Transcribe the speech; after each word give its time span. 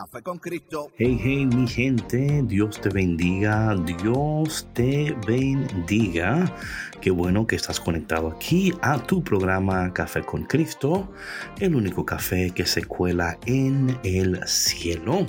Café 0.00 0.22
con 0.22 0.38
Cristo. 0.38 0.90
Hey, 0.96 1.20
hey, 1.22 1.44
mi 1.44 1.68
gente, 1.68 2.42
Dios 2.46 2.80
te 2.80 2.88
bendiga, 2.88 3.76
Dios 3.76 4.66
te 4.72 5.14
bendiga. 5.26 6.56
Qué 7.02 7.10
bueno 7.10 7.46
que 7.46 7.56
estás 7.56 7.78
conectado 7.78 8.28
aquí 8.28 8.72
a 8.80 8.98
tu 8.98 9.22
programa 9.22 9.92
Café 9.92 10.22
con 10.22 10.44
Cristo, 10.44 11.12
el 11.58 11.74
único 11.74 12.06
café 12.06 12.50
que 12.50 12.64
se 12.64 12.82
cuela 12.86 13.38
en 13.44 13.94
el 14.02 14.40
cielo. 14.46 15.26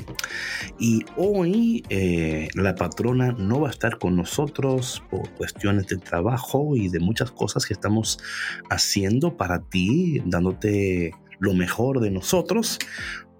Y 0.80 1.04
hoy 1.18 1.84
eh, 1.90 2.48
la 2.54 2.74
patrona 2.74 3.34
no 3.34 3.60
va 3.60 3.68
a 3.68 3.72
estar 3.72 4.00
con 4.00 4.16
nosotros 4.16 5.04
por 5.12 5.30
cuestiones 5.32 5.88
de 5.88 5.98
trabajo 5.98 6.78
y 6.78 6.88
de 6.88 7.02
muchas 7.02 7.30
cosas 7.32 7.66
que 7.66 7.74
estamos 7.74 8.20
haciendo 8.70 9.36
para 9.36 9.60
ti, 9.64 10.22
dándote 10.26 11.12
lo 11.40 11.54
mejor 11.56 12.00
de 12.00 12.12
nosotros. 12.12 12.80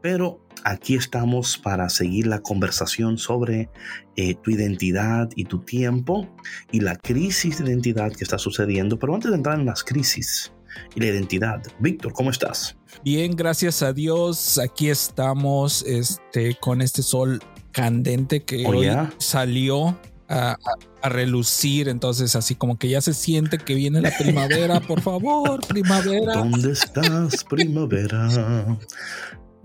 Pero 0.02 0.40
aquí 0.64 0.96
estamos 0.96 1.58
para 1.58 1.90
seguir 1.90 2.28
la 2.28 2.40
conversación 2.42 3.18
sobre 3.18 3.70
eh, 4.16 4.36
tu 4.36 4.52
identidad 4.52 5.30
y 5.36 5.46
tu 5.46 5.60
tiempo 5.60 6.28
y 6.72 6.80
la 6.80 6.96
crisis 6.96 7.60
de 7.60 7.66
identidad 7.66 8.12
que 8.12 8.24
está 8.24 8.38
sucediendo. 8.38 8.98
Pero 8.98 9.16
antes 9.16 9.32
de 9.32 9.38
entrar 9.38 9.60
en 9.60 9.66
las 9.66 9.84
crisis 9.84 10.52
y 10.96 11.00
la 11.00 11.08
identidad, 11.08 11.62
Víctor, 11.80 12.14
¿cómo 12.14 12.30
estás? 12.30 12.78
Bien, 13.04 13.36
gracias 13.36 13.82
a 13.84 13.94
Dios. 13.94 14.58
Aquí 14.58 14.90
estamos 14.90 15.84
este, 15.88 16.56
con 16.60 16.82
este 16.82 17.02
sol 17.02 17.42
candente 17.72 18.44
que 18.44 18.66
hoy 18.66 18.88
salió 19.18 19.98
a, 20.28 20.58
a, 21.02 21.10
relucir. 21.10 21.90
Entonces, 21.90 22.36
así 22.36 22.56
como 22.56 22.78
que 22.78 22.90
ya 22.90 23.02
se 23.02 23.14
siente 23.14 23.58
que 23.58 23.76
viene 23.76 24.02
la 24.02 24.12
primavera. 24.18 24.80
Por 24.88 25.02
favor, 25.02 25.66
primavera. 25.68 26.36
¿Dónde 26.36 26.72
estás, 26.72 27.44
primavera? 27.44 28.78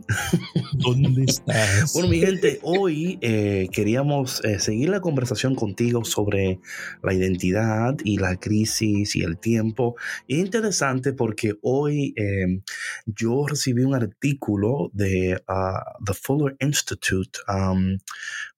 ¿Dónde 0.72 1.24
estás? 1.24 1.92
Bueno, 1.92 2.08
mi 2.08 2.20
gente, 2.20 2.60
hoy 2.62 3.18
eh, 3.20 3.68
queríamos 3.72 4.44
eh, 4.44 4.58
seguir 4.58 4.88
la 4.88 5.00
conversación 5.00 5.54
contigo 5.54 6.04
sobre 6.04 6.60
la 7.02 7.14
identidad 7.14 7.96
y 8.04 8.18
la 8.18 8.36
crisis 8.36 9.16
y 9.16 9.22
el 9.22 9.38
tiempo. 9.38 9.96
es 10.28 10.38
interesante 10.38 11.12
porque 11.12 11.54
hoy 11.62 12.14
em, 12.16 12.62
yo 13.06 13.46
recibí 13.46 13.82
un 13.82 13.94
artículo 13.94 14.90
de 14.92 15.42
uh, 15.48 16.04
The 16.04 16.14
Fuller 16.14 16.56
Institute, 16.60 17.40
um, 17.48 17.98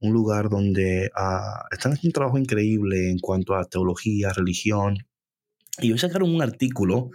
un 0.01 0.13
lugar 0.13 0.49
donde 0.49 1.11
uh, 1.17 1.73
están 1.73 1.93
haciendo 1.93 2.09
un 2.09 2.13
trabajo 2.13 2.39
increíble 2.39 3.11
en 3.11 3.19
cuanto 3.19 3.55
a 3.55 3.65
teología, 3.65 4.33
religión. 4.33 4.99
Y 5.81 5.93
hoy 5.93 5.99
sacaron 5.99 6.35
un 6.35 6.43
artículo 6.43 7.11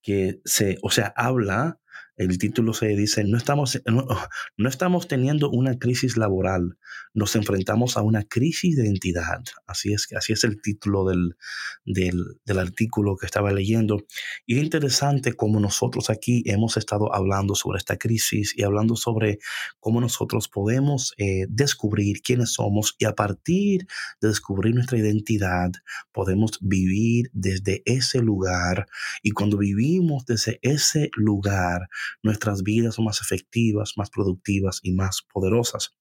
que 0.00 0.40
se, 0.44 0.78
o 0.82 0.90
sea, 0.90 1.12
habla 1.16 1.80
el 2.16 2.38
título 2.38 2.72
se 2.74 2.88
dice, 2.88 3.24
no 3.24 3.36
estamos, 3.36 3.80
no, 3.86 4.68
estamos 4.68 5.08
teniendo 5.08 5.50
una 5.50 5.78
crisis 5.78 6.16
laboral, 6.16 6.78
nos 7.12 7.34
enfrentamos 7.34 7.96
a 7.96 8.02
una 8.02 8.22
crisis 8.22 8.76
de 8.76 8.84
identidad. 8.84 9.42
Así 9.66 9.92
es, 9.92 10.08
así 10.16 10.32
es 10.32 10.44
el 10.44 10.62
título 10.62 11.04
del, 11.04 11.36
del, 11.84 12.58
artículo 12.58 13.16
que 13.16 13.26
estaba 13.26 13.52
leyendo. 13.52 14.04
Y 14.46 14.56
es 14.58 14.64
interesante 14.64 15.32
cómo 15.32 15.58
nosotros 15.58 16.08
aquí 16.08 16.44
hemos 16.46 16.76
estado 16.76 17.12
hablando 17.14 17.54
sobre 17.54 17.78
esta 17.78 17.96
crisis 17.96 18.54
y 18.56 18.62
hablando 18.62 18.94
sobre 18.94 19.38
cómo 19.80 20.00
nosotros 20.00 20.48
podemos 20.48 21.14
eh, 21.18 21.46
descubrir 21.48 22.22
quiénes 22.22 22.52
somos 22.52 22.94
y 22.98 23.06
a 23.06 23.14
partir 23.14 23.86
de 24.20 24.28
descubrir 24.28 24.74
nuestra 24.74 24.98
identidad 24.98 25.72
podemos 26.12 26.58
vivir 26.60 27.30
desde 27.32 27.82
ese 27.86 28.20
lugar. 28.20 28.86
Y 29.22 29.32
cuando 29.32 29.58
vivimos 29.58 30.24
desde 30.26 30.58
ese 30.62 31.10
lugar, 31.16 31.88
nuestras 32.22 32.62
vidas 32.62 32.96
son 32.96 33.06
más 33.06 33.20
efectivas, 33.20 33.94
más 33.96 34.10
productivas 34.10 34.80
y 34.82 34.92
más 34.92 35.22
poderosas. 35.32 35.94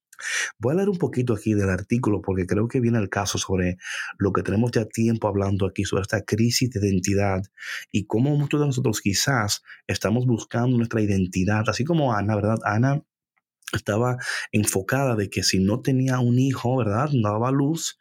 Voy 0.60 0.74
a 0.74 0.78
leer 0.78 0.90
un 0.90 0.98
poquito 0.98 1.34
aquí 1.34 1.54
del 1.54 1.70
artículo 1.70 2.22
porque 2.22 2.46
creo 2.46 2.68
que 2.68 2.80
viene 2.80 3.00
el 3.00 3.10
caso 3.10 3.38
sobre 3.38 3.78
lo 4.18 4.32
que 4.32 4.44
tenemos 4.44 4.72
ya 4.72 4.86
tiempo 4.86 5.28
hablando 5.28 5.66
aquí, 5.66 5.86
sobre 5.86 6.04
esta 6.04 6.24
crisis 6.24 6.70
de 6.70 6.88
identidad 6.88 7.42
y 7.92 8.06
cómo 8.06 8.36
muchos 8.38 8.60
de 8.60 8.68
nosotros 8.68 9.02
quizás 9.02 9.62
estamos 9.88 10.26
buscando 10.26 10.78
nuestra 10.78 11.02
identidad, 11.02 11.64
así 11.68 11.84
como 11.84 12.14
Ana, 12.14 12.36
¿verdad? 12.36 12.60
Ana 12.64 13.04
estaba 13.78 14.18
enfocada 14.52 15.16
de 15.16 15.30
que 15.30 15.44
si 15.44 15.60
no 15.60 15.82
tenía 15.82 16.20
un 16.20 16.40
hijo, 16.40 16.78
¿verdad? 16.78 17.10
No 17.14 17.32
daba 17.32 17.52
luz, 17.52 17.98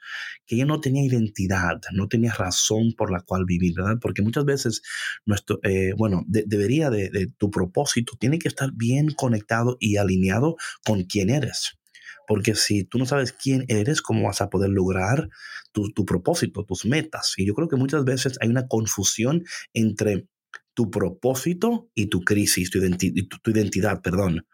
que 0.46 0.56
ella 0.56 0.66
no 0.66 0.80
tenía 0.80 1.04
identidad, 1.04 1.80
no 1.92 2.08
tenía 2.08 2.32
razón 2.32 2.92
por 2.96 3.10
la 3.10 3.20
cual 3.20 3.44
vivir, 3.44 3.74
¿verdad? 3.76 3.98
Porque 4.00 4.22
muchas 4.22 4.44
veces 4.44 4.82
nuestro, 5.24 5.60
eh, 5.62 5.92
bueno, 5.96 6.24
debería 6.26 6.90
de, 6.90 7.28
tu 7.38 7.50
propósito, 7.50 8.14
tiene 8.18 8.38
que 8.38 8.48
estar 8.48 8.70
bien 8.74 9.10
conectado 9.10 9.76
y 9.80 9.96
alineado 9.96 10.56
con 10.84 11.04
quién 11.04 11.30
eres. 11.30 11.78
Porque 12.26 12.54
si 12.54 12.84
tú 12.84 12.98
no 12.98 13.06
sabes 13.06 13.32
quién 13.32 13.64
eres, 13.68 14.00
¿cómo 14.00 14.26
vas 14.26 14.40
a 14.40 14.48
poder 14.48 14.70
lograr 14.70 15.28
tu, 15.72 16.04
propósito, 16.04 16.64
tus 16.64 16.84
metas? 16.84 17.34
Y 17.36 17.46
yo 17.46 17.54
creo 17.54 17.68
que 17.68 17.76
muchas 17.76 18.04
veces 18.04 18.38
hay 18.40 18.48
una 18.48 18.68
confusión 18.68 19.44
entre 19.74 20.26
tu 20.74 20.90
propósito 20.90 21.90
y 21.94 22.06
tu 22.06 22.20
crisis, 22.20 22.70
tu, 22.70 22.80
tu, 22.80 23.50
identidad, 23.50 24.00
perdón 24.00 24.46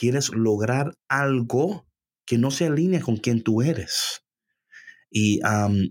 quieres 0.00 0.30
lograr 0.30 0.96
algo 1.08 1.86
que 2.24 2.38
no 2.38 2.50
se 2.50 2.64
alinea 2.64 3.02
con 3.02 3.18
quien 3.18 3.42
tú 3.42 3.60
eres. 3.60 4.24
Y, 5.10 5.40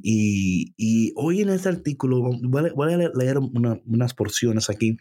y, 0.01 1.13
hoy 1.15 1.41
en 1.41 1.49
este 1.49 1.69
artículo 1.69 2.19
voy 2.41 2.93
a, 2.93 2.97
leer 2.97 3.37
unas 3.37 4.13
porciones 4.15 4.71
aquí 4.71 4.97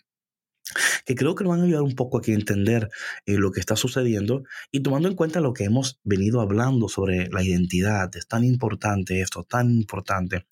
que 1.08 1.14
creo 1.14 1.34
que 1.34 1.42
nos 1.42 1.52
van 1.52 1.62
a 1.62 1.64
ayudar 1.64 1.80
un 1.80 1.94
poco 1.94 2.18
aquí 2.18 2.32
a 2.32 2.34
entender 2.34 2.90
eh, 3.24 3.38
lo 3.38 3.50
que 3.50 3.60
está 3.60 3.76
sucediendo 3.76 4.42
y 4.70 4.80
tomando 4.80 5.08
en 5.08 5.14
cuenta 5.14 5.40
lo 5.40 5.54
que 5.54 5.64
hemos 5.64 5.98
venido 6.04 6.42
hablando 6.42 6.86
sobre 6.90 7.30
la 7.30 7.42
identidad. 7.42 8.14
Es 8.14 8.28
tan 8.28 8.44
importante 8.44 9.22
esto, 9.22 9.42
tan 9.42 9.70
importante. 9.70 10.46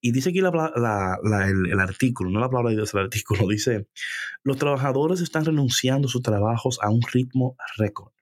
Y 0.00 0.12
dice 0.12 0.30
aquí 0.30 0.38
el, 0.38 0.46
artículo, 1.80 2.30
no 2.30 2.38
la 2.38 2.48
palabra 2.48 2.70
de 2.70 2.76
Dios, 2.76 2.94
el 2.94 3.00
artículo, 3.00 3.48
dice, 3.50 3.88
los 4.44 4.58
trabajadores 4.58 5.20
están 5.22 5.44
renunciando 5.44 6.06
a 6.06 6.10
sus 6.12 6.22
trabajos 6.22 6.78
a 6.82 6.88
un 6.88 7.02
ritmo 7.02 7.56
récord. 7.76 8.12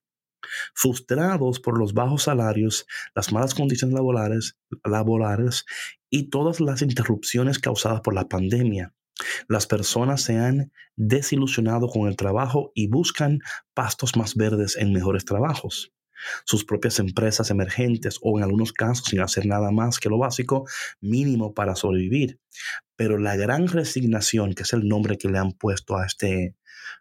Frustrados 0.73 1.61
por 1.61 1.79
los 1.79 1.93
bajos 1.93 2.23
salarios, 2.23 2.87
las 3.15 3.31
malas 3.31 3.55
condiciones 3.55 3.95
laborales, 3.95 4.57
laborales 4.85 5.67
y 6.09 6.31
todas 6.31 6.61
las 6.61 6.81
interrupciones 6.81 7.59
causadas 7.59 8.01
por 8.01 8.15
la 8.15 8.27
pandemia. 8.27 8.95
Las 9.49 9.67
personas 9.67 10.23
se 10.23 10.37
han 10.37 10.73
desilusionado 10.97 11.89
con 11.89 12.09
el 12.09 12.17
trabajo 12.17 12.73
y 12.75 12.89
buscan 12.89 13.41
pastos 13.73 14.17
más 14.17 14.35
verdes 14.35 14.77
en 14.77 14.93
mejores 14.93 15.25
trabajos. 15.25 15.93
Sus 16.45 16.65
propias 16.65 16.99
empresas 17.01 17.51
emergentes 17.51 18.19
o 18.23 18.39
en 18.39 18.45
algunos 18.45 18.73
casos 18.73 19.07
sin 19.07 19.21
hacer 19.21 19.47
nada 19.47 19.71
más 19.71 19.99
que 19.99 20.09
lo 20.09 20.19
básico 20.19 20.67
mínimo 21.01 21.55
para 21.55 21.75
sobrevivir. 21.75 22.41
Pero 22.97 23.19
la 23.19 23.37
gran 23.37 23.69
resignación, 23.69 24.55
que 24.55 24.63
es 24.63 24.73
el 24.73 24.89
nombre 24.89 25.19
que 25.19 25.29
le 25.29 25.39
han 25.39 25.53
puesto 25.53 25.97
a 25.97 26.07
este, 26.07 26.57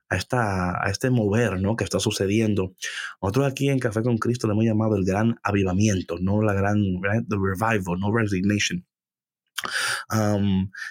a 0.10 0.18
esta, 0.18 0.84
a 0.84 0.90
este 0.90 1.10
mover 1.10 1.62
¿no? 1.62 1.76
que 1.76 1.84
está 1.84 2.00
sucediendo. 2.00 2.74
Nosotros 3.22 3.48
aquí 3.48 3.70
en 3.70 3.80
Café 3.80 4.02
con 4.02 4.18
Cristo 4.18 4.48
le 4.48 4.54
hemos 4.54 4.66
llamado 4.66 4.96
el 4.96 5.06
gran 5.06 5.36
avivamiento, 5.44 6.18
no 6.20 6.42
la 6.42 6.54
gran 6.54 6.82
the 7.30 7.38
revival, 7.38 8.00
no 8.00 8.12
resignation 8.12 8.86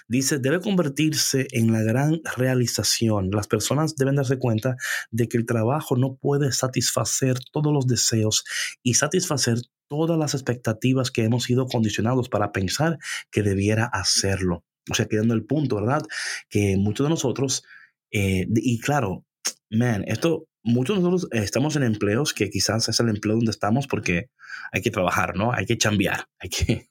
dice, 0.07 0.39
debe 0.39 0.59
convertirse 0.59 1.47
en 1.51 1.71
la 1.71 1.81
gran 1.81 2.21
realización. 2.35 3.29
Las 3.31 3.47
personas 3.47 3.95
deben 3.95 4.15
darse 4.15 4.39
cuenta 4.39 4.75
de 5.11 5.27
que 5.27 5.37
el 5.37 5.45
trabajo 5.45 5.95
no 5.95 6.15
puede 6.15 6.51
satisfacer 6.51 7.37
todos 7.51 7.73
los 7.73 7.87
deseos 7.87 8.43
y 8.81 8.95
satisfacer 8.95 9.59
todas 9.87 10.17
las 10.17 10.33
expectativas 10.33 11.11
que 11.11 11.23
hemos 11.23 11.43
sido 11.43 11.67
condicionados 11.67 12.29
para 12.29 12.51
pensar 12.51 12.97
que 13.31 13.43
debiera 13.43 13.85
hacerlo. 13.85 14.63
O 14.89 14.95
sea, 14.95 15.05
quedando 15.05 15.33
el 15.33 15.45
punto, 15.45 15.75
¿verdad? 15.75 16.01
Que 16.49 16.75
muchos 16.77 17.05
de 17.05 17.09
nosotros, 17.09 17.63
eh, 18.11 18.47
y 18.55 18.79
claro, 18.79 19.25
man, 19.69 20.03
esto 20.07 20.47
muchos 20.63 20.97
de 20.97 21.03
nosotros 21.03 21.29
estamos 21.31 21.75
en 21.75 21.83
empleos 21.83 22.33
que 22.33 22.49
quizás 22.49 22.87
es 22.89 22.99
el 22.99 23.09
empleo 23.09 23.35
donde 23.35 23.51
estamos 23.51 23.87
porque 23.87 24.29
hay 24.71 24.81
que 24.81 24.91
trabajar, 24.91 25.35
¿no? 25.35 25.51
Hay 25.53 25.65
que 25.65 25.77
chambear, 25.77 26.27
hay 26.39 26.49
que, 26.49 26.89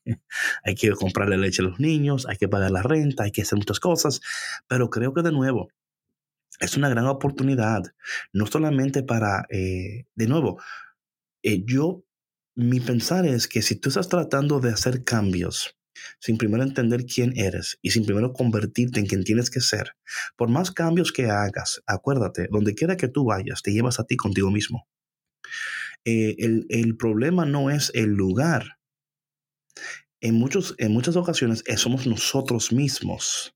hay 0.62 0.74
que 0.74 0.90
comprarle 0.92 1.38
leche 1.38 1.62
a 1.62 1.66
los 1.66 1.80
niños, 1.80 2.26
hay 2.28 2.36
que 2.36 2.48
pagar 2.48 2.70
la 2.70 2.82
renta, 2.82 3.24
hay 3.24 3.32
que 3.32 3.42
hacer 3.42 3.58
muchas 3.58 3.80
cosas, 3.80 4.20
pero 4.68 4.90
creo 4.90 5.14
que 5.14 5.22
de 5.22 5.32
nuevo 5.32 5.68
es 6.60 6.76
una 6.76 6.88
gran 6.88 7.06
oportunidad, 7.06 7.82
no 8.32 8.46
solamente 8.46 9.02
para, 9.02 9.46
eh, 9.50 10.04
de 10.14 10.26
nuevo, 10.26 10.60
eh, 11.42 11.64
yo, 11.64 12.04
mi 12.54 12.78
pensar 12.78 13.26
es 13.26 13.48
que 13.48 13.62
si 13.62 13.76
tú 13.76 13.88
estás 13.88 14.08
tratando 14.08 14.60
de 14.60 14.70
hacer 14.70 15.02
cambios, 15.02 15.76
sin 16.18 16.38
primero 16.38 16.62
entender 16.62 17.04
quién 17.06 17.32
eres 17.36 17.78
y 17.82 17.90
sin 17.90 18.04
primero 18.04 18.32
convertirte 18.32 19.00
en 19.00 19.06
quien 19.06 19.24
tienes 19.24 19.50
que 19.50 19.60
ser, 19.60 19.96
por 20.36 20.48
más 20.48 20.70
cambios 20.70 21.12
que 21.12 21.26
hagas, 21.26 21.82
acuérdate, 21.86 22.48
donde 22.50 22.74
quiera 22.74 22.96
que 22.96 23.08
tú 23.08 23.24
vayas, 23.24 23.62
te 23.62 23.72
llevas 23.72 24.00
a 24.00 24.04
ti 24.04 24.16
contigo 24.16 24.50
mismo. 24.50 24.86
Eh, 26.04 26.36
el, 26.38 26.96
problema 26.96 27.46
no 27.46 27.70
es 27.70 27.90
el 27.94 28.10
lugar. 28.10 28.78
En, 30.20 30.34
muchos, 30.34 30.74
en 30.78 30.92
muchas 30.92 31.16
ocasiones 31.16 31.62
eh, 31.66 31.76
somos 31.76 32.06
nosotros 32.06 32.72
mismos. 32.72 33.54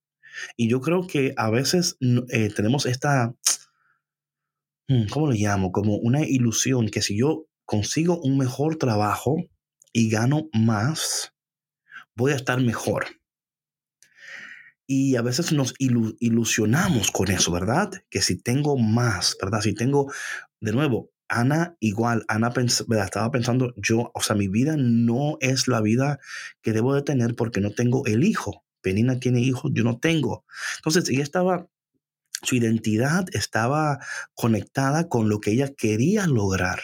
Y 0.56 0.68
yo 0.68 0.80
creo 0.80 1.06
que 1.06 1.32
a 1.36 1.50
veces 1.50 1.96
eh, 2.28 2.50
tenemos 2.54 2.86
esta, 2.86 3.34
hmm, 4.88 5.06
¿cómo 5.10 5.30
le 5.30 5.38
llamo? 5.38 5.72
Como 5.72 5.96
una 5.96 6.24
ilusión 6.24 6.88
que 6.88 7.02
si 7.02 7.18
yo 7.18 7.46
consigo 7.64 8.20
un 8.20 8.38
mejor 8.38 8.76
trabajo 8.76 9.36
y 9.92 10.08
gano 10.10 10.48
más, 10.52 11.32
voy 12.16 12.32
a 12.32 12.36
estar 12.36 12.60
mejor. 12.60 13.06
Y 14.88 15.16
a 15.16 15.22
veces 15.22 15.52
nos 15.52 15.74
ilusionamos 15.78 17.10
con 17.10 17.30
eso, 17.30 17.50
¿verdad? 17.50 17.90
Que 18.08 18.22
si 18.22 18.40
tengo 18.40 18.78
más, 18.78 19.36
¿verdad? 19.40 19.60
Si 19.60 19.74
tengo, 19.74 20.12
de 20.60 20.72
nuevo, 20.72 21.10
Ana 21.28 21.76
igual, 21.80 22.24
Ana 22.28 22.52
estaba 23.04 23.30
pensando, 23.32 23.74
yo, 23.76 24.12
o 24.14 24.22
sea, 24.22 24.36
mi 24.36 24.46
vida 24.46 24.76
no 24.78 25.38
es 25.40 25.66
la 25.66 25.80
vida 25.80 26.20
que 26.62 26.72
debo 26.72 26.94
de 26.94 27.02
tener 27.02 27.34
porque 27.34 27.60
no 27.60 27.72
tengo 27.72 28.06
el 28.06 28.22
hijo. 28.22 28.64
Penina 28.80 29.18
tiene 29.18 29.40
hijos, 29.40 29.72
yo 29.74 29.82
no 29.82 29.98
tengo. 29.98 30.44
Entonces, 30.76 31.08
ella 31.08 31.24
estaba, 31.24 31.66
su 32.42 32.54
identidad 32.54 33.26
estaba 33.32 33.98
conectada 34.34 35.08
con 35.08 35.28
lo 35.28 35.40
que 35.40 35.50
ella 35.50 35.74
quería 35.76 36.28
lograr. 36.28 36.80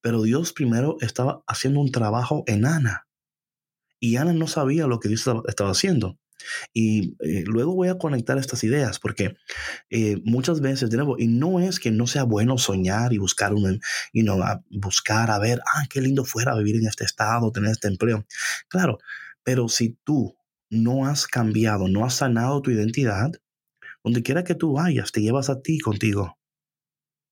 Pero 0.00 0.22
Dios 0.22 0.52
primero 0.52 0.96
estaba 1.00 1.44
haciendo 1.46 1.78
un 1.78 1.92
trabajo 1.92 2.42
en 2.48 2.66
Ana. 2.66 3.07
Y 4.00 4.16
Ana 4.16 4.32
no 4.32 4.46
sabía 4.46 4.86
lo 4.86 5.00
que 5.00 5.08
Dios 5.08 5.28
estaba 5.46 5.70
haciendo. 5.70 6.18
Y 6.72 7.16
eh, 7.20 7.44
luego 7.46 7.74
voy 7.74 7.88
a 7.88 7.98
conectar 7.98 8.38
estas 8.38 8.62
ideas 8.64 8.98
porque 8.98 9.36
eh, 9.90 10.20
muchas 10.24 10.60
veces, 10.60 10.90
de 10.90 10.96
nuevo, 10.96 11.16
y 11.18 11.26
no 11.26 11.60
es 11.60 11.80
que 11.80 11.90
no 11.90 12.06
sea 12.06 12.22
bueno 12.22 12.58
soñar 12.58 13.12
y 13.12 13.18
buscar 13.18 13.54
un, 13.54 13.80
you 14.12 14.22
know, 14.22 14.42
a 14.42 14.62
buscar 14.70 15.30
a 15.30 15.38
ver, 15.38 15.60
ah, 15.74 15.84
qué 15.90 16.00
lindo 16.00 16.24
fuera 16.24 16.56
vivir 16.56 16.76
en 16.76 16.86
este 16.86 17.04
estado, 17.04 17.50
tener 17.52 17.70
este 17.72 17.88
empleo. 17.88 18.24
Claro, 18.68 18.98
pero 19.42 19.68
si 19.68 19.98
tú 20.04 20.36
no 20.70 21.06
has 21.06 21.26
cambiado, 21.26 21.88
no 21.88 22.04
has 22.04 22.14
sanado 22.14 22.62
tu 22.62 22.70
identidad, 22.70 23.32
donde 24.04 24.22
quiera 24.22 24.44
que 24.44 24.54
tú 24.54 24.74
vayas, 24.74 25.12
te 25.12 25.22
llevas 25.22 25.50
a 25.50 25.60
ti 25.60 25.78
contigo. 25.78 26.38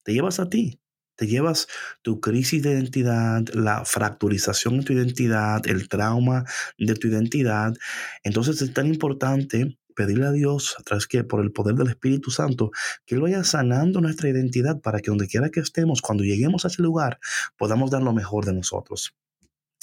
Te 0.04 0.12
llevas 0.12 0.40
a 0.40 0.48
ti. 0.48 0.80
Te 1.16 1.26
llevas 1.26 1.66
tu 2.02 2.20
crisis 2.20 2.62
de 2.62 2.72
identidad, 2.72 3.42
la 3.54 3.84
fracturización 3.84 4.78
de 4.78 4.84
tu 4.84 4.92
identidad, 4.92 5.66
el 5.66 5.88
trauma 5.88 6.44
de 6.78 6.94
tu 6.94 7.08
identidad. 7.08 7.74
Entonces 8.22 8.62
es 8.62 8.72
tan 8.72 8.86
importante 8.86 9.78
pedirle 9.96 10.26
a 10.26 10.32
Dios, 10.32 10.76
a 10.78 10.82
través 10.82 11.06
que 11.06 11.24
por 11.24 11.40
el 11.40 11.52
poder 11.52 11.74
del 11.74 11.88
Espíritu 11.88 12.30
Santo, 12.30 12.70
que 13.06 13.16
Él 13.16 13.22
vaya 13.22 13.42
sanando 13.42 14.00
nuestra 14.00 14.28
identidad 14.28 14.80
para 14.80 15.00
que 15.00 15.10
donde 15.10 15.26
quiera 15.26 15.50
que 15.50 15.60
estemos, 15.60 16.02
cuando 16.02 16.22
lleguemos 16.22 16.64
a 16.64 16.68
ese 16.68 16.82
lugar, 16.82 17.18
podamos 17.56 17.90
dar 17.90 18.02
lo 18.02 18.12
mejor 18.12 18.44
de 18.44 18.52
nosotros. 18.52 19.14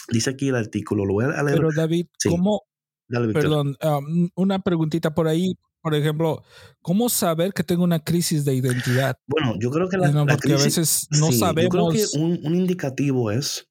Dice 0.09 0.29
aquí 0.29 0.49
el 0.49 0.55
artículo, 0.55 1.05
lo 1.05 1.13
voy 1.13 1.25
a 1.25 1.43
leer. 1.43 1.57
Pero 1.57 1.69
David, 1.75 2.07
¿cómo? 2.29 2.61
perdón, 3.33 3.75
um, 3.81 4.29
una 4.35 4.59
preguntita 4.59 5.13
por 5.13 5.27
ahí, 5.27 5.55
por 5.83 5.93
ejemplo, 5.95 6.43
¿cómo 6.81 7.09
saber 7.09 7.51
que 7.51 7.61
tengo 7.61 7.83
una 7.83 7.99
crisis 7.99 8.45
de 8.45 8.55
identidad? 8.55 9.17
Bueno, 9.27 9.55
yo 9.59 9.69
creo 9.69 9.89
que 9.89 9.97
la, 9.97 10.25
porque 10.25 10.53
a 10.53 10.57
veces 10.57 11.07
no 11.11 11.33
sabemos. 11.33 11.75
Yo 11.75 11.89
creo 11.89 12.09
que 12.09 12.17
un, 12.17 12.55
indicativo 12.55 13.31
es 13.31 13.67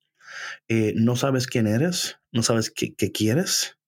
eh, 0.68 0.92
no 0.94 1.16
sabes 1.16 1.46
quién 1.46 1.66
eres, 1.66 2.18
no 2.30 2.42
sabes 2.42 2.70
qué, 2.70 2.94
quieres, 3.12 3.78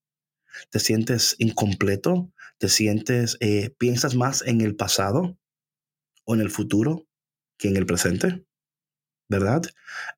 te 0.70 0.80
sientes 0.80 1.36
incompleto, 1.38 2.32
te 2.56 2.70
sientes, 2.70 3.36
eh, 3.40 3.74
piensas 3.76 4.14
más 4.14 4.40
en 4.46 4.62
el 4.62 4.74
pasado 4.74 5.36
o 6.24 6.34
en 6.34 6.40
el 6.40 6.50
futuro 6.50 7.06
que 7.58 7.68
en 7.68 7.76
el 7.76 7.84
presente. 7.84 8.46
¿Verdad? 9.28 9.62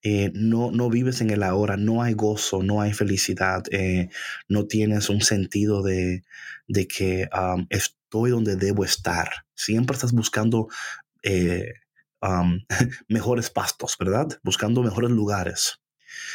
Eh, 0.03 0.31
no, 0.35 0.71
no 0.71 0.91
vives 0.91 1.21
en 1.21 1.31
el 1.31 1.43
ahora, 1.43 1.77
no 1.77 2.03
hay 2.03 2.15
gozo, 2.15 2.63
no 2.63 2.81
hay 2.81 2.93
felicidad, 2.93 3.63
no 4.49 4.67
tienes 4.67 5.09
un 5.09 5.21
sentido 5.21 5.83
de, 5.83 6.23
de 6.69 6.89
que 6.89 7.29
estoy 7.71 8.31
donde 8.31 8.57
debo 8.57 8.85
estar. 8.85 9.29
Siempre 9.55 9.95
estás 9.95 10.13
buscando 10.13 10.69
eh, 11.23 11.75
mejores 13.09 13.51
pastos, 13.51 13.97
¿verdad? 13.99 14.29
Buscando 14.43 14.83
mejores 14.83 15.11
lugares. 15.11 15.81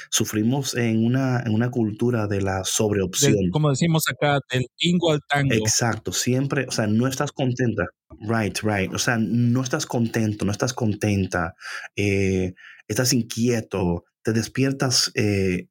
Sufrimos 0.10 0.76
en 0.76 1.06
una, 1.06 1.42
en 1.42 1.54
una 1.54 1.72
cultura 1.72 2.28
de 2.28 2.42
la 2.42 2.64
sobreopción. 2.64 3.50
como 3.52 3.70
decimos 3.70 4.04
acá, 4.10 4.40
del 4.52 4.68
tingo 4.76 5.12
al 5.12 5.22
tango. 5.28 5.54
Exacto, 5.54 6.12
siempre, 6.12 6.66
o 6.68 6.72
sea, 6.72 6.88
no 6.88 7.08
estás 7.08 7.32
contenta. 7.32 7.86
Right, 8.20 8.58
right. 8.64 8.94
O 8.94 9.00
sea, 9.00 9.18
no 9.18 9.64
estás 9.64 9.86
contento, 9.86 10.46
no 10.46 10.52
estás 10.52 10.74
contenta, 10.74 11.56
eh, 11.96 12.54
estás 12.88 13.14
inquieto, 13.14 14.06
te 14.22 14.34
despiertas 14.34 15.12
eh, 15.16 15.68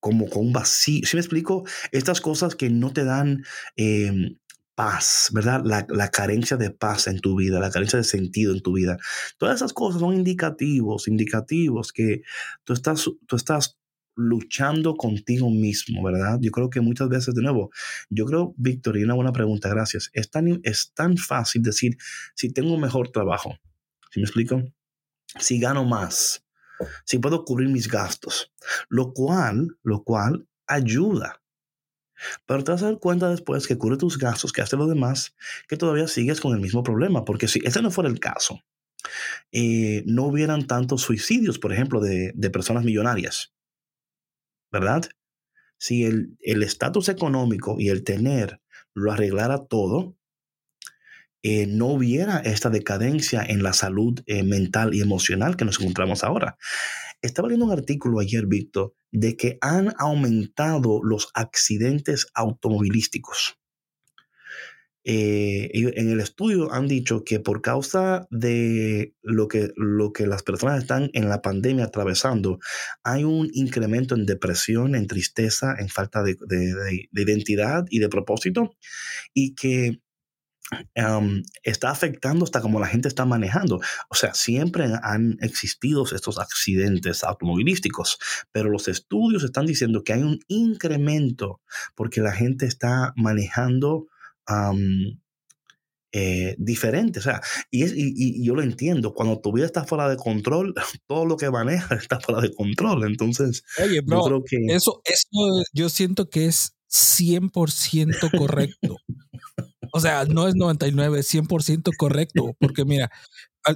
como 0.00 0.28
con 0.28 0.46
un 0.46 0.52
vacío. 0.52 1.06
¿Sí 1.06 1.16
me 1.16 1.20
explico? 1.20 1.64
Estas 1.92 2.20
cosas 2.20 2.54
que 2.54 2.70
no 2.70 2.92
te 2.92 3.04
dan 3.04 3.44
em, 3.76 4.36
paz, 4.74 5.30
¿verdad? 5.32 5.62
La, 5.64 6.10
carencia 6.10 6.56
de 6.56 6.70
paz 6.70 7.08
en 7.08 7.20
tu 7.20 7.36
vida, 7.36 7.58
la 7.58 7.70
carencia 7.70 7.98
de 7.98 8.04
sentido 8.04 8.52
en 8.52 8.62
tu 8.62 8.74
vida. 8.74 8.96
Todas 9.38 9.56
esas 9.56 9.72
cosas 9.72 10.00
son 10.00 10.14
indicativos, 10.14 11.08
indicativos 11.08 11.92
que 11.92 12.22
tú 12.64 12.74
estás, 12.74 13.10
tú 13.26 13.36
estás 13.36 13.77
luchando 14.18 14.96
contigo 14.96 15.48
mismo, 15.48 16.02
¿verdad? 16.02 16.38
Yo 16.40 16.50
creo 16.50 16.68
que 16.68 16.80
muchas 16.80 17.08
veces, 17.08 17.34
de 17.34 17.42
nuevo, 17.42 17.70
yo 18.10 18.26
creo, 18.26 18.52
Víctor, 18.56 18.98
y 18.98 19.04
una 19.04 19.14
buena 19.14 19.32
pregunta, 19.32 19.68
gracias. 19.68 20.10
Es 20.12 20.28
tan, 20.28 20.60
es 20.64 20.92
tan 20.92 21.16
fácil 21.16 21.62
decir, 21.62 21.96
si 22.34 22.52
tengo 22.52 22.74
un 22.74 22.80
mejor 22.80 23.10
trabajo, 23.10 23.56
¿sí 24.10 24.18
me 24.18 24.24
explico? 24.24 24.62
Si 25.38 25.60
gano 25.60 25.84
más, 25.84 26.44
si 27.04 27.18
puedo 27.18 27.44
cubrir 27.44 27.68
mis 27.68 27.88
gastos, 27.88 28.52
lo 28.88 29.12
cual, 29.12 29.78
lo 29.84 30.02
cual 30.02 30.48
ayuda. 30.66 31.40
Pero 32.44 32.64
te 32.64 32.72
vas 32.72 32.82
a 32.82 32.86
dar 32.86 32.98
cuenta 32.98 33.30
después 33.30 33.68
que 33.68 33.78
cubre 33.78 33.96
tus 33.96 34.18
gastos, 34.18 34.52
que 34.52 34.62
hace 34.62 34.76
lo 34.76 34.88
demás, 34.88 35.36
que 35.68 35.76
todavía 35.76 36.08
sigues 36.08 36.40
con 36.40 36.52
el 36.54 36.60
mismo 36.60 36.82
problema, 36.82 37.24
porque 37.24 37.46
si 37.46 37.60
ese 37.64 37.80
no 37.82 37.92
fuera 37.92 38.10
el 38.10 38.18
caso, 38.18 38.60
eh, 39.52 40.02
no 40.06 40.24
hubieran 40.24 40.66
tantos 40.66 41.02
suicidios, 41.02 41.60
por 41.60 41.72
ejemplo, 41.72 42.00
de, 42.00 42.32
de 42.34 42.50
personas 42.50 42.82
millonarias, 42.82 43.54
¿verdad? 44.70 45.04
Si 45.78 46.04
el 46.04 46.62
estatus 46.62 47.08
económico 47.08 47.76
y 47.78 47.88
el 47.88 48.04
tener 48.04 48.60
lo 48.94 49.12
arreglara 49.12 49.66
todo, 49.66 50.18
eh, 51.42 51.66
no 51.68 51.86
hubiera 51.86 52.38
esta 52.38 52.68
decadencia 52.68 53.42
en 53.42 53.62
la 53.62 53.72
salud 53.72 54.20
eh, 54.26 54.42
mental 54.42 54.92
y 54.94 55.00
emocional 55.00 55.56
que 55.56 55.64
nos 55.64 55.80
encontramos 55.80 56.24
ahora. 56.24 56.58
Estaba 57.22 57.46
leyendo 57.46 57.66
un 57.66 57.72
artículo 57.72 58.18
ayer, 58.18 58.46
Víctor, 58.46 58.94
de 59.12 59.36
que 59.36 59.56
han 59.60 59.92
aumentado 59.98 61.00
los 61.02 61.30
accidentes 61.34 62.26
automovilísticos. 62.34 63.56
Eh, 65.04 65.70
en 65.72 66.10
el 66.10 66.20
estudio 66.20 66.72
han 66.72 66.86
dicho 66.86 67.24
que 67.24 67.40
por 67.40 67.62
causa 67.62 68.26
de 68.30 69.14
lo 69.22 69.48
que, 69.48 69.70
lo 69.76 70.12
que 70.12 70.26
las 70.26 70.42
personas 70.42 70.82
están 70.82 71.10
en 71.14 71.28
la 71.28 71.40
pandemia 71.40 71.84
atravesando, 71.84 72.58
hay 73.04 73.24
un 73.24 73.48
incremento 73.52 74.14
en 74.14 74.26
depresión, 74.26 74.94
en 74.94 75.06
tristeza, 75.06 75.74
en 75.78 75.88
falta 75.88 76.22
de, 76.22 76.36
de 76.46 77.22
identidad 77.22 77.84
y 77.88 78.00
de 78.00 78.08
propósito, 78.08 78.76
y 79.32 79.54
que 79.54 80.00
está 81.62 81.90
afectando 81.90 82.44
hasta 82.44 82.60
cómo 82.60 82.80
la 82.80 82.86
gente 82.86 83.08
está 83.08 83.24
manejando. 83.24 83.80
O 84.10 84.14
sea, 84.14 84.34
siempre 84.34 84.86
han 85.02 85.38
existido 85.40 86.04
estos 86.04 86.38
accidentes 86.38 87.24
automovilísticos, 87.24 88.18
pero 88.52 88.70
los 88.70 88.88
estudios 88.88 89.44
están 89.44 89.66
diciendo 89.66 90.02
que 90.04 90.12
hay 90.12 90.22
un 90.22 90.40
incremento 90.48 91.60
porque 91.94 92.20
la 92.20 92.32
gente 92.32 92.66
está 92.66 93.12
manejando 93.16 94.06
eh, 96.12 96.56
diferente. 96.58 97.18
O 97.18 97.22
sea, 97.22 97.40
y, 97.70 97.82
es, 97.82 97.92
y, 97.94 98.44
yo 98.44 98.54
lo 98.54 98.62
entiendo, 98.62 99.12
cuando 99.12 99.40
tu 99.40 99.52
vida 99.52 99.66
está 99.66 99.84
fuera 99.84 100.08
de 100.08 100.16
control, 100.16 100.74
todo 101.06 101.26
lo 101.26 101.36
que 101.36 101.50
manejas 101.50 102.02
está 102.02 102.20
fuera 102.20 102.40
de 102.40 102.52
control. 102.54 103.04
Entonces, 103.04 103.62
Oye, 103.82 104.00
yo 104.04 104.24
creo 104.24 104.44
que... 104.44 104.56
Eso, 104.68 105.02
eso 105.04 105.62
yo 105.72 105.88
siento 105.88 106.30
que 106.30 106.46
es 106.46 106.74
100% 106.90 108.36
correcto. 108.38 108.96
O 109.92 110.00
sea, 110.00 110.24
no 110.24 110.48
es 110.48 110.54
99, 110.54 111.20
es 111.20 111.32
100% 111.32 111.90
correcto, 111.96 112.54
porque 112.58 112.84
mira, 112.84 113.10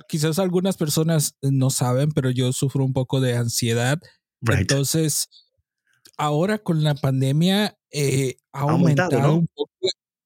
quizás 0.09 0.38
algunas 0.38 0.76
personas 0.76 1.37
no 1.43 1.71
saben, 1.71 2.11
pero 2.12 2.31
yo 2.31 2.52
sufro 2.52 2.85
un 2.85 2.93
poco 2.93 3.21
de 3.21 3.37
ansiedad. 3.37 3.99
Entonces, 4.43 5.29
ahora 6.17 6.59
con 6.59 6.83
la 6.83 6.95
pandemia 6.95 7.79
eh, 7.91 8.37
ha, 8.52 8.61
aumentado, 8.61 9.35
un 9.35 9.49
poco 9.55 9.73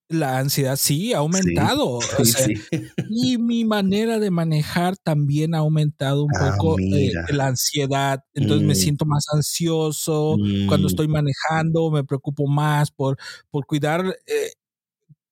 la 0.09 0.39
ansiedad, 0.39 0.77
sí, 0.77 1.13
ha 1.13 1.19
aumentado. 1.19 1.99
Y 3.09 3.39
mi 3.39 3.65
manera 3.65 4.19
de 4.19 4.31
manejar 4.31 4.97
también 4.97 5.55
ha 5.55 5.59
aumentado 5.59 6.25
un 6.25 6.37
ah, 6.37 6.57
poco 6.57 6.79
eh, 6.79 7.13
la 7.31 7.47
ansiedad. 7.49 8.23
Entonces 8.35 8.67
me 8.67 8.75
mm. 8.75 8.77
siento 8.77 9.05
más 9.07 9.25
ansioso 9.33 10.37
cuando 10.67 10.89
mm. 10.89 10.91
estoy 10.91 11.09
manejando, 11.09 11.91
me 11.91 12.05
preocupo 12.05 12.47
más 12.47 12.91
por, 12.91 13.17
por 13.51 13.65
cuidar. 13.67 14.05
Eh, 14.27 14.53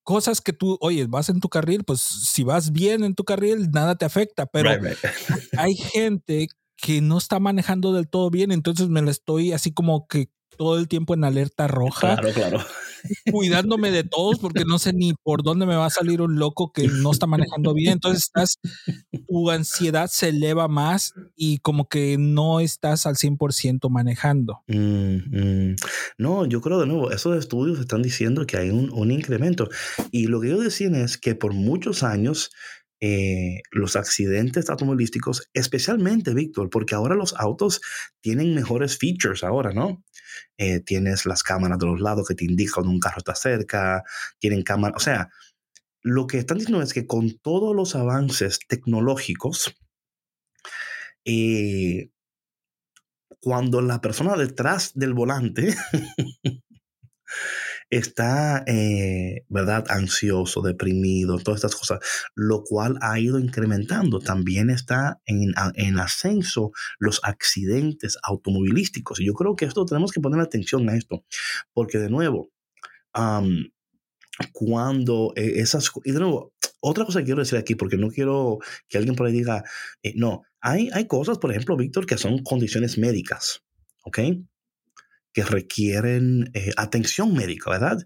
cosas 0.03 0.41
que 0.41 0.53
tú, 0.53 0.79
oye, 0.81 1.07
vas 1.07 1.29
en 1.29 1.41
tu 1.41 1.49
carril, 1.49 1.85
pues 1.85 2.01
si 2.01 2.45
vas 2.45 2.73
bien 2.73 3.05
en 3.05 3.15
tu 3.15 3.25
carril, 3.25 3.71
nada 3.71 3.97
te 3.97 4.05
afecta, 4.05 4.47
pero 4.47 4.71
hay 5.59 5.75
gente 5.75 6.49
que 6.77 7.01
no 7.01 7.19
está 7.19 7.41
manejando 7.41 7.93
del 7.93 8.09
todo 8.09 8.31
bien, 8.31 8.53
entonces 8.53 8.89
me 8.89 9.03
la 9.03 9.11
estoy 9.11 9.53
así 9.53 9.73
como 9.73 10.07
que 10.07 10.29
todo 10.57 10.79
el 10.79 10.89
tiempo 10.89 11.15
en 11.15 11.25
alerta 11.25 11.67
roja. 11.67 12.17
Claro, 12.17 12.33
claro. 12.33 12.59
Cuidándome 13.31 13.91
de 13.91 14.05
todos 14.05 14.39
porque 14.39 14.65
no 14.67 14.79
sé 14.79 14.93
ni 14.93 15.15
por 15.23 15.43
dónde 15.43 15.67
me 15.67 15.77
va 15.77 15.87
a 15.87 15.91
salir 15.91 16.21
un 16.21 16.39
loco 16.39 16.73
que 16.73 16.89
no 16.89 17.11
está 17.11 17.27
manejando 17.27 17.75
bien. 17.75 17.95
Entonces 17.95 18.25
estás, 18.25 18.59
tu 19.29 19.51
ansiedad 19.51 20.09
se 20.11 20.29
eleva 20.31 20.69
más 20.69 21.15
y 21.37 21.59
como 21.59 21.89
que 21.89 22.17
no 22.19 22.61
estás 22.61 23.07
al 23.07 23.17
100% 23.17 23.91
manejando. 23.91 24.63
Mm, 24.67 25.71
mm. 25.71 25.77
No, 26.19 26.47
yo 26.47 26.61
creo 26.61 26.81
de 26.81 26.87
nuevo, 26.87 27.11
esos 27.11 27.37
estudios 27.37 27.79
están 27.79 28.03
diciendo 28.03 28.47
que 28.47 28.57
hay 28.57 28.71
un, 28.71 29.11
incremento. 29.11 29.69
Y 30.11 30.27
lo 30.27 30.41
que 30.41 30.49
ellos 30.49 30.65
decían 30.65 30.95
es 30.95 31.19
que 31.19 31.35
por 31.35 31.53
muchos 31.53 32.03
años 32.03 32.51
eh, 33.01 33.61
los 33.71 33.97
accidentes 33.97 34.71
automovilísticos, 34.71 35.49
especialmente, 35.53 36.33
Víctor, 36.33 36.71
porque 36.71 36.95
ahora 36.95 37.15
los 37.15 37.35
autos 37.35 37.81
tienen 38.21 38.55
mejores 38.55 38.97
features 38.97 39.45
ahora, 39.45 39.73
¿no? 39.73 40.03
Eh, 40.59 40.81
tienes 40.81 41.27
las 41.27 41.43
cámaras 41.43 41.79
de 41.79 41.87
los 41.87 42.01
lados 42.01 42.29
que 42.29 42.35
te 42.35 42.45
indican 42.45 42.87
un 42.87 43.01
carro 43.01 43.19
está 43.19 43.35
cerca, 43.35 44.05
tienen 44.39 44.63
cámaras, 44.63 44.97
o 44.97 45.05
sea, 45.05 45.31
lo 46.03 46.27
que 46.27 46.39
están 46.39 46.59
diciendo 46.59 46.83
es 46.83 46.93
que 46.93 47.07
con 47.07 47.39
todos 47.39 47.75
los 47.75 47.97
avances 47.97 48.59
tecnológicos, 48.69 49.75
eh, 51.25 52.11
cuando 53.41 53.81
la 53.81 54.01
persona 54.01 54.37
detrás 54.37 54.93
del 54.95 55.15
volante 55.15 55.75
está, 57.97 58.65
eh, 58.67 59.45
¿verdad?, 59.49 59.85
ansioso, 59.89 60.63
deprimido, 60.63 61.39
todas 61.39 61.59
estas 61.59 61.77
cosas, 61.77 62.01
lo 62.35 62.63
cual 62.65 62.99
ha 63.01 63.19
ido 63.19 63.39
incrementando. 63.39 64.19
También 64.19 64.71
está 64.71 65.21
en, 65.27 65.53
en 65.75 65.99
ascenso 65.99 66.73
los 66.99 67.21
accidentes 67.23 68.19
automovilísticos. 68.23 69.21
Y 69.21 69.27
yo 69.27 69.35
creo 69.35 69.57
que 69.57 69.65
esto 69.65 69.85
tenemos 69.85 70.13
que 70.13 70.21
poner 70.21 70.41
atención 70.41 70.89
a 70.89 70.97
esto, 70.97 71.25
porque 71.73 71.99
de 71.99 72.11
nuevo, 72.11 72.51
cuando 74.53 75.33
eh, 75.37 75.53
esas... 75.57 75.91
Y 76.05 76.13
de 76.13 76.21
nuevo, 76.21 76.53
otra 76.81 77.05
cosa 77.05 77.21
que 77.21 77.27
quiero 77.27 77.43
decir 77.43 77.59
aquí, 77.59 77.75
porque 77.75 77.97
no 77.97 78.09
quiero 78.09 78.59
que 78.89 78.99
alguien 78.99 79.15
por 79.15 79.27
ahí 79.27 79.33
diga, 79.33 79.65
eh, 80.03 80.13
no, 80.17 80.43
hay, 80.61 80.91
hay 80.93 81.07
cosas, 81.07 81.39
por 81.39 81.51
ejemplo, 81.51 81.77
Víctor, 81.77 82.07
que 82.07 82.19
son 82.19 82.43
condiciones 82.43 82.99
médicas, 82.99 83.63
¿ok? 84.03 84.19
Que 85.35 85.43
requieren 85.43 86.49
eh, 86.55 86.71
atención 86.77 87.35
médica, 87.35 87.69
¿verdad? 87.69 87.99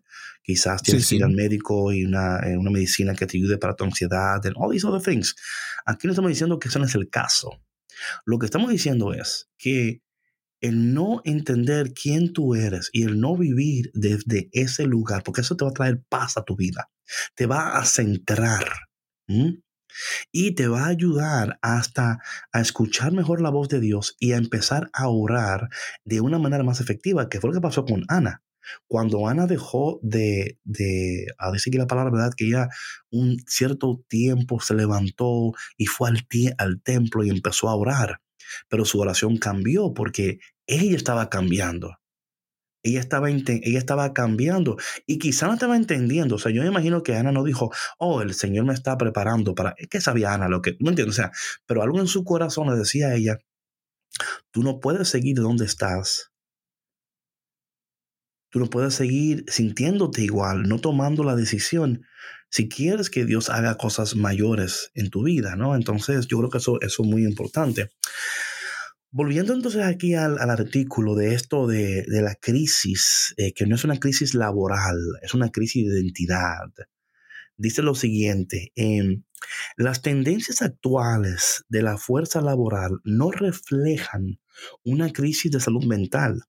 Quizás 0.42 0.82
tienes 0.82 1.06
que 1.06 1.16
ir 1.16 1.24
al 1.24 1.34
médico 1.34 1.92
y 1.92 2.04
una, 2.04 2.38
eh, 2.38 2.56
una, 2.56 2.70
medicina 2.70 3.14
que 3.14 3.26
te 3.26 3.36
ayude 3.36 3.58
para 3.58 3.76
tu 3.76 3.84
ansiedad, 3.84 4.44
and 4.46 4.54
all 4.56 4.72
these 4.72 4.86
other 4.86 5.00
things. 5.00 5.36
Aquí 5.84 6.06
no 6.06 6.14
estamos 6.14 6.30
diciendo 6.30 6.58
que 6.58 6.68
eso 6.68 6.78
no 6.78 6.86
es 6.86 6.94
el 6.94 7.10
caso. 7.10 7.62
Lo 8.24 8.38
que 8.38 8.46
estamos 8.46 8.70
diciendo 8.70 9.12
es 9.12 9.50
que 9.58 10.00
el 10.62 10.94
no 10.94 11.20
entender 11.24 11.92
quién 11.92 12.32
tú 12.32 12.54
eres 12.54 12.88
y 12.94 13.02
el 13.02 13.20
no 13.20 13.36
vivir 13.36 13.90
desde 13.92 14.48
ese 14.52 14.86
lugar, 14.86 15.22
porque 15.22 15.42
eso 15.42 15.54
te 15.54 15.66
va 15.66 15.70
a 15.70 15.74
traer 15.74 16.02
paz 16.08 16.38
a 16.38 16.44
tu 16.44 16.56
vida, 16.56 16.90
te 17.34 17.44
va 17.44 17.76
a 17.76 17.84
centrar 17.84 18.64
y 20.32 20.54
te 20.54 20.68
va 20.68 20.84
a 20.84 20.88
ayudar 20.88 21.58
hasta 21.62 22.18
a 22.52 22.60
escuchar 22.60 23.12
mejor 23.12 23.40
la 23.40 23.50
voz 23.50 23.68
de 23.68 23.80
Dios 23.80 24.16
y 24.18 24.32
a 24.32 24.36
empezar 24.36 24.90
a 24.92 25.08
orar 25.08 25.68
de 26.04 26.20
una 26.20 26.38
manera 26.38 26.64
más 26.64 26.80
efectiva, 26.80 27.28
que 27.28 27.40
fue 27.40 27.50
lo 27.50 27.54
que 27.54 27.60
pasó 27.60 27.84
con 27.84 28.04
Ana. 28.08 28.42
Cuando 28.86 29.28
Ana 29.28 29.46
dejó 29.46 29.98
de, 30.02 30.58
de 30.64 31.26
a 31.38 31.50
decir 31.50 31.72
que 31.72 31.78
la 31.78 31.86
palabra 31.86 32.12
verdad, 32.12 32.32
que 32.36 32.46
ella 32.46 32.68
un 33.10 33.38
cierto 33.46 34.04
tiempo 34.08 34.60
se 34.60 34.74
levantó 34.74 35.52
y 35.76 35.86
fue 35.86 36.10
al, 36.10 36.26
al 36.58 36.82
templo 36.82 37.24
y 37.24 37.30
empezó 37.30 37.68
a 37.68 37.76
orar, 37.76 38.20
pero 38.68 38.84
su 38.84 39.00
oración 39.00 39.38
cambió 39.38 39.94
porque 39.94 40.38
ella 40.66 40.96
estaba 40.96 41.30
cambiando 41.30 41.96
ella 42.88 43.00
estaba, 43.00 43.30
ella 43.30 43.78
estaba 43.78 44.12
cambiando 44.12 44.76
y 45.06 45.18
quizá 45.18 45.46
no 45.46 45.54
estaba 45.54 45.76
entendiendo. 45.76 46.36
O 46.36 46.38
sea, 46.38 46.52
yo 46.52 46.62
me 46.62 46.68
imagino 46.68 47.02
que 47.02 47.16
Ana 47.16 47.32
no 47.32 47.44
dijo, 47.44 47.70
oh, 47.98 48.22
el 48.22 48.34
Señor 48.34 48.64
me 48.64 48.74
está 48.74 48.96
preparando 48.98 49.54
para... 49.54 49.74
Que 49.90 50.00
sabía 50.00 50.34
Ana 50.34 50.48
lo 50.48 50.62
que... 50.62 50.76
No 50.80 50.90
entiendo. 50.90 51.10
O 51.10 51.14
sea, 51.14 51.30
pero 51.66 51.82
algo 51.82 52.00
en 52.00 52.06
su 52.06 52.24
corazón 52.24 52.68
le 52.70 52.76
decía 52.76 53.08
a 53.08 53.14
ella, 53.14 53.38
tú 54.50 54.62
no 54.62 54.80
puedes 54.80 55.08
seguir 55.08 55.36
donde 55.36 55.64
estás. 55.64 56.32
Tú 58.50 58.60
no 58.60 58.66
puedes 58.66 58.94
seguir 58.94 59.44
sintiéndote 59.48 60.22
igual, 60.22 60.62
no 60.62 60.80
tomando 60.80 61.22
la 61.22 61.36
decisión 61.36 62.02
si 62.50 62.68
quieres 62.68 63.10
que 63.10 63.24
Dios 63.24 63.50
haga 63.50 63.76
cosas 63.76 64.16
mayores 64.16 64.90
en 64.94 65.10
tu 65.10 65.24
vida, 65.24 65.56
¿no? 65.56 65.74
Entonces, 65.74 66.26
yo 66.28 66.38
creo 66.38 66.50
que 66.50 66.58
eso, 66.58 66.80
eso 66.80 67.02
es 67.02 67.08
muy 67.08 67.24
importante. 67.24 67.90
Volviendo 69.10 69.54
entonces 69.54 69.84
aquí 69.84 70.14
al, 70.14 70.38
artículo 70.38 71.14
de 71.14 71.34
esto 71.34 71.66
de, 71.66 72.04
la 72.08 72.34
crisis, 72.34 73.34
eh, 73.38 73.54
que 73.54 73.66
no 73.66 73.74
es 73.74 73.84
una 73.84 73.98
crisis 73.98 74.34
laboral, 74.34 74.98
es 75.22 75.32
una 75.32 75.50
crisis 75.50 75.88
de 75.88 76.00
identidad. 76.00 76.68
Dice 77.56 77.82
lo 77.82 77.94
siguiente, 77.94 78.70
em, 78.76 79.24
las 79.76 80.02
tendencias 80.02 80.60
actuales 80.60 81.64
de 81.70 81.82
la 81.82 81.96
fuerza 81.96 82.42
laboral 82.42 83.00
no 83.02 83.30
reflejan 83.30 84.40
una 84.84 85.10
crisis 85.10 85.50
de 85.52 85.60
salud 85.60 85.84
mental 85.84 86.42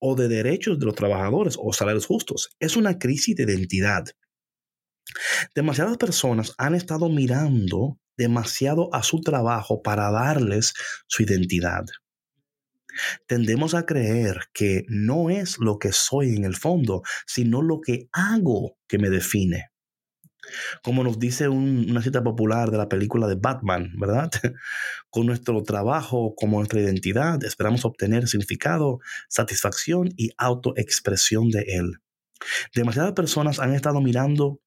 o 0.00 0.16
de 0.16 0.28
derechos 0.28 0.80
de 0.80 0.86
los 0.86 0.96
trabajadores 0.96 1.56
o 1.58 1.72
salarios 1.72 2.06
justos, 2.06 2.50
es 2.58 2.76
una 2.76 2.98
crisis 2.98 3.36
de 3.36 3.44
identidad. 3.44 4.04
Demasiadas 5.54 5.96
personas 5.96 6.54
han 6.58 6.74
estado 6.74 7.08
mirando 7.08 7.98
demasiado 8.16 8.94
a 8.94 9.02
su 9.02 9.20
trabajo 9.22 9.80
para 9.82 10.10
darles 10.10 10.74
su 11.06 11.22
identidad. 11.22 11.86
Tendemos 13.26 13.74
a 13.74 13.86
creer 13.86 14.48
que 14.52 14.84
no 14.88 15.30
es 15.30 15.58
lo 15.58 15.78
que 15.78 15.92
soy 15.92 16.36
en 16.36 16.44
el 16.44 16.56
fondo, 16.56 17.02
sino 17.26 17.62
lo 17.62 17.80
que 17.80 18.08
hago 18.12 18.76
que 18.88 18.98
me 18.98 19.10
define. 19.10 19.70
Como 20.82 21.04
nos 21.04 21.18
dice 21.18 21.48
una 21.48 22.02
cita 22.02 22.22
popular 22.22 22.70
de 22.70 22.78
la 22.78 22.88
película 22.88 23.26
de 23.26 23.36
Batman, 23.36 23.92
¿verdad? 23.98 24.30
Con 25.10 25.26
nuestro 25.26 25.62
trabajo 25.62 26.34
como 26.34 26.58
nuestra 26.58 26.80
identidad 26.80 27.42
esperamos 27.44 27.84
obtener 27.84 28.26
significado, 28.26 29.00
satisfacción 29.28 30.10
y 30.16 30.30
autoexpresión 30.38 31.50
de 31.50 31.64
él. 31.68 31.98
Demasiadas 32.74 33.12
personas 33.12 33.60
han 33.60 33.74
estado 33.74 34.00
mirando 34.00 34.60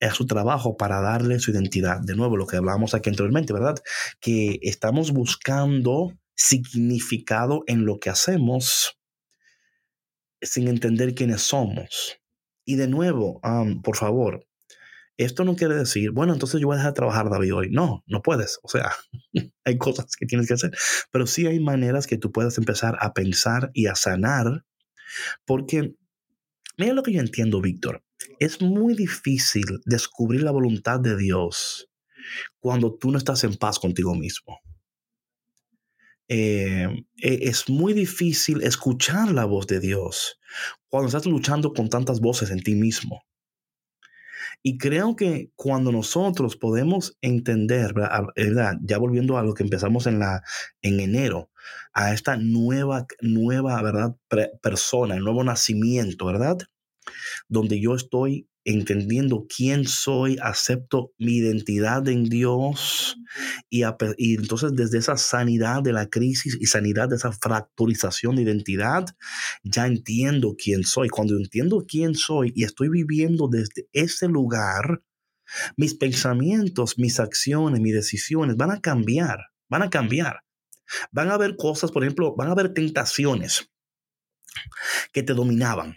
a 0.00 0.10
su 0.10 0.26
trabajo 0.26 0.76
para 0.76 1.00
darle 1.00 1.40
su 1.40 1.50
identidad. 1.50 2.00
De 2.00 2.14
nuevo, 2.14 2.36
lo 2.36 2.46
que 2.46 2.56
hablábamos 2.56 2.94
aquí 2.94 3.10
anteriormente, 3.10 3.52
¿verdad? 3.52 3.76
Que 4.20 4.58
estamos 4.62 5.10
buscando 5.12 6.16
significado 6.38 7.64
en 7.66 7.84
lo 7.84 7.98
que 7.98 8.10
hacemos 8.10 8.96
sin 10.40 10.68
entender 10.68 11.14
quiénes 11.14 11.42
somos. 11.42 12.20
Y 12.64 12.76
de 12.76 12.86
nuevo, 12.86 13.40
por 13.82 13.96
favor, 13.96 14.46
esto 15.16 15.44
no 15.44 15.56
quiere 15.56 15.74
decir, 15.74 16.12
bueno, 16.12 16.32
entonces 16.32 16.60
yo 16.60 16.68
voy 16.68 16.74
a 16.74 16.78
dejar 16.78 16.92
de 16.92 16.96
trabajar, 16.96 17.28
David, 17.28 17.54
hoy. 17.54 17.70
No, 17.70 18.04
no 18.06 18.22
puedes. 18.22 18.60
O 18.62 18.68
sea, 18.68 18.92
hay 19.64 19.78
cosas 19.78 20.14
que 20.16 20.26
tienes 20.26 20.46
que 20.46 20.54
hacer, 20.54 20.70
pero 21.10 21.26
sí 21.26 21.46
hay 21.46 21.58
maneras 21.58 22.06
que 22.06 22.18
tú 22.18 22.30
puedas 22.30 22.56
empezar 22.56 22.96
a 23.00 23.14
pensar 23.14 23.70
y 23.74 23.86
a 23.86 23.96
sanar, 23.96 24.64
porque 25.44 25.96
mira 26.76 26.94
lo 26.94 27.02
que 27.02 27.12
yo 27.12 27.20
entiendo, 27.20 27.60
Víctor. 27.60 28.04
Es 28.38 28.60
muy 28.60 28.94
difícil 28.94 29.64
descubrir 29.86 30.42
la 30.42 30.52
voluntad 30.52 31.00
de 31.00 31.16
Dios 31.16 31.90
cuando 32.60 32.96
tú 32.96 33.10
no 33.10 33.18
estás 33.18 33.42
en 33.42 33.56
paz 33.56 33.80
contigo 33.80 34.14
mismo. 34.14 34.60
Eh, 36.28 36.86
e, 37.16 37.48
es 37.48 37.68
muy 37.68 37.94
difícil 37.94 38.62
escuchar 38.62 39.32
la 39.32 39.46
voz 39.46 39.66
de 39.66 39.80
Dios 39.80 40.38
cuando 40.88 41.08
estás 41.08 41.26
luchando 41.26 41.72
con 41.72 41.88
tantas 41.88 42.20
voces 42.20 42.50
en 42.50 42.62
ti 42.62 42.74
mismo. 42.74 43.22
Y 44.62 44.76
creo 44.78 45.14
que 45.14 45.52
cuando 45.54 45.92
nosotros 45.92 46.56
podemos 46.56 47.16
entender, 47.20 47.94
¿verdad? 47.94 48.76
ya 48.82 48.98
volviendo 48.98 49.38
a 49.38 49.42
lo 49.42 49.54
que 49.54 49.62
empezamos 49.62 50.06
en, 50.06 50.18
la, 50.18 50.42
en 50.82 51.00
enero, 51.00 51.50
a 51.92 52.12
esta 52.12 52.36
nueva, 52.36 53.06
nueva 53.20 53.80
¿verdad? 53.82 54.16
persona, 54.60 55.14
el 55.14 55.22
nuevo 55.22 55.44
nacimiento, 55.44 56.26
¿verdad? 56.26 56.58
Donde 57.48 57.80
yo 57.80 57.94
estoy 57.94 58.47
entendiendo 58.70 59.46
quién 59.48 59.86
soy, 59.86 60.36
acepto 60.42 61.14
mi 61.16 61.36
identidad 61.38 62.06
en 62.06 62.24
Dios 62.24 63.16
y, 63.70 63.82
y, 64.18 64.34
entonces 64.34 64.72
desde 64.74 64.98
esa 64.98 65.16
sanidad 65.16 65.82
de 65.82 65.94
la 65.94 66.10
crisis 66.10 66.54
y 66.60 66.66
sanidad 66.66 67.08
de 67.08 67.16
esa 67.16 67.32
fracturización 67.32 68.36
de 68.36 68.42
identidad, 68.42 69.06
ya 69.64 69.86
entiendo 69.86 70.54
quién 70.62 70.84
soy. 70.84 71.08
Cuando 71.08 71.38
entiendo 71.38 71.86
quién 71.88 72.14
soy 72.14 72.52
y 72.54 72.64
estoy 72.64 72.90
viviendo 72.90 73.48
desde 73.48 73.88
ese 73.94 74.28
lugar, 74.28 75.02
mis 75.78 75.94
pensamientos, 75.94 76.98
mis 76.98 77.20
acciones, 77.20 77.80
mis 77.80 77.94
decisiones 77.94 78.56
van 78.56 78.70
a 78.70 78.80
cambiar, 78.80 79.38
van 79.70 79.82
a 79.82 79.88
cambiar. 79.88 80.42
Van 81.10 81.30
a 81.30 81.34
haber 81.34 81.56
cosas, 81.56 81.90
por 81.90 82.02
ejemplo, 82.02 82.34
van 82.36 82.48
a 82.48 82.52
haber 82.52 82.74
tentaciones 82.74 83.70
que 85.12 85.22
te 85.22 85.32
dominaban, 85.32 85.96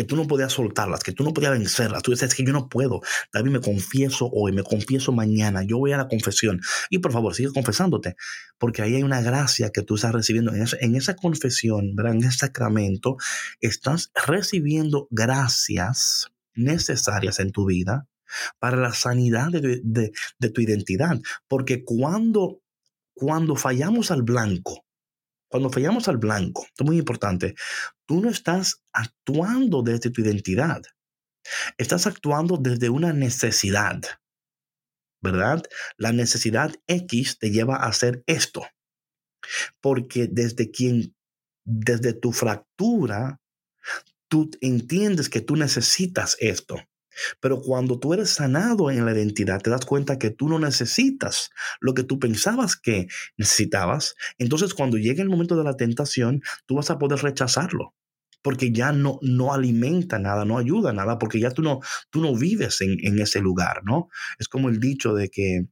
que 0.00 0.04
tú 0.04 0.16
no 0.16 0.26
podías 0.26 0.54
soltarlas, 0.54 1.02
que 1.02 1.12
tú 1.12 1.24
no 1.24 1.34
podías 1.34 1.52
vencerlas. 1.52 2.02
Tú 2.02 2.10
dices, 2.10 2.34
que 2.34 2.42
yo 2.42 2.54
no 2.54 2.70
puedo. 2.70 3.02
David, 3.34 3.50
me 3.50 3.60
confieso 3.60 4.30
hoy, 4.32 4.50
me 4.50 4.62
confieso 4.62 5.12
mañana, 5.12 5.62
yo 5.62 5.76
voy 5.76 5.92
a 5.92 5.98
la 5.98 6.08
confesión. 6.08 6.62
Y 6.88 7.00
por 7.00 7.12
favor, 7.12 7.34
sigue 7.34 7.52
confesándote, 7.52 8.16
porque 8.56 8.80
ahí 8.80 8.94
hay 8.94 9.02
una 9.02 9.20
gracia 9.20 9.68
que 9.68 9.82
tú 9.82 9.96
estás 9.96 10.12
recibiendo. 10.12 10.54
En 10.54 10.96
esa, 10.96 11.16
confesión, 11.16 11.94
¿verdad? 11.94 12.14
en 12.14 12.20
ese 12.20 12.38
sacramento, 12.38 13.18
estás 13.60 14.10
recibiendo 14.26 15.06
gracias 15.10 16.30
necesarias 16.54 17.38
en 17.38 17.52
tu 17.52 17.66
vida 17.66 18.08
para 18.58 18.78
la 18.78 18.94
sanidad 18.94 19.50
de, 19.50 19.82
de 19.82 20.48
tu 20.48 20.62
identidad. 20.62 21.20
Porque 21.46 21.84
cuando, 21.84 22.62
cuando 23.12 23.54
fallamos 23.54 24.10
al 24.10 24.22
blanco, 24.22 24.82
cuando 25.50 25.68
fallamos 25.68 26.08
al 26.08 26.16
blanco, 26.16 26.62
esto 26.64 26.84
es 26.84 26.86
muy 26.86 26.96
importante, 26.96 27.56
tú 28.10 28.20
no 28.20 28.28
estás 28.28 28.82
actuando 28.92 29.84
desde 29.84 30.10
tu 30.10 30.20
identidad, 30.22 30.82
estás 31.78 32.08
actuando 32.08 32.56
desde 32.56 32.90
una 32.90 33.12
necesidad, 33.12 34.00
¿verdad? 35.22 35.62
La 35.96 36.10
necesidad 36.10 36.74
X 36.88 37.38
te 37.38 37.52
lleva 37.52 37.76
a 37.76 37.86
hacer 37.86 38.24
esto, 38.26 38.66
porque 39.80 40.26
desde 40.26 40.72
quien, 40.72 41.14
desde 41.64 42.12
tu 42.12 42.32
fractura, 42.32 43.40
tú 44.28 44.50
entiendes 44.60 45.28
que 45.28 45.40
tú 45.40 45.54
necesitas 45.54 46.36
esto. 46.40 46.78
Pero 47.38 47.60
cuando 47.60 48.00
tú 48.00 48.12
eres 48.12 48.30
sanado 48.30 48.90
en 48.90 49.04
la 49.04 49.12
identidad, 49.12 49.60
te 49.60 49.70
das 49.70 49.86
cuenta 49.86 50.18
que 50.18 50.30
tú 50.30 50.48
no 50.48 50.58
necesitas 50.58 51.50
lo 51.80 51.94
que 51.94 52.02
tú 52.02 52.18
pensabas 52.18 52.74
que 52.74 53.06
necesitabas. 53.36 54.16
Entonces, 54.38 54.74
cuando 54.74 54.96
llegue 54.96 55.22
el 55.22 55.28
momento 55.28 55.56
de 55.56 55.62
la 55.62 55.76
tentación, 55.76 56.42
tú 56.66 56.74
vas 56.74 56.90
a 56.90 56.98
poder 56.98 57.20
rechazarlo. 57.20 57.94
Porque 58.42 58.72
ya 58.72 58.92
no, 58.92 59.18
no 59.22 59.52
alimenta 59.52 60.18
nada, 60.18 60.44
no 60.44 60.58
ayuda 60.58 60.92
nada, 60.92 61.18
porque 61.18 61.40
ya 61.40 61.50
tú 61.50 61.62
no, 61.62 61.80
tú 62.10 62.20
no 62.20 62.34
vives 62.34 62.80
en, 62.80 62.96
en 63.02 63.18
ese 63.18 63.40
lugar, 63.40 63.82
¿no? 63.84 64.08
Es 64.38 64.48
como 64.48 64.68
el 64.68 64.80
dicho 64.80 65.14
de 65.14 65.28
que, 65.28 65.66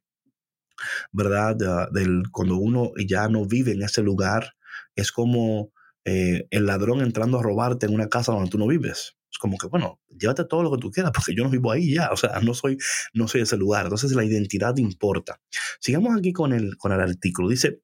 ¿verdad? 1.13 1.57
del, 1.93 2.25
cuando 2.31 2.57
uno 2.57 2.93
ya 3.07 3.29
no 3.29 3.47
vive 3.47 3.73
en 3.73 3.83
ese 3.83 4.03
lugar, 4.03 4.55
es 4.95 5.13
como 5.13 5.73
eh, 6.05 6.47
el 6.51 6.67
ladrón 6.67 7.01
entrando 7.01 7.39
a 7.39 7.43
robarte 7.43 7.87
en 7.87 7.95
una 7.95 8.09
casa 8.09 8.33
donde 8.33 8.51
tú 8.51 8.59
no 8.59 8.67
vives. 8.67 9.17
Es 9.31 9.39
como 9.39 9.59
que, 9.59 9.67
bueno, 9.67 10.01
llévate 10.09 10.45
todo 10.45 10.63
lo 10.63 10.71
que 10.73 10.79
tú 10.79 10.91
quieras, 10.91 11.13
porque 11.15 11.35
yo 11.35 11.45
no 11.45 11.51
vivo 11.51 11.71
ahí 11.71 11.95
ya, 11.95 12.11
o 12.11 12.17
sea, 12.17 12.41
no 12.41 12.55
soy, 12.55 12.79
no 13.13 13.29
soy 13.29 13.43
ese 13.43 13.57
lugar. 13.57 13.85
Entonces 13.85 14.13
la 14.13 14.25
identidad 14.25 14.77
importa. 14.77 15.41
Sigamos 15.81 16.17
aquí 16.19 16.33
con 16.33 16.53
el, 16.53 16.77
con 16.77 16.93
el 16.93 17.01
artículo. 17.01 17.49
Dice, 17.49 17.83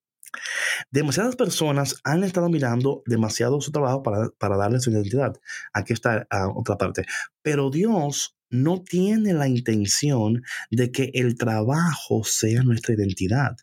demasiadas 0.90 1.36
personas 1.36 2.00
han 2.04 2.24
estado 2.24 2.48
mirando 2.48 3.02
demasiado 3.06 3.60
su 3.60 3.72
trabajo 3.72 4.02
para, 4.02 4.30
para 4.38 4.56
darle 4.56 4.80
su 4.80 4.90
identidad. 4.90 5.34
Aquí 5.72 5.92
está 5.92 6.26
ah, 6.30 6.48
otra 6.54 6.76
parte. 6.76 7.04
Pero 7.42 7.70
Dios 7.70 8.36
no 8.50 8.82
tiene 8.82 9.32
la 9.32 9.48
intención 9.48 10.42
de 10.70 10.92
que 10.92 11.10
el 11.14 11.36
trabajo 11.36 12.22
sea 12.24 12.62
nuestra 12.62 12.94
identidad. 12.94 13.56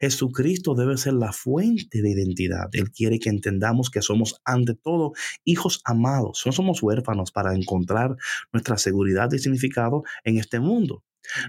Jesucristo 0.00 0.74
debe 0.74 0.96
ser 0.96 1.14
la 1.14 1.32
fuente 1.32 2.02
de 2.02 2.10
identidad. 2.10 2.68
Él 2.72 2.90
quiere 2.90 3.18
que 3.18 3.30
entendamos 3.30 3.90
que 3.90 4.02
somos 4.02 4.40
ante 4.44 4.74
todo 4.74 5.12
hijos 5.44 5.80
amados. 5.84 6.42
No 6.44 6.52
somos 6.52 6.82
huérfanos 6.82 7.32
para 7.32 7.54
encontrar 7.54 8.16
nuestra 8.52 8.76
seguridad 8.78 9.32
y 9.32 9.38
significado 9.38 10.02
en 10.24 10.38
este 10.38 10.60
mundo. 10.60 11.04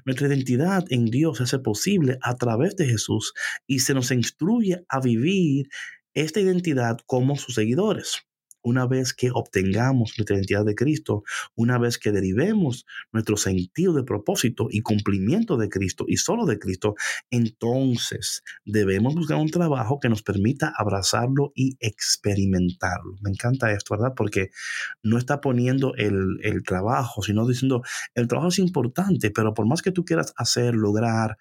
Nuestra 0.05 0.27
identidad 0.27 0.85
en 0.89 1.05
Dios 1.05 1.41
es 1.41 1.53
posible 1.63 2.17
a 2.21 2.35
través 2.35 2.75
de 2.75 2.85
Jesús 2.85 3.33
y 3.67 3.79
se 3.79 3.93
nos 3.93 4.11
instruye 4.11 4.85
a 4.89 4.99
vivir 4.99 5.67
esta 6.13 6.39
identidad 6.39 6.97
como 7.05 7.35
sus 7.35 7.55
seguidores 7.55 8.25
una 8.63 8.87
vez 8.87 9.13
que 9.13 9.29
obtengamos 9.31 10.13
nuestra 10.17 10.35
identidad 10.35 10.65
de 10.65 10.75
Cristo, 10.75 11.23
una 11.55 11.77
vez 11.77 11.97
que 11.97 12.11
derivemos 12.11 12.85
nuestro 13.11 13.37
sentido 13.37 13.93
de 13.93 14.03
propósito 14.03 14.67
y 14.69 14.81
cumplimiento 14.81 15.57
de 15.57 15.69
Cristo 15.69 16.05
y 16.07 16.17
solo 16.17 16.45
de 16.45 16.59
Cristo, 16.59 16.95
entonces 17.29 18.43
debemos 18.65 19.15
buscar 19.15 19.37
un 19.37 19.49
trabajo 19.49 19.99
que 19.99 20.09
nos 20.09 20.23
permita 20.23 20.73
abrazarlo 20.75 21.51
y 21.55 21.77
experimentarlo. 21.79 23.15
Me 23.21 23.29
encanta 23.29 23.71
esto, 23.71 23.95
¿verdad? 23.95 24.13
Porque 24.15 24.49
no 25.03 25.17
está 25.17 25.41
poniendo 25.41 25.93
el, 25.95 26.39
el 26.41 26.63
trabajo, 26.63 27.21
sino 27.21 27.47
diciendo, 27.47 27.83
el 28.15 28.27
trabajo 28.27 28.49
es 28.49 28.59
importante, 28.59 29.31
pero 29.31 29.53
por 29.53 29.67
más 29.67 29.81
que 29.81 29.91
tú 29.91 30.05
quieras 30.05 30.33
hacer, 30.37 30.75
lograr, 30.75 31.37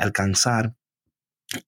alcanzar, 0.00 0.74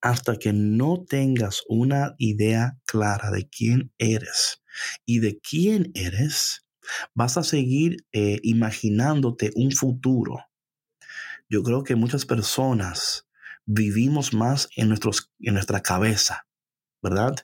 hasta 0.00 0.36
que 0.36 0.52
no 0.52 1.04
tengas 1.08 1.62
una 1.68 2.14
idea 2.18 2.78
clara 2.84 3.30
de 3.30 3.48
quién 3.48 3.92
eres, 3.98 4.62
y 5.04 5.18
de 5.20 5.40
quién 5.40 5.90
eres, 5.94 6.66
vas 7.14 7.36
a 7.36 7.42
seguir 7.42 8.06
eh, 8.12 8.40
imaginándote 8.42 9.50
un 9.54 9.72
futuro. 9.72 10.38
Yo 11.48 11.62
creo 11.62 11.84
que 11.84 11.96
muchas 11.96 12.24
personas 12.24 13.26
vivimos 13.64 14.32
más 14.32 14.68
en, 14.76 14.88
nuestros, 14.88 15.30
en 15.40 15.54
nuestra 15.54 15.80
cabeza, 15.80 16.46
¿verdad? 17.02 17.34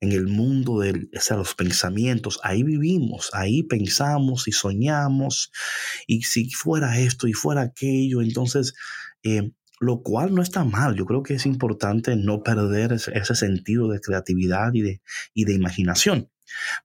En 0.00 0.12
el 0.12 0.26
mundo 0.26 0.80
de 0.80 1.08
los 1.30 1.54
pensamientos, 1.54 2.38
ahí 2.42 2.62
vivimos, 2.62 3.30
ahí 3.32 3.62
pensamos 3.62 4.46
y 4.46 4.52
soñamos, 4.52 5.50
y 6.06 6.22
si 6.22 6.50
fuera 6.50 6.98
esto 6.98 7.28
y 7.28 7.32
fuera 7.32 7.62
aquello, 7.62 8.20
entonces, 8.20 8.74
eh, 9.22 9.52
lo 9.78 10.02
cual 10.02 10.34
no 10.34 10.42
está 10.42 10.64
mal. 10.64 10.94
Yo 10.94 11.06
creo 11.06 11.22
que 11.22 11.34
es 11.34 11.46
importante 11.46 12.16
no 12.16 12.42
perder 12.42 12.92
ese, 12.92 13.16
ese 13.16 13.34
sentido 13.34 13.88
de 13.88 14.00
creatividad 14.00 14.72
y 14.74 14.82
de, 14.82 15.02
y 15.34 15.44
de 15.44 15.54
imaginación. 15.54 16.30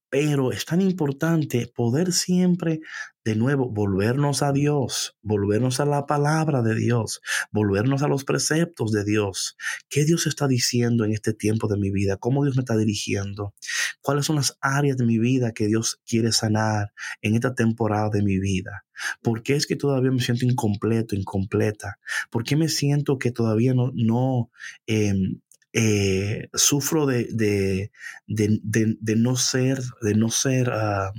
Pero 0.10 0.52
es 0.52 0.66
tan 0.66 0.82
importante 0.82 1.68
poder 1.68 2.12
siempre 2.12 2.82
de 3.24 3.36
nuevo 3.36 3.70
volvernos 3.70 4.42
a 4.42 4.52
Dios, 4.52 5.16
volvernos 5.22 5.80
a 5.80 5.86
la 5.86 6.06
palabra 6.08 6.62
de 6.62 6.76
Dios, 6.76 7.22
volvernos 7.52 8.02
a 8.02 8.08
los 8.08 8.24
preceptos 8.24 8.92
de 8.92 9.04
Dios. 9.04 9.58
¿Qué 9.90 10.06
Dios 10.06 10.26
está 10.26 10.48
diciendo 10.48 11.06
en 11.06 11.12
este 11.12 11.34
tiempo 11.34 11.68
de 11.68 11.78
mi 11.78 11.92
vida? 11.92 12.18
¿Cómo 12.18 12.44
Dios 12.44 12.56
me 12.56 12.62
está 12.62 12.76
dirigiendo? 12.76 13.54
¿Cuáles 14.02 14.26
son 14.26 14.38
las 14.38 14.58
áreas 14.60 14.98
de 14.98 15.06
mi 15.06 15.20
vida 15.20 15.52
que 15.52 15.68
Dios 15.68 16.02
quiere 16.06 16.32
sanar 16.32 16.94
en 17.22 17.36
esta 17.36 17.54
temporada 17.54 18.10
de 18.10 18.24
mi 18.24 18.40
vida? 18.40 18.86
¿Por 19.22 19.44
qué 19.44 19.56
es 19.56 19.68
que 19.68 19.76
todavía 19.76 20.12
me 20.12 20.22
siento 20.22 20.46
incompleto, 20.46 21.16
incompleta? 21.16 22.00
¿Por 22.30 22.44
qué 22.44 22.56
me 22.56 22.70
siento 22.70 23.18
que 23.20 23.32
todavía 23.32 23.74
no, 23.74 23.92
no 23.94 24.52
em, 24.88 25.42
eh, 25.74 26.50
sufro 26.54 27.06
de, 27.06 27.28
de, 27.34 27.92
de, 28.28 29.16
no 29.16 29.36
ser, 29.36 29.80
de 30.02 30.16
no 30.16 30.30
ser 30.30 30.70
ah, 30.72 31.14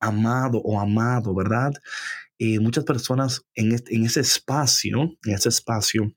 amado 0.00 0.58
o 0.58 0.80
amado, 0.80 1.34
¿verdad? 1.34 1.72
Y 2.38 2.58
muchas 2.58 2.84
personas 2.84 3.46
en, 3.54 3.76
en 3.88 4.04
ese 4.04 4.20
espacio, 4.20 5.16
en 5.24 5.34
ese 5.34 5.48
espacio, 5.48 6.12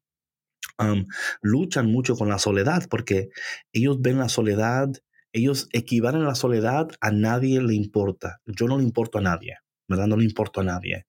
luchan 1.42 1.92
mucho 1.92 2.16
con 2.16 2.30
la 2.30 2.40
soledad 2.40 2.88
porque 2.90 3.30
ellos 3.72 4.02
ven 4.02 4.20
la 4.20 4.30
soledad, 4.30 4.90
ellos 5.34 5.70
equivalen 5.72 6.24
la 6.24 6.36
soledad 6.36 6.90
a 7.02 7.12
nadie 7.12 7.62
le 7.62 7.76
importa. 7.76 8.42
Yo 8.46 8.68
no 8.68 8.78
le 8.78 8.84
importo 8.84 9.18
a 9.18 9.22
nadie, 9.22 9.58
¿verdad? 9.88 10.08
No 10.08 10.18
le 10.18 10.26
importo 10.26 10.62
a 10.62 10.64
nadie. 10.64 11.06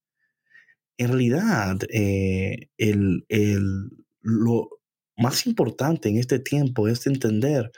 En 0.97 1.09
realidad, 1.09 1.79
eh, 1.93 2.71
el, 2.77 3.25
el, 3.29 3.91
lo, 4.21 4.78
más 5.19 5.47
importante 5.47 6.09
en 6.09 6.17
este 6.17 6.39
tiempo 6.39 6.89
es 6.89 7.07
entender 7.07 7.71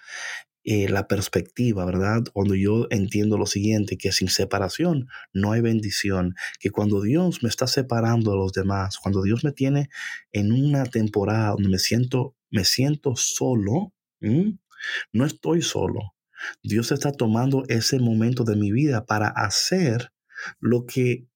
eh, 0.63 0.91
la 0.91 1.09
perspectiva, 1.09 1.87
¿verdad? 1.87 2.23
Cuando 2.35 2.55
yo 2.55 2.87
entiendo 2.91 3.39
lo 3.39 3.47
siguiente, 3.47 3.97
que 3.97 4.13
sin 4.13 4.29
separación 4.29 5.09
no 5.33 5.53
hay 5.53 5.63
bendición, 5.63 6.35
que 6.59 6.71
cuando 6.71 7.01
Dios 7.01 7.43
me 7.43 7.49
está 7.49 7.67
separando 7.67 8.33
de 8.33 8.37
los 8.37 8.53
demás, 8.53 8.99
cuando 8.99 9.23
Dios 9.23 9.43
me 9.43 9.53
tiene 9.53 9.89
en 10.33 10.53
una 10.53 10.85
temporada 10.85 11.53
donde 11.53 11.71
me 11.71 11.79
siento, 11.79 12.37
me 12.51 12.67
siento 12.67 13.17
solo, 13.17 13.95
no 14.21 15.25
estoy 15.25 15.63
solo. 15.63 16.15
Dios 16.63 16.93
está 16.93 17.13
tomando 17.13 17.65
ese 17.69 17.99
momento 17.99 18.45
de 18.45 18.57
mi 18.57 18.71
vida 18.71 19.07
para 19.07 19.29
hacer 19.29 20.13
lo 20.61 20.85
que 20.85 21.27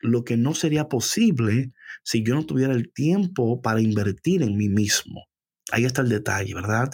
lo 0.00 0.24
que 0.24 0.36
no 0.36 0.54
sería 0.54 0.88
posible 0.88 1.72
si 2.04 2.22
yo 2.22 2.34
no 2.34 2.44
tuviera 2.44 2.72
el 2.72 2.92
tiempo 2.92 3.62
para 3.62 3.80
invertir 3.80 4.42
en 4.42 4.56
mí 4.56 4.68
mismo. 4.68 5.26
Ahí 5.72 5.84
está 5.84 6.02
el 6.02 6.08
detalle, 6.08 6.54
¿verdad? 6.54 6.90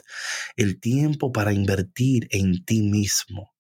El 0.57 0.81
tiempo 0.81 1.31
para 1.33 1.53
invertir 1.53 2.27
en 2.31 2.65
ti 2.65 2.83
mismo. 2.83 3.53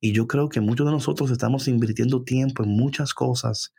Y 0.00 0.12
yo 0.12 0.26
creo 0.26 0.48
que 0.48 0.60
muchos 0.60 0.86
de 0.86 0.92
nosotros 0.92 1.30
estamos 1.30 1.68
invirtiendo 1.68 2.24
tiempo 2.24 2.64
en 2.64 2.70
muchas 2.70 3.14
cosas 3.14 3.72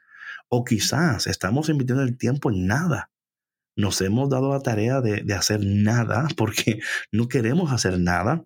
O 0.48 0.64
quizás 0.64 1.28
estamos 1.28 1.70
invirtiendo 1.70 2.04
el 2.04 2.18
tiempo 2.18 2.52
en 2.52 2.68
nada. 2.68 3.12
Nos 3.76 4.02
hemos 4.02 4.30
dado 4.30 4.50
la 4.50 4.62
tarea 4.62 5.02
de, 5.02 5.34
hacer 5.34 5.62
nada 5.64 6.28
porque 6.38 6.80
no 7.12 7.28
queremos 7.28 7.72
hacer 7.72 8.00
nada 8.00 8.46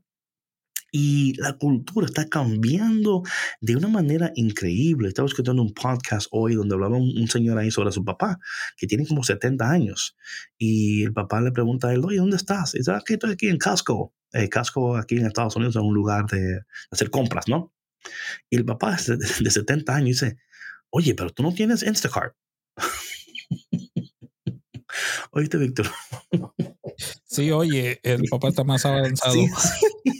y 0.95 1.33
la 1.41 1.53
cultura 1.53 2.05
está 2.05 2.29
cambiando 2.29 3.23
de 3.61 3.75
una 3.75 3.87
manera 3.87 4.31
increíble. 4.35 5.07
Estaba 5.07 5.27
escuchando 5.27 5.63
un 5.63 5.73
podcast 5.73 6.27
hoy 6.29 6.53
donde 6.53 6.75
hablaba 6.75 6.97
un, 6.97 7.27
señor 7.27 7.57
ahí 7.57 7.71
sobre 7.71 7.91
su 7.91 8.05
papá, 8.05 8.37
que 8.77 8.85
tiene 8.85 9.07
como 9.07 9.23
70 9.23 9.67
años. 9.67 10.15
Y 10.55 11.03
el 11.03 11.11
papá 11.11 11.41
le 11.41 11.51
pregunta 11.51 11.87
a 11.87 11.93
él, 11.93 12.05
oye, 12.05 12.17
¿dónde 12.17 12.37
estás? 12.37 12.75
Y 12.75 12.77
dice, 12.77 12.91
aquí 12.91 13.13
ah, 13.13 13.15
estoy 13.15 13.31
aquí 13.31 13.47
en 13.47 13.57
Casco. 13.57 14.13
Eh, 14.33 14.49
Casco 14.49 14.95
aquí 14.95 15.17
en 15.17 15.25
Estados 15.25 15.55
Unidos 15.55 15.75
es 15.75 15.81
un 15.81 15.95
lugar 15.95 16.27
de 16.27 16.59
hacer 16.91 17.09
compras, 17.09 17.47
¿no? 17.47 17.73
Y 18.51 18.57
el 18.57 18.65
papá 18.65 18.95
de 18.95 19.49
70 19.49 19.95
años 19.95 20.21
dice, 20.21 20.37
oye, 20.91 21.15
pero 21.15 21.31
tú 21.31 21.41
no 21.41 21.55
tienes 21.55 21.81
Instacart. 21.81 22.35
Oíste, 25.31 25.57
Víctor. 25.57 25.87
Sí, 27.33 27.49
oye, 27.49 27.99
el 28.03 28.21
papá 28.29 28.49
está 28.49 28.63
más 28.63 28.85
avanzado. 28.85 29.35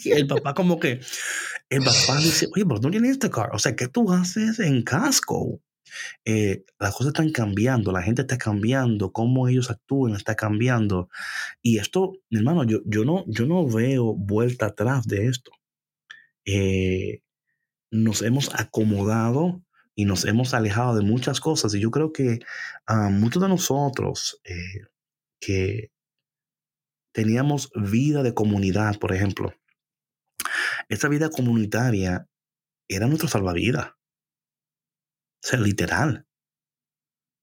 El 0.06 0.26
papá 0.26 0.56
como 0.56 0.80
que, 0.80 0.99
el 1.69 1.80
papá 1.80 2.17
dice, 2.17 2.47
oye, 2.56 2.65
pero 2.65 2.80
no 2.82 2.89
tienes 2.89 3.12
Instacart. 3.12 3.54
O 3.54 3.60
sea, 3.60 3.76
¿qué 3.76 3.88
tú 3.88 4.12
haces 4.12 4.60
en 4.60 4.84
casco? 4.84 5.62
Eh, 6.26 6.65
las 6.80 6.95
cosas 6.95 7.10
están 7.10 7.32
cambiando, 7.32 7.91
la 7.91 8.02
gente 8.02 8.23
está 8.23 8.39
cambiando, 8.39 9.12
cómo 9.12 9.47
ellos 9.47 9.69
actúan 9.69 10.15
está 10.15 10.36
cambiando. 10.36 11.10
Y 11.62 11.78
esto, 11.78 12.13
mi 12.32 12.39
hermano, 12.39 12.63
yo, 12.63 12.80
yo, 12.86 13.06
no, 13.06 13.26
yo 13.28 13.45
no 13.45 13.67
veo 13.67 14.15
vuelta 14.15 14.67
atrás 14.67 15.08
de 15.08 15.28
esto. 15.28 15.52
Eh, 16.45 17.21
nos 17.91 18.23
hemos 18.23 18.49
acomodado 18.56 19.63
y 19.93 20.06
nos 20.06 20.26
hemos 20.26 20.56
alejado 20.56 20.95
de 20.95 21.04
muchas 21.04 21.39
cosas. 21.39 21.76
Y 21.76 21.80
yo 21.80 21.91
creo 21.91 22.12
que 22.12 22.39
a 22.88 23.10
muchos 23.10 23.43
de 23.43 23.49
nosotros 23.49 24.41
eh, 24.45 24.88
que 25.39 25.92
teníamos 27.13 27.71
vida 27.76 28.23
de 28.23 28.34
comunidad, 28.34 28.99
por 28.99 29.13
ejemplo, 29.13 29.54
esa 30.89 31.08
vida 31.08 31.30
comunitaria 31.30 32.28
era 32.88 33.08
nuestro 33.08 33.30
salvavidas. 33.30 33.91
O 35.43 35.47
sea, 35.47 35.60
literal. 35.60 36.26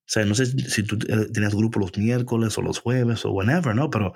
O 0.00 0.12
sea, 0.12 0.24
no 0.24 0.34
sé 0.34 0.46
si 0.46 0.82
tú 0.82 0.98
eh, 1.08 1.28
tenías 1.32 1.54
grupo 1.54 1.78
los 1.78 1.96
miércoles 1.96 2.56
o 2.58 2.62
los 2.62 2.80
jueves 2.80 3.24
o 3.24 3.30
whenever, 3.30 3.74
¿no? 3.74 3.90
Pero 3.90 4.12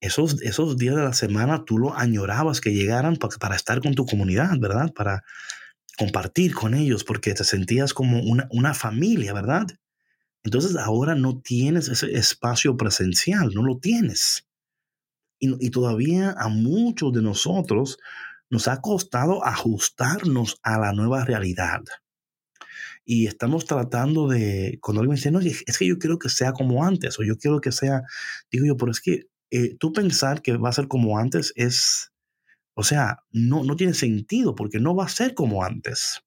esos, 0.00 0.40
esos 0.42 0.76
días 0.76 0.96
de 0.96 1.02
la 1.02 1.12
semana 1.12 1.64
tú 1.64 1.78
lo 1.78 1.96
añorabas 1.96 2.60
que 2.60 2.72
llegaran 2.72 3.16
para, 3.16 3.36
para 3.36 3.56
estar 3.56 3.80
con 3.80 3.94
tu 3.94 4.06
comunidad, 4.06 4.56
¿verdad? 4.58 4.92
Para 4.94 5.24
compartir 5.98 6.54
con 6.54 6.74
ellos 6.74 7.04
porque 7.04 7.34
te 7.34 7.44
sentías 7.44 7.92
como 7.92 8.20
una, 8.20 8.48
una 8.50 8.72
familia, 8.72 9.34
¿verdad? 9.34 9.66
Entonces 10.44 10.76
ahora 10.76 11.14
no 11.14 11.40
tienes 11.40 11.88
ese 11.88 12.12
espacio 12.12 12.76
presencial, 12.76 13.50
no 13.54 13.62
lo 13.62 13.78
tienes. 13.78 14.46
Y, 15.40 15.70
todavía 15.70 16.34
a 16.38 16.48
muchos 16.48 17.12
de 17.12 17.22
nosotros 17.22 17.98
nos 18.50 18.68
ha 18.68 18.80
costado 18.82 19.44
ajustarnos 19.44 20.58
a 20.62 20.78
la 20.78 20.92
nueva 20.92 21.24
realidad. 21.24 21.80
Y 23.06 23.26
estamos 23.26 23.64
tratando 23.64 24.28
de, 24.28 24.78
cuando 24.82 25.00
alguien 25.00 25.16
dice, 25.16 25.30
no, 25.30 25.40
es 25.40 25.78
que 25.78 25.86
yo 25.86 25.98
quiero 25.98 26.18
que 26.18 26.28
sea 26.28 26.52
como 26.52 26.84
antes, 26.84 27.18
o 27.18 27.24
yo 27.24 27.38
quiero 27.38 27.60
que 27.60 27.72
sea, 27.72 28.02
digo 28.50 28.66
yo, 28.66 28.76
pero 28.76 28.92
es 28.92 29.00
que 29.00 29.30
eh, 29.50 29.76
tú 29.78 29.92
pensar 29.92 30.42
que 30.42 30.56
va 30.56 30.68
a 30.68 30.72
ser 30.72 30.86
como 30.86 31.18
antes 31.18 31.52
es, 31.56 32.12
o 32.74 32.84
sea, 32.84 33.24
no, 33.30 33.64
no 33.64 33.76
tiene 33.76 33.94
sentido 33.94 34.54
porque 34.54 34.78
no 34.78 34.94
va 34.94 35.06
a 35.06 35.08
ser 35.08 35.34
como 35.34 35.64
antes. 35.64 36.20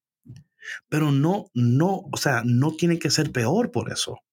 Pero 0.88 1.12
no, 1.12 1.50
no, 1.54 2.02
o 2.10 2.16
sea, 2.16 2.42
no 2.44 2.72
tiene 2.72 2.98
que 2.98 3.10
ser 3.10 3.30
peor 3.32 3.70
por 3.70 3.92
eso. 3.92 4.23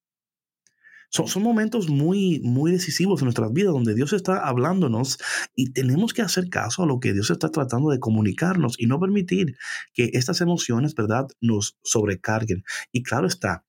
Son, 1.11 1.27
son, 1.27 1.43
momentos 1.43 1.89
muy, 1.89 2.39
muy 2.43 2.71
decisivos 2.71 3.21
en 3.21 3.25
nuestras 3.25 3.51
vidas 3.51 3.73
donde 3.73 3.93
Dios 3.93 4.13
está 4.13 4.47
hablándonos 4.47 5.19
y 5.55 5.73
tenemos 5.73 6.13
que 6.13 6.21
hacer 6.21 6.49
caso 6.49 6.83
a 6.83 6.85
lo 6.85 6.99
que 6.99 7.13
Dios 7.13 7.29
está 7.29 7.49
tratando 7.49 7.89
de 7.89 7.99
comunicarnos 7.99 8.75
y 8.79 8.87
no 8.87 8.99
permitir 8.99 9.57
que 9.93 10.11
estas 10.13 10.41
emociones, 10.41 10.95
¿verdad?, 10.95 11.27
nos 11.41 11.77
sobrecarguen. 11.83 12.63
Y 12.91 13.03
claro 13.03 13.27
está, 13.27 13.65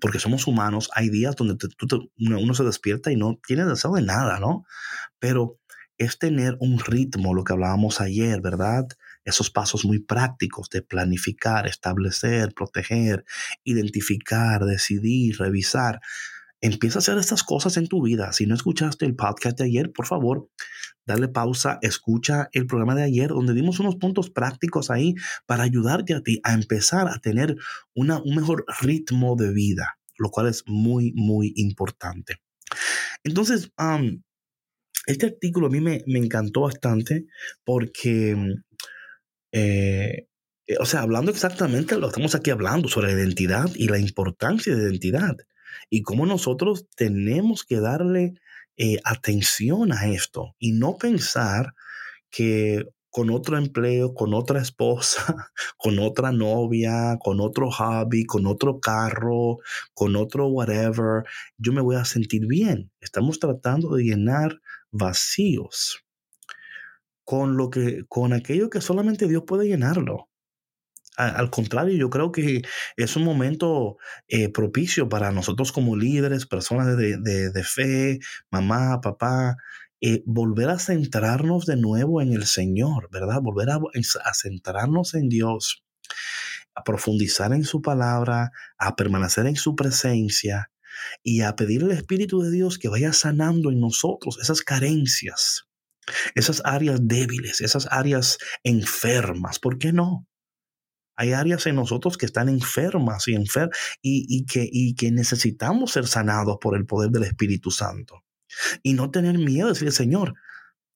porque 0.00 0.18
somos 0.18 0.46
humanos, 0.46 0.90
hay 0.94 1.08
días 1.08 1.36
donde 1.36 1.56
uno 2.18 2.54
se 2.54 2.64
despierta 2.64 3.12
y 3.12 3.16
no 3.16 3.38
tiene 3.46 3.64
deseo 3.64 3.94
de 3.94 4.02
nada, 4.02 4.40
¿no? 4.40 4.64
Pero 5.18 5.58
es 5.98 6.18
tener 6.18 6.56
un 6.60 6.78
ritmo, 6.78 7.34
lo 7.34 7.44
que 7.44 7.52
hablábamos 7.52 8.00
ayer, 8.00 8.40
¿verdad? 8.40 8.86
Esos 9.24 9.50
pasos 9.50 9.84
muy 9.84 9.98
prácticos 9.98 10.70
de 10.70 10.82
planificar, 10.82 11.66
establecer, 11.66 12.54
proteger, 12.54 13.24
identificar, 13.64 14.64
decidir, 14.64 15.38
revisar. 15.38 16.00
Empieza 16.60 16.98
a 16.98 17.00
hacer 17.00 17.18
estas 17.18 17.44
cosas 17.44 17.76
en 17.76 17.86
tu 17.86 18.02
vida. 18.02 18.32
Si 18.32 18.46
no 18.46 18.54
escuchaste 18.54 19.06
el 19.06 19.14
podcast 19.14 19.58
de 19.58 19.64
ayer, 19.66 19.92
por 19.92 20.06
favor, 20.06 20.48
dale 21.06 21.28
pausa, 21.28 21.78
escucha 21.82 22.48
el 22.52 22.66
programa 22.66 22.96
de 22.96 23.04
ayer 23.04 23.28
donde 23.28 23.54
dimos 23.54 23.78
unos 23.78 23.96
puntos 23.96 24.30
prácticos 24.30 24.90
ahí 24.90 25.14
para 25.46 25.62
ayudarte 25.62 26.14
a 26.14 26.20
ti 26.20 26.40
a 26.42 26.54
empezar 26.54 27.08
a 27.08 27.18
tener 27.20 27.56
una, 27.94 28.20
un 28.20 28.34
mejor 28.34 28.64
ritmo 28.80 29.36
de 29.36 29.52
vida, 29.52 29.98
lo 30.18 30.30
cual 30.30 30.48
es 30.48 30.64
muy, 30.66 31.12
muy 31.14 31.52
importante. 31.56 32.40
Entonces, 33.22 33.72
este 35.06 35.26
artículo 35.26 35.68
a 35.68 35.70
mí 35.70 35.80
me, 35.80 36.02
encantó 36.06 36.62
bastante 36.62 37.26
porque, 37.64 38.36
eh, 39.52 40.26
o 40.80 40.84
sea, 40.86 41.02
hablando 41.02 41.30
exactamente, 41.30 41.96
lo 41.98 42.08
estamos 42.08 42.34
aquí 42.34 42.50
hablando 42.50 42.88
sobre 42.88 43.14
la 43.14 43.20
identidad 43.20 43.70
y 43.76 43.86
la 43.86 43.98
importancia 43.98 44.74
de 44.74 44.82
identidad 44.82 45.36
y 45.90 46.02
cómo 46.02 46.26
nosotros 46.26 46.86
tenemos 46.94 47.64
que 47.64 47.80
darle 47.80 48.34
eh, 48.76 48.98
atención 49.04 49.92
a 49.92 50.06
esto 50.06 50.54
y 50.58 50.72
no 50.72 50.96
pensar 50.98 51.74
que 52.30 52.84
con 53.10 53.30
otro 53.30 53.58
empleo, 53.58 54.14
con 54.14 54.34
otra 54.34 54.60
esposa, 54.60 55.50
con 55.78 55.98
otra 55.98 56.30
novia, 56.30 57.18
con 57.20 57.40
otro 57.40 57.70
hobby, 57.70 58.24
con 58.24 58.46
otro 58.46 58.80
carro, 58.80 59.58
con 59.94 60.14
otro 60.16 60.46
whatever, 60.48 61.24
yo 61.56 61.72
me 61.72 61.80
voy 61.80 61.96
a 61.96 62.04
sentir 62.04 62.46
bien. 62.46 62.90
Estamos 63.00 63.40
tratando 63.40 63.96
de 63.96 64.04
llenar 64.04 64.60
vacíos 64.90 66.04
con 67.24 67.56
lo 67.56 67.70
que 67.70 68.04
con 68.08 68.32
aquello 68.32 68.70
que 68.70 68.80
solamente 68.80 69.26
Dios 69.26 69.42
puede 69.46 69.66
llenarlo. 69.66 70.27
Al 71.18 71.50
contrario, 71.50 71.96
yo 71.96 72.10
creo 72.10 72.30
que 72.32 72.62
es 72.96 73.16
un 73.16 73.24
momento 73.24 73.96
eh, 74.28 74.48
propicio 74.48 75.08
para 75.08 75.32
nosotros 75.32 75.72
como 75.72 75.96
líderes, 75.96 76.46
personas 76.46 76.96
de, 76.96 77.64
fe, 77.64 78.20
mamá, 78.50 79.00
papá, 79.00 79.56
eh, 80.00 80.22
volver 80.26 80.70
a 80.70 80.78
centrarnos 80.78 81.66
de 81.66 81.76
nuevo 81.76 82.22
en 82.22 82.32
el 82.32 82.46
Señor, 82.46 83.08
¿verdad? 83.10 83.40
Volver 83.42 83.70
a, 83.70 83.78
a 84.24 84.34
centrarnos 84.34 85.14
en 85.14 85.28
Dios, 85.28 85.82
a 86.74 86.84
profundizar 86.84 87.52
en 87.52 87.64
su 87.64 87.82
palabra, 87.82 88.52
a 88.78 88.94
permanecer 88.94 89.46
en 89.46 89.56
su 89.56 89.74
presencia, 89.74 90.70
y 91.22 91.42
a 91.42 91.56
pedir 91.56 91.84
al 91.84 91.92
Espíritu 91.92 92.42
de 92.42 92.50
Dios 92.50 92.78
que 92.78 92.88
vaya 92.88 93.12
sanando 93.12 93.70
en 93.70 93.80
nosotros 93.80 94.38
esas 94.40 94.62
carencias, 94.62 95.64
esas 96.34 96.62
áreas 96.64 97.00
débiles, 97.02 97.60
esas 97.60 97.86
áreas 97.90 98.38
enfermas. 98.64 99.58
¿Por 99.58 99.78
qué 99.78 99.92
no? 99.92 100.27
Hay 101.18 101.32
áreas 101.32 101.66
en 101.66 101.74
nosotros 101.74 102.16
que 102.16 102.26
están 102.26 102.48
enfermas 102.48 103.28
y, 103.28 103.34
enfer 103.34 103.68
y, 104.00 104.46
que, 104.46 104.66
y 104.70 104.94
que 104.94 105.10
necesitamos 105.10 105.92
ser 105.92 106.06
sanados 106.06 106.56
por 106.60 106.76
el 106.76 106.86
poder 106.86 107.10
del 107.10 107.24
Espíritu 107.24 107.70
Santo. 107.70 108.24
Y 108.82 108.94
no 108.94 109.10
tener 109.10 109.36
miedo 109.36 109.66
de 109.66 109.74
decir, 109.74 109.92
Señor, 109.92 110.34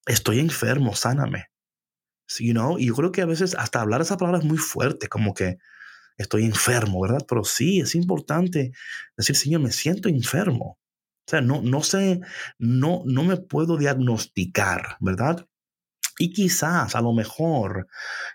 estoy 0.06 0.38
enfermo, 0.38 0.94
sáname. 0.94 1.48
You 2.38 2.52
know? 2.52 2.78
Y 2.78 2.86
yo 2.86 2.94
creo 2.94 3.12
que 3.12 3.20
a 3.20 3.26
veces 3.26 3.54
hasta 3.58 3.80
hablar 3.80 4.00
esa 4.00 4.16
palabra 4.16 4.38
es 4.38 4.44
muy 4.44 4.56
fuerte, 4.56 5.08
como 5.08 5.34
que, 5.34 5.58
estoy 6.16 6.44
enfermo, 6.44 7.00
¿verdad? 7.00 7.24
Pero 7.28 7.44
sí, 7.44 7.80
es 7.80 7.94
importante 7.94 8.72
decir, 9.16 9.36
Señor, 9.36 9.60
me 9.60 9.72
siento 9.72 10.08
enfermo. 10.08 10.78
O 11.26 11.30
sea, 11.30 11.40
no, 11.40 11.62
no 11.62 11.82
sé, 11.82 12.20
no, 12.58 13.02
no 13.06 13.24
me 13.24 13.36
puedo 13.36 13.76
diagnosticar, 13.76 14.96
¿verdad? 15.00 15.46
Y 16.18 16.32
quizás, 16.32 16.94
a 16.94 17.00
lo 17.00 17.12
mejor, 17.12 17.86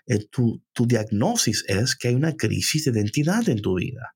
eh, 0.06 0.26
tu, 0.30 0.62
tu 0.72 0.86
diagnosis 0.86 1.64
es 1.68 1.96
que 1.96 2.08
hay 2.08 2.14
una 2.14 2.36
crisis 2.36 2.84
de 2.84 2.92
identidad 2.92 3.48
en 3.48 3.60
tu 3.62 3.76
vida 3.76 4.14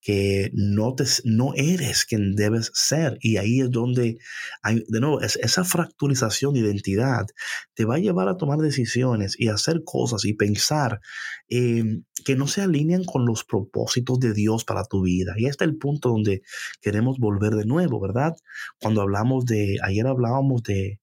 que 0.00 0.50
no, 0.54 0.94
te, 0.94 1.04
no 1.24 1.52
eres 1.54 2.04
quien 2.04 2.34
debes 2.34 2.70
ser. 2.74 3.18
Y 3.20 3.36
ahí 3.36 3.60
es 3.60 3.70
donde, 3.70 4.18
hay, 4.62 4.82
de 4.88 5.00
nuevo, 5.00 5.20
esa 5.20 5.64
fracturización 5.64 6.54
de 6.54 6.60
identidad 6.60 7.26
te 7.74 7.84
va 7.84 7.96
a 7.96 7.98
llevar 7.98 8.28
a 8.28 8.36
tomar 8.36 8.58
decisiones 8.58 9.34
y 9.38 9.48
hacer 9.48 9.82
cosas 9.84 10.24
y 10.24 10.34
pensar 10.34 11.00
em, 11.48 12.04
que 12.24 12.36
no 12.36 12.46
se 12.48 12.62
alinean 12.62 13.04
con 13.04 13.26
los 13.26 13.44
propósitos 13.44 14.18
de 14.20 14.34
Dios 14.34 14.64
para 14.64 14.84
tu 14.84 15.02
vida. 15.02 15.34
Y 15.36 15.46
este 15.46 15.64
es 15.64 15.70
el 15.70 15.78
punto 15.78 16.10
donde 16.10 16.42
queremos 16.80 17.18
volver 17.18 17.54
de 17.54 17.64
nuevo, 17.64 18.00
¿verdad? 18.00 18.34
Cuando 18.80 19.02
hablamos 19.02 19.46
de, 19.46 19.78
ayer 19.82 20.06
hablábamos 20.06 20.62
de... 20.62 20.98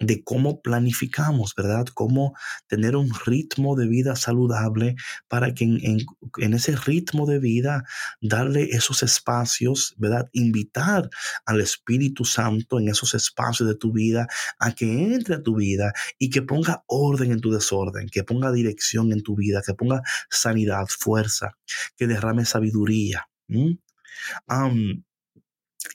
de 0.00 0.24
cómo 0.24 0.62
planificamos, 0.62 1.54
¿verdad? 1.54 1.86
Cómo 1.92 2.34
tener 2.66 2.96
un 2.96 3.12
ritmo 3.26 3.76
de 3.76 3.86
vida 3.86 4.16
saludable 4.16 4.96
para 5.28 5.52
que 5.54 5.64
en, 5.64 6.54
ese 6.54 6.74
ritmo 6.74 7.26
de 7.26 7.38
vida 7.38 7.84
darle 8.22 8.70
esos 8.72 9.02
espacios, 9.02 9.94
¿verdad? 9.98 10.28
Invitar 10.32 11.10
al 11.44 11.60
Espíritu 11.60 12.24
Santo 12.24 12.80
en 12.80 12.88
esos 12.88 13.14
espacios 13.14 13.68
de 13.68 13.74
tu 13.76 13.92
vida 13.92 14.26
a 14.58 14.74
que 14.74 15.14
entre 15.14 15.34
a 15.34 15.42
tu 15.42 15.56
vida 15.56 15.92
y 16.18 16.30
que 16.30 16.40
ponga 16.40 16.82
orden 16.86 17.30
en 17.30 17.40
tu 17.40 17.52
desorden, 17.52 18.08
que 18.08 18.24
ponga 18.24 18.52
dirección 18.52 19.12
en 19.12 19.22
tu 19.22 19.36
vida, 19.36 19.62
que 19.64 19.74
ponga 19.74 20.02
sanidad, 20.30 20.86
fuerza, 20.88 21.58
que 21.96 22.06
derrame 22.06 22.46
sabiduría. 22.46 23.28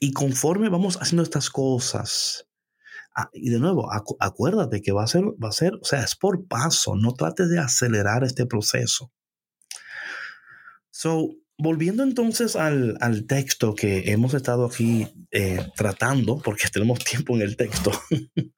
y 0.00 0.12
conforme 0.12 0.68
vamos 0.68 0.96
haciendo 1.00 1.22
estas 1.22 1.50
cosas, 1.50 2.45
y 3.32 3.50
de 3.50 3.58
nuevo, 3.58 3.90
acuérdate 4.20 4.82
que 4.82 4.92
va 4.92 5.04
a 5.04 5.06
ser, 5.06 5.24
va 5.42 5.48
a 5.48 5.52
ser, 5.52 5.74
o 5.74 5.84
sea, 5.84 6.02
es 6.02 6.16
por 6.16 6.46
paso, 6.46 6.96
no 6.96 7.14
trates 7.14 7.48
de 7.48 7.58
acelerar 7.58 8.24
este 8.24 8.46
proceso. 8.46 9.12
So, 10.90 11.30
volviendo 11.58 12.02
entonces 12.02 12.56
al, 12.56 13.26
texto 13.26 13.74
que 13.74 14.10
hemos 14.10 14.34
estado 14.34 14.66
aquí 14.66 15.08
eh, 15.30 15.66
tratando, 15.76 16.40
porque 16.42 16.68
tenemos 16.72 16.98
tiempo 17.00 17.34
en 17.36 17.42
el 17.42 17.56
texto, 17.56 17.90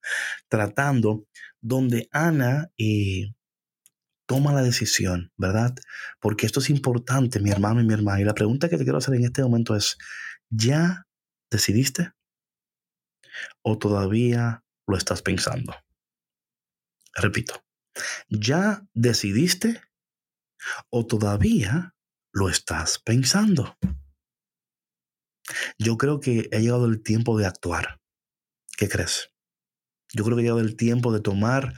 tratando, 0.48 1.26
donde 1.60 2.08
Ana 2.12 2.70
eh, 2.78 3.32
toma 4.26 4.52
la 4.52 4.62
decisión, 4.62 5.32
¿verdad? 5.36 5.74
Porque 6.20 6.46
esto 6.46 6.60
es 6.60 6.70
importante, 6.70 7.40
mi 7.40 7.50
hermano 7.50 7.80
y 7.80 7.86
mi 7.86 7.94
hermana. 7.94 8.20
Y 8.20 8.24
la 8.24 8.34
pregunta 8.34 8.68
que 8.68 8.76
te 8.76 8.84
quiero 8.84 8.98
hacer 8.98 9.14
en 9.14 9.24
este 9.24 9.42
momento 9.42 9.74
es, 9.74 9.96
¿ya 10.50 11.06
decidiste? 11.50 12.12
O 13.62 13.78
todavía 13.78 14.64
lo 14.86 14.96
estás 14.96 15.22
pensando? 15.22 15.74
Repito, 17.14 17.64
¿ya 18.28 18.86
decidiste 18.94 19.82
o 20.90 21.06
todavía 21.06 21.94
lo 22.32 22.48
estás 22.48 22.98
pensando? 22.98 23.76
Yo 25.78 25.96
creo 25.96 26.20
que 26.20 26.48
ha 26.52 26.58
llegado 26.58 26.86
el 26.86 27.02
tiempo 27.02 27.38
de 27.38 27.46
actuar. 27.46 28.00
¿Qué 28.76 28.88
crees? 28.88 29.30
Yo 30.12 30.24
creo 30.24 30.36
que 30.36 30.42
ha 30.42 30.44
llegado 30.44 30.60
el 30.60 30.76
tiempo 30.76 31.12
de 31.12 31.20
tomar 31.20 31.74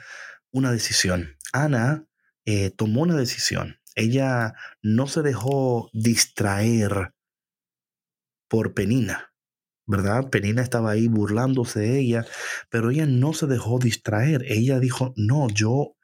una 0.51 0.73
decisión. 0.73 1.37
Ana 1.53 2.07
eh, 2.45 2.71
tomó 2.71 3.03
una 3.03 3.17
decisión. 3.17 3.81
Ella 3.95 4.55
no 4.83 5.07
se 5.07 5.23
dejó 5.23 5.91
distraer 5.93 7.13
por 8.49 8.75
Penina. 8.75 9.30
¿Verdad? 9.91 10.31
Penina 10.31 10.63
estaba 10.63 10.93
ahí 10.93 11.09
burlándose 11.09 11.81
de 11.81 12.01
ella, 12.01 12.27
pero 12.71 12.91
ella 12.91 13.07
no 13.07 13.35
se 13.35 13.47
dejó 13.47 13.79
distraer. 13.79 14.45
Ella 14.47 14.79
dijo, 14.79 15.13
no, 15.17 15.49
yo, 15.49 15.97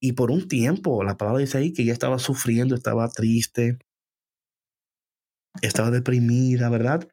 y 0.00 0.12
por 0.12 0.30
un 0.30 0.48
tiempo, 0.48 1.04
la 1.04 1.16
palabra 1.16 1.40
dice 1.40 1.58
ahí 1.58 1.72
que 1.72 1.82
ella 1.82 1.92
estaba 1.92 2.18
sufriendo, 2.18 2.74
estaba 2.74 3.08
triste, 3.08 3.78
estaba 5.60 5.90
deprimida, 5.90 6.68
¿verdad? 6.70 7.08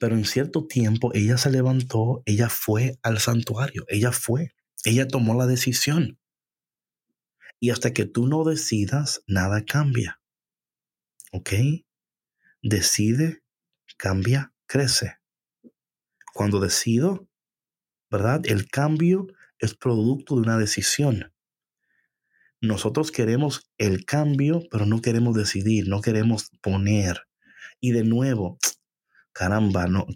Pero 0.00 0.16
en 0.16 0.24
cierto 0.24 0.66
tiempo 0.66 1.12
ella 1.14 1.38
se 1.38 1.50
levantó, 1.50 2.22
ella 2.24 2.48
fue 2.48 2.98
al 3.02 3.18
santuario, 3.18 3.84
ella 3.88 4.12
fue, 4.12 4.52
ella 4.84 5.06
tomó 5.06 5.34
la 5.34 5.46
decisión. 5.46 6.18
Y 7.60 7.70
hasta 7.70 7.92
que 7.92 8.04
tú 8.04 8.26
no 8.26 8.44
decidas, 8.44 9.22
nada 9.26 9.64
cambia. 9.64 10.20
¿Ok? 11.32 11.52
Decide, 12.62 13.42
cambia, 13.96 14.55
crece. 14.66 15.18
Cuando 16.34 16.60
decido, 16.60 17.28
¿verdad? 18.10 18.42
El 18.44 18.68
cambio 18.68 19.26
es 19.58 19.74
producto 19.74 20.34
de 20.34 20.42
una 20.42 20.58
decisión. 20.58 21.32
Nosotros 22.60 23.10
queremos 23.10 23.70
el 23.78 24.04
cambio, 24.04 24.62
pero 24.70 24.86
no 24.86 25.00
queremos 25.00 25.34
decidir, 25.34 25.88
no 25.88 26.00
queremos 26.00 26.50
poner. 26.62 27.22
Y 27.80 27.92
de 27.92 28.04
nuevo, 28.04 28.58
caramba, 29.32 29.86
no, 29.86 30.06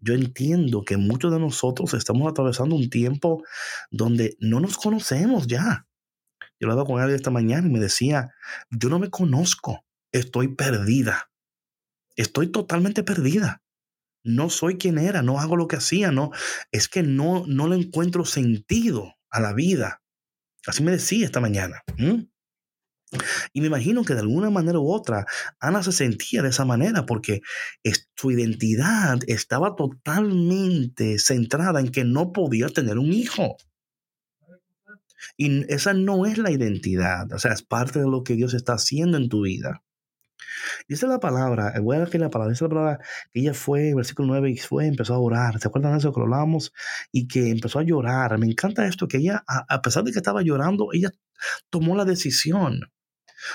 yo 0.00 0.14
entiendo 0.14 0.84
que 0.84 0.96
muchos 0.96 1.32
de 1.32 1.40
nosotros 1.40 1.94
estamos 1.94 2.30
atravesando 2.30 2.76
un 2.76 2.90
tiempo 2.90 3.42
donde 3.90 4.36
no 4.40 4.60
nos 4.60 4.76
conocemos 4.76 5.46
ya. 5.46 5.86
Yo 6.60 6.68
hablaba 6.68 6.84
con 6.84 7.00
alguien 7.00 7.16
esta 7.16 7.30
mañana 7.30 7.66
y 7.66 7.70
me 7.70 7.80
decía, 7.80 8.30
yo 8.70 8.88
no 8.88 8.98
me 8.98 9.10
conozco, 9.10 9.84
estoy 10.12 10.54
perdida, 10.54 11.30
estoy 12.16 12.52
totalmente 12.52 13.02
perdida 13.02 13.62
no 14.24 14.50
soy 14.50 14.76
quien 14.78 14.98
era, 14.98 15.22
no 15.22 15.40
hago 15.40 15.56
lo 15.56 15.68
que 15.68 15.76
hacía, 15.76 16.12
no, 16.12 16.30
es 16.70 16.88
que 16.88 17.02
no, 17.02 17.44
no 17.46 17.68
le 17.68 17.76
encuentro 17.76 18.24
sentido 18.24 19.14
a 19.30 19.40
la 19.40 19.52
vida. 19.52 20.02
Así 20.66 20.82
me 20.82 20.92
decía 20.92 21.26
esta 21.26 21.40
mañana. 21.40 21.82
Y 23.52 23.60
me 23.60 23.66
imagino 23.66 24.04
que 24.04 24.14
de 24.14 24.20
alguna 24.20 24.50
manera 24.50 24.78
u 24.78 24.90
otra, 24.90 25.26
Ana 25.60 25.82
se 25.82 25.92
sentía 25.92 26.42
de 26.42 26.48
esa 26.48 26.64
manera 26.64 27.04
porque 27.04 27.42
su 28.16 28.30
identidad 28.30 29.18
estaba 29.26 29.76
totalmente 29.76 31.18
centrada 31.18 31.80
en 31.80 31.90
que 31.90 32.04
no 32.04 32.32
podía 32.32 32.68
tener 32.68 32.98
un 32.98 33.12
hijo. 33.12 33.56
Y 35.36 35.70
esa 35.72 35.94
no 35.94 36.26
es 36.26 36.38
la 36.38 36.50
identidad, 36.50 37.32
o 37.32 37.38
sea, 37.38 37.52
es 37.52 37.62
parte 37.62 38.00
de 38.00 38.06
lo 38.06 38.24
que 38.24 38.34
Dios 38.34 38.54
está 38.54 38.74
haciendo 38.74 39.18
en 39.18 39.28
tu 39.28 39.42
vida. 39.42 39.82
Dice 40.88 41.06
la 41.06 41.20
palabra, 41.20 41.68
a 41.68 41.80
dar 41.80 42.02
aquí 42.02 42.18
la 42.18 42.30
palabra, 42.30 42.52
dice 42.52 42.64
la 42.64 42.70
palabra 42.70 42.98
que 43.32 43.40
ella 43.40 43.54
fue, 43.54 43.94
versículo 43.94 44.28
9, 44.28 44.50
y 44.50 44.56
fue, 44.58 44.86
empezó 44.86 45.14
a 45.14 45.18
orar. 45.18 45.58
¿Se 45.60 45.68
acuerdan 45.68 45.92
de 45.92 45.98
eso 45.98 46.12
que 46.12 46.20
lo 46.20 46.26
hablábamos? 46.26 46.72
Y 47.10 47.28
que 47.28 47.50
empezó 47.50 47.78
a 47.78 47.82
llorar. 47.82 48.38
Me 48.38 48.46
encanta 48.46 48.86
esto, 48.86 49.08
que 49.08 49.18
ella, 49.18 49.44
a, 49.46 49.82
pesar 49.82 50.04
de 50.04 50.12
que 50.12 50.18
estaba 50.18 50.42
llorando, 50.42 50.88
ella 50.92 51.10
tomó 51.70 51.96
la 51.96 52.04
decisión. 52.04 52.80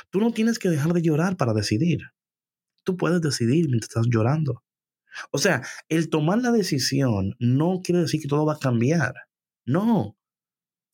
Tú 0.09 0.19
no 0.19 0.31
tienes 0.31 0.59
que 0.59 0.69
dejar 0.69 0.93
de 0.93 1.01
llorar 1.01 1.37
para 1.37 1.53
decidir. 1.53 2.01
Tú 2.83 2.97
puedes 2.97 3.21
decidir 3.21 3.67
mientras 3.69 3.89
estás 3.89 4.07
llorando. 4.09 4.63
O 5.31 5.37
sea, 5.37 5.63
el 5.89 6.09
tomar 6.09 6.39
la 6.39 6.51
decisión 6.51 7.35
no 7.39 7.81
quiere 7.83 8.01
decir 8.01 8.21
que 8.21 8.27
todo 8.27 8.45
va 8.45 8.53
a 8.53 8.59
cambiar. 8.59 9.13
No, 9.65 10.16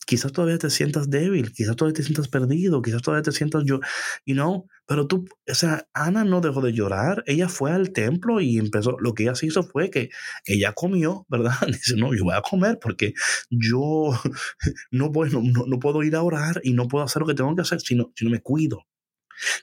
quizás 0.06 0.32
todavía 0.32 0.58
te 0.58 0.70
sientas 0.70 1.10
débil, 1.10 1.52
quizás 1.52 1.76
todavía 1.76 1.96
te 1.96 2.04
sientas 2.04 2.28
perdido, 2.28 2.82
quizás 2.82 3.02
todavía 3.02 3.24
te 3.24 3.32
sientas 3.32 3.64
yo, 3.66 3.80
you 4.26 4.36
know, 4.36 4.68
pero 4.86 5.08
tú, 5.08 5.26
o 5.50 5.56
sea, 5.56 5.88
Ana 5.94 6.24
no 6.24 6.42
dejó 6.42 6.62
de 6.62 6.74
llorar, 6.74 7.24
ella 7.26 7.50
fue 7.50 7.72
al 7.72 7.92
templo 7.92 8.42
y 8.42 8.58
empezó, 8.58 8.98
lo 9.00 9.14
que 9.14 9.24
ella 9.24 9.34
hizo 9.42 9.64
fue 9.64 9.90
que 9.90 10.10
ella 10.46 10.74
comió, 10.74 11.26
¿verdad? 11.30 11.54
Dice, 11.68 11.96
no, 11.96 12.14
yo 12.14 12.24
voy 12.24 12.36
a 12.36 12.42
comer 12.42 12.80
porque 12.82 13.14
yo 13.50 14.12
no, 14.92 15.10
voy, 15.10 15.30
no, 15.30 15.42
no, 15.42 15.80
puedo 15.80 16.04
ir 16.04 16.16
a 16.16 16.24
orar 16.24 16.62
y 16.64 16.74
no 16.74 16.88
puedo 16.88 17.06
hacer 17.06 17.22
lo 17.22 17.28
que 17.28 17.36
tengo 17.36 17.56
que 17.56 17.62
hacer 17.62 17.82
si 17.82 17.96
no, 17.96 18.12
si 18.16 18.26
no 18.26 18.32
me 18.32 18.42
cuido. 18.42 18.86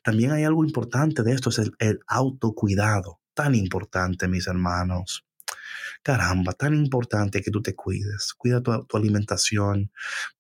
También 0.03 0.33
hay 0.33 0.45
algo 0.45 0.65
importante 0.65 1.23
de 1.23 1.33
esto, 1.33 1.51
es 1.51 1.59
el, 1.59 1.73
el 1.79 2.01
autocuidado, 2.07 3.21
tan 3.35 3.55
importante, 3.55 4.29
mis 4.29 4.47
hermanos 4.47 5.25
caramba, 6.03 6.53
tan 6.53 6.75
importante 6.75 7.43
que 7.43 7.51
tú 7.51 7.63
te 7.63 7.75
cuides. 7.75 8.35
Cuida 8.35 8.63
tu, 8.63 8.73
alimentación, 8.97 9.93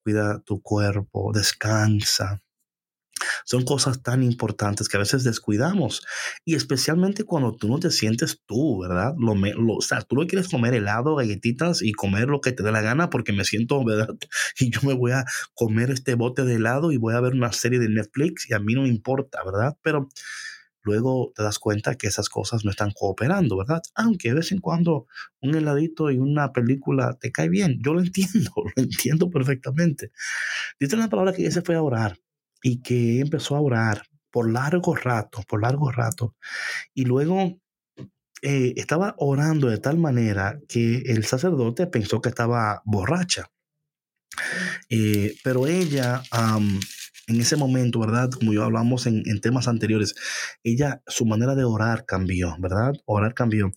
cuida 0.02 0.40
tu 0.40 0.60
cuerpo, 0.62 1.32
descansa. 1.34 2.42
Son 3.44 3.64
cosas 3.64 4.02
tan 4.02 4.22
importantes 4.22 4.88
que 4.88 4.96
a 4.96 5.00
veces 5.00 5.24
descuidamos. 5.24 6.02
Y 6.44 6.54
especialmente 6.54 7.24
cuando 7.24 7.54
tú 7.54 7.68
no 7.68 7.78
te 7.78 7.90
sientes 7.90 8.40
tú, 8.46 8.80
¿verdad? 8.80 9.14
Lo, 9.18 9.34
o 9.76 9.80
sea, 9.82 10.00
tú 10.02 10.16
no 10.16 10.26
quieres 10.26 10.48
comer 10.48 10.74
helado, 10.74 11.16
galletitas 11.16 11.82
y 11.82 11.92
comer 11.92 12.28
lo 12.28 12.40
que 12.40 12.52
te 12.52 12.62
dé 12.62 12.72
la 12.72 12.80
gana 12.80 13.10
porque 13.10 13.32
me 13.32 13.44
siento, 13.44 13.84
¿verdad? 13.84 14.08
Y 14.58 14.70
yo 14.70 14.80
me 14.82 14.94
voy 14.94 15.12
a 15.12 15.24
comer 15.54 15.90
este 15.90 16.14
bote 16.14 16.44
de 16.44 16.54
helado 16.54 16.92
y 16.92 16.96
voy 16.96 17.14
a 17.14 17.20
ver 17.20 17.32
una 17.32 17.52
serie 17.52 17.78
de 17.78 17.88
Netflix 17.88 18.48
y 18.48 18.54
a 18.54 18.58
mí 18.58 18.74
no 18.74 18.86
importa, 18.86 19.42
¿verdad? 19.44 19.76
Pero 19.82 20.08
luego 20.82 21.32
te 21.34 21.42
das 21.42 21.58
cuenta 21.58 21.96
que 21.96 22.06
esas 22.06 22.28
cosas 22.28 22.64
no 22.64 22.70
están 22.70 22.92
cooperando, 22.92 23.56
¿verdad? 23.56 23.82
Aunque 23.94 24.30
de 24.30 24.36
vez 24.36 24.52
en 24.52 24.60
cuando 24.60 25.06
un 25.40 25.54
heladito 25.54 26.10
y 26.10 26.18
una 26.18 26.52
película 26.52 27.16
te 27.20 27.32
cae 27.32 27.48
bien, 27.48 27.78
yo 27.84 27.94
lo 27.94 28.00
entiendo, 28.00 28.50
lo 28.76 28.82
entiendo 28.82 29.30
perfectamente. 29.30 30.12
Dice 30.78 30.96
la 30.96 31.08
palabra 31.08 31.32
que 31.32 31.42
ella 31.42 31.50
se 31.50 31.62
fue 31.62 31.76
a 31.76 31.82
orar 31.82 32.18
y 32.62 32.82
que 32.82 33.20
empezó 33.20 33.56
a 33.56 33.60
orar 33.60 34.02
por 34.30 34.50
largo 34.50 34.94
rato, 34.94 35.42
por 35.48 35.62
largo 35.62 35.90
rato, 35.90 36.36
y 36.94 37.04
luego 37.04 37.58
eh, 38.42 38.72
estaba 38.76 39.14
orando 39.18 39.68
de 39.68 39.78
tal 39.78 39.98
manera 39.98 40.58
que 40.68 40.98
el 41.06 41.24
sacerdote 41.24 41.86
pensó 41.86 42.20
que 42.20 42.30
estaba 42.30 42.80
borracha. 42.84 43.50
Eh, 44.88 45.34
pero 45.42 45.66
ella 45.66 46.22
en 47.30 47.40
ese 47.40 47.56
momento, 47.56 48.00
¿verdad? 48.00 48.30
Como 48.30 48.52
yo 48.52 48.64
hablamos 48.64 49.06
en, 49.06 49.40
temas 49.40 49.68
anteriores, 49.68 50.14
ella, 50.64 51.00
su 51.06 51.24
manera 51.24 51.54
de 51.54 51.64
orar 51.64 52.04
cambió, 52.04 52.56
¿verdad? 52.58 52.92
Orar 53.06 53.34
cambió. 53.34 53.72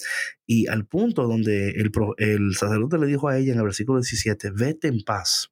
Y 0.47 0.67
al 0.67 0.87
punto 0.87 1.27
donde 1.27 1.69
el, 1.69 1.91
el 2.17 2.55
sacerdote 2.55 2.97
le 2.97 3.07
dijo 3.07 3.29
a 3.29 3.37
ella 3.37 3.53
en 3.53 3.59
el 3.59 3.65
versículo 3.65 3.99
17, 3.99 4.51
vete 4.51 4.87
en 4.87 5.03
paz 5.03 5.51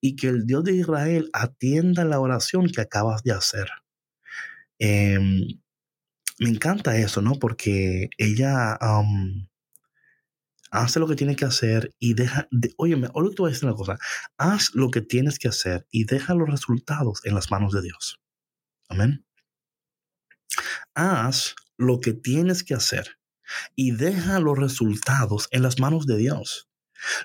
y 0.00 0.16
que 0.16 0.28
el 0.28 0.46
Dios 0.46 0.64
de 0.64 0.76
Israel 0.76 1.28
atienda 1.34 2.04
la 2.04 2.20
oración 2.20 2.68
que 2.68 2.80
acabas 2.80 3.22
de 3.22 3.32
hacer. 3.32 3.68
Em, 4.78 5.60
me 6.38 6.48
encanta 6.48 6.96
eso, 6.96 7.20
¿no? 7.20 7.34
Porque 7.34 8.08
ella 8.16 8.78
haz 10.76 10.96
lo 10.96 11.06
que 11.06 11.16
tienes 11.16 11.36
que 11.36 11.46
hacer 11.46 11.94
y 11.98 12.14
deja, 12.14 12.48
de, 12.50 12.74
óyeme, 12.76 13.08
hoy 13.14 13.34
te 13.34 13.42
a 13.42 13.46
decir 13.46 13.64
una 13.64 13.76
cosa, 13.76 13.98
haz 14.36 14.74
lo 14.74 14.90
que 14.90 15.00
tienes 15.00 15.38
que 15.38 15.48
hacer 15.48 15.86
y 15.90 16.04
deja 16.04 16.34
los 16.34 16.48
resultados 16.48 17.20
en 17.24 17.34
las 17.34 17.50
manos 17.50 17.72
de 17.72 17.82
Dios. 17.82 18.20
Amén. 18.88 19.24
Haz 20.94 21.54
lo 21.78 22.00
que 22.00 22.12
tienes 22.12 22.62
que 22.62 22.74
hacer 22.74 23.18
y 23.74 23.92
deja 23.92 24.38
los 24.38 24.58
resultados 24.58 25.48
en 25.50 25.62
las 25.62 25.80
manos 25.80 26.06
de 26.06 26.18
Dios. 26.18 26.68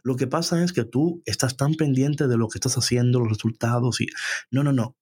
Lo 0.04 0.16
que 0.16 0.28
pasa 0.28 0.64
es 0.64 0.72
que 0.72 0.84
tú 0.84 1.22
estás 1.26 1.58
tan 1.58 1.76
pendiente 1.76 2.28
de 2.28 2.38
lo 2.38 2.48
que 2.48 2.58
estás 2.58 2.78
haciendo, 2.78 3.20
los 3.20 3.30
resultados 3.30 4.02
y 4.02 4.08
no, 4.50 4.64
no, 4.64 4.72
no. 4.72 4.98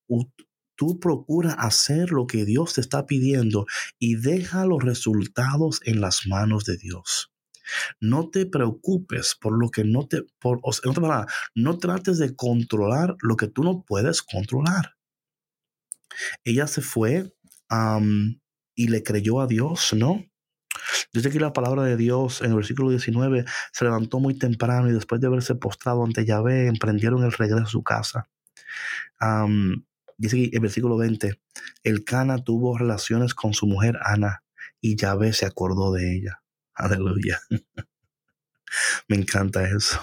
Tú 0.76 1.00
procura 1.00 1.54
hacer 1.54 2.12
lo 2.12 2.26
que 2.26 2.46
Dios 2.46 2.74
te 2.74 2.82
está 2.82 3.06
pidiendo 3.06 3.66
y 4.00 4.16
deja 4.16 4.66
los 4.66 4.82
resultados 4.84 5.82
en 5.84 6.02
las 6.02 6.26
manos 6.26 6.66
de 6.66 6.78
Dios. 6.78 7.29
No 8.00 8.30
te 8.30 8.46
preocupes 8.46 9.36
por 9.40 9.58
lo 9.58 9.70
que 9.70 9.84
no 9.84 10.08
te, 10.08 10.24
por, 10.40 10.62
no 11.56 11.78
trates 11.78 12.18
de 12.18 12.36
controlar 12.36 13.16
lo 13.22 13.36
que 13.36 13.48
tú 13.48 13.64
no 13.64 13.84
puedes 13.84 14.22
controlar. 14.22 14.96
Ella 16.44 16.68
se 16.68 16.82
fue 16.82 17.34
y 18.76 18.88
le 18.88 19.04
creyó 19.04 19.42
a 19.42 19.48
Dios, 19.48 19.94
¿no? 19.94 20.26
Dice 21.14 21.30
que 21.30 21.40
la 21.40 21.54
palabra 21.54 21.84
de 21.84 21.98
Dios 21.98 22.42
en 22.42 22.52
el 22.52 22.56
versículo 22.56 22.90
19 22.90 23.46
se 23.72 23.86
levantó 23.86 24.20
muy 24.20 24.38
temprano 24.38 24.90
y 24.90 24.94
después 24.94 25.20
de 25.20 25.28
haberse 25.28 25.56
postrado 25.56 26.04
ante 26.04 26.26
Yahvé, 26.26 26.68
emprendieron 26.68 27.24
el 27.24 27.32
regreso 27.32 27.64
a 27.64 27.68
su 27.68 27.84
casa. 27.84 28.30
dice 30.18 30.38
que 30.38 30.50
el 30.54 30.60
versículo 30.60 30.98
20, 30.98 31.40
el 31.84 32.04
Cana 32.04 32.44
tuvo 32.44 32.78
relaciones 32.78 33.34
con 33.34 33.54
su 33.54 33.68
mujer 33.68 33.98
Ana 34.04 34.44
y 34.82 34.96
Yahvé 34.96 35.34
se 35.34 35.46
acordó 35.46 35.92
de 35.92 36.16
ella. 36.16 36.42
Aleluya. 36.80 37.42
Me 39.10 39.18
encanta 39.18 39.68
eso. 39.68 40.00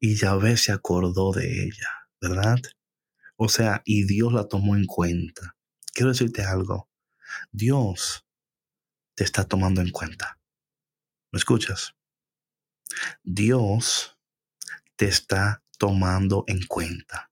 Y 0.00 0.16
Yahvé 0.16 0.56
se 0.56 0.72
acordó 0.72 1.32
de 1.32 1.64
ella, 1.64 1.88
¿verdad? 2.20 2.58
O 3.36 3.48
sea, 3.50 3.82
y 3.84 4.04
Dios 4.04 4.32
la 4.32 4.48
tomó 4.48 4.76
en 4.76 4.86
cuenta. 4.86 5.56
Quiero 5.92 6.10
decirte 6.10 6.42
algo. 6.42 6.88
Dios 7.52 8.26
te 9.14 9.24
está 9.24 9.44
tomando 9.44 9.82
en 9.82 9.90
cuenta. 9.90 10.38
¿Me 11.30 11.38
escuchas? 11.38 11.94
Dios 13.22 14.18
te 14.96 15.06
está 15.06 15.62
tomando 15.78 16.44
en 16.46 16.64
cuenta. 16.66 17.30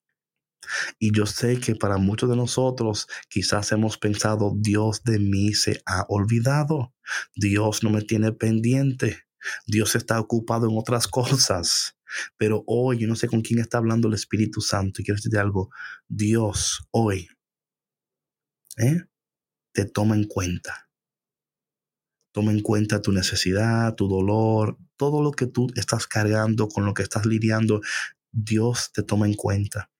Y 0.99 1.15
yo 1.17 1.27
sé 1.27 1.59
que 1.61 1.75
para 1.75 1.99
muchos 1.99 2.31
de 2.31 2.37
nosotros 2.37 3.09
quizás 3.29 3.73
hemos 3.73 3.99
pensado, 3.99 4.53
Dios 4.57 5.03
de 5.05 5.19
mí 5.19 5.55
se 5.55 5.83
ha 5.87 6.05
olvidado, 6.09 6.95
Dios 7.35 7.83
no 7.83 7.91
me 7.91 8.03
tiene 8.03 8.33
pendiente, 8.33 9.25
Dios 9.67 9.95
está 9.95 10.21
ocupado 10.21 10.69
en 10.69 10.79
otras 10.79 11.09
cosas. 11.09 11.97
Pero 12.37 12.63
hoy, 12.67 12.99
yo 12.99 13.09
no 13.09 13.17
sé 13.17 13.29
con 13.29 13.41
quién 13.41 13.59
está 13.59 13.79
hablando 13.79 14.09
el 14.09 14.15
Espíritu 14.15 14.61
Santo 14.61 15.01
y 15.01 15.05
quiero 15.05 15.17
decirte 15.17 15.39
algo, 15.39 15.71
Dios 16.09 16.87
hoy 16.91 17.29
¿eh? 18.77 19.05
te 19.73 19.85
toma 19.85 20.15
en 20.17 20.25
cuenta. 20.25 20.89
Toma 22.33 22.53
en 22.53 22.61
cuenta 22.61 23.03
tu 23.03 23.13
necesidad, 23.13 23.95
tu 23.95 24.09
dolor, 24.09 24.79
todo 24.97 25.23
lo 25.23 25.33
que 25.33 25.47
tú 25.47 25.69
estás 25.75 26.07
cargando, 26.07 26.69
con 26.69 26.87
lo 26.87 26.95
que 26.95 27.03
estás 27.03 27.27
lidiando, 27.27 27.81
Dios 28.31 28.91
te 28.93 29.03
toma 29.03 29.27
en 29.27 29.35
cuenta. 29.35 29.91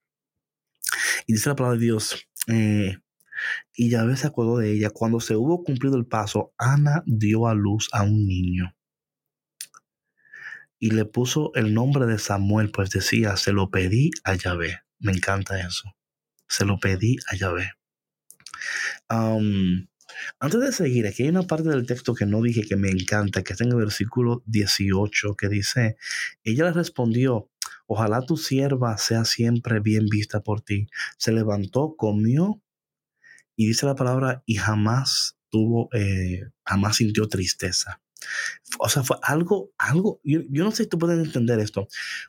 Y 1.27 1.35
dice 1.35 1.49
la 1.49 1.57
palabra 1.57 1.79
de 1.79 1.85
Dios, 1.85 2.27
eh, 2.49 2.97
y 3.75 3.91
Yahvé 3.91 4.17
se 4.17 4.27
acuerdo 4.27 4.59
de 4.59 4.73
ella. 4.73 4.91
Cuando 4.91 5.21
se 5.21 5.37
hubo 5.37 5.65
cumplido 5.65 5.97
el 5.97 6.07
paso, 6.07 6.53
Ana 6.59 7.03
dio 7.07 7.49
a 7.49 7.55
luz 7.55 7.89
a 7.93 8.03
un 8.03 8.27
niño. 8.27 8.75
Y 10.79 10.91
le 10.91 11.05
puso 11.05 11.53
el 11.55 11.75
nombre 11.75 12.07
de 12.07 12.19
Samuel, 12.19 12.71
pues 12.71 12.91
decía, 12.91 13.37
se 13.37 13.53
lo 13.53 13.71
pedí 13.71 14.11
a 14.25 14.35
Yahvé. 14.35 14.81
Me 14.99 15.13
encanta 15.13 15.61
eso. 15.61 15.95
Se 16.49 16.65
lo 16.65 16.79
pedí 16.79 17.17
a 17.31 17.37
Yahvé. 17.37 17.71
antes 19.09 20.61
de 20.61 20.73
seguir, 20.73 21.07
aquí 21.07 21.23
hay 21.23 21.29
una 21.31 21.45
parte 21.45 21.69
del 21.69 21.87
texto 21.87 22.15
que 22.15 22.27
no 22.27 22.43
dije 22.43 22.63
que 22.63 22.77
me 22.77 22.91
encanta, 22.91 23.43
que 23.43 23.53
está 23.53 23.65
en 23.65 23.71
el 23.71 23.77
versículo 23.77 24.43
18, 24.47 25.37
que 25.37 25.49
dice, 25.49 25.97
ella 26.45 26.65
le 26.65 26.73
respondió, 26.73 27.52
ojalá 27.87 28.23
tu 28.23 28.37
sierva 28.37 28.97
sea 28.99 29.25
siempre 29.25 29.81
bien 29.81 30.07
vista 30.07 30.41
por 30.41 30.61
ti. 30.61 30.87
Se 31.19 31.33
levantó, 31.33 31.95
comió 31.97 32.61
y 33.57 33.69
dice 33.69 33.87
la 33.87 33.95
palabra 33.95 34.43
y 34.47 34.57
jamás 34.57 35.37
tuvo, 35.51 35.89
eh, 35.93 36.51
jamás 36.65 36.97
sintió 36.97 37.29
tristeza. 37.29 38.01
O 38.79 38.89
sea, 38.89 39.03
fue 39.03 39.17
algo, 39.23 39.73
algo, 39.79 40.21
yo, 40.25 40.41
no 40.49 40.71
sé 40.71 40.85
si 40.85 40.89
tú 40.89 40.99
puedes 40.99 41.19
entender 41.25 41.59
esto. 41.59 41.89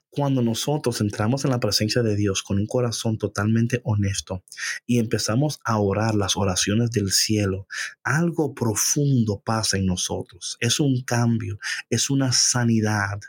Cuando 0.10 0.42
nosotros 0.42 1.02
entramos 1.02 1.46
en 1.46 1.52
la 1.52 1.60
presencia 1.60 2.04
de 2.04 2.16
Dios 2.16 2.44
con 2.44 2.58
un 2.58 2.68
corazón 2.68 3.18
totalmente 3.18 3.82
honesto 3.84 4.44
y 4.86 5.00
empezamos 5.00 5.60
a 5.64 5.80
orar 5.80 6.16
las 6.16 6.36
oraciones 6.38 6.92
del 6.92 7.12
cielo, 7.12 7.68
algo 8.04 8.54
profundo 8.54 9.42
pasa 9.44 9.78
en 9.78 9.86
nosotros. 9.86 10.58
Es 10.60 10.80
un 10.80 11.02
cambio, 11.04 11.60
es 11.90 12.10
una 12.10 12.32
sanidad 12.32 13.20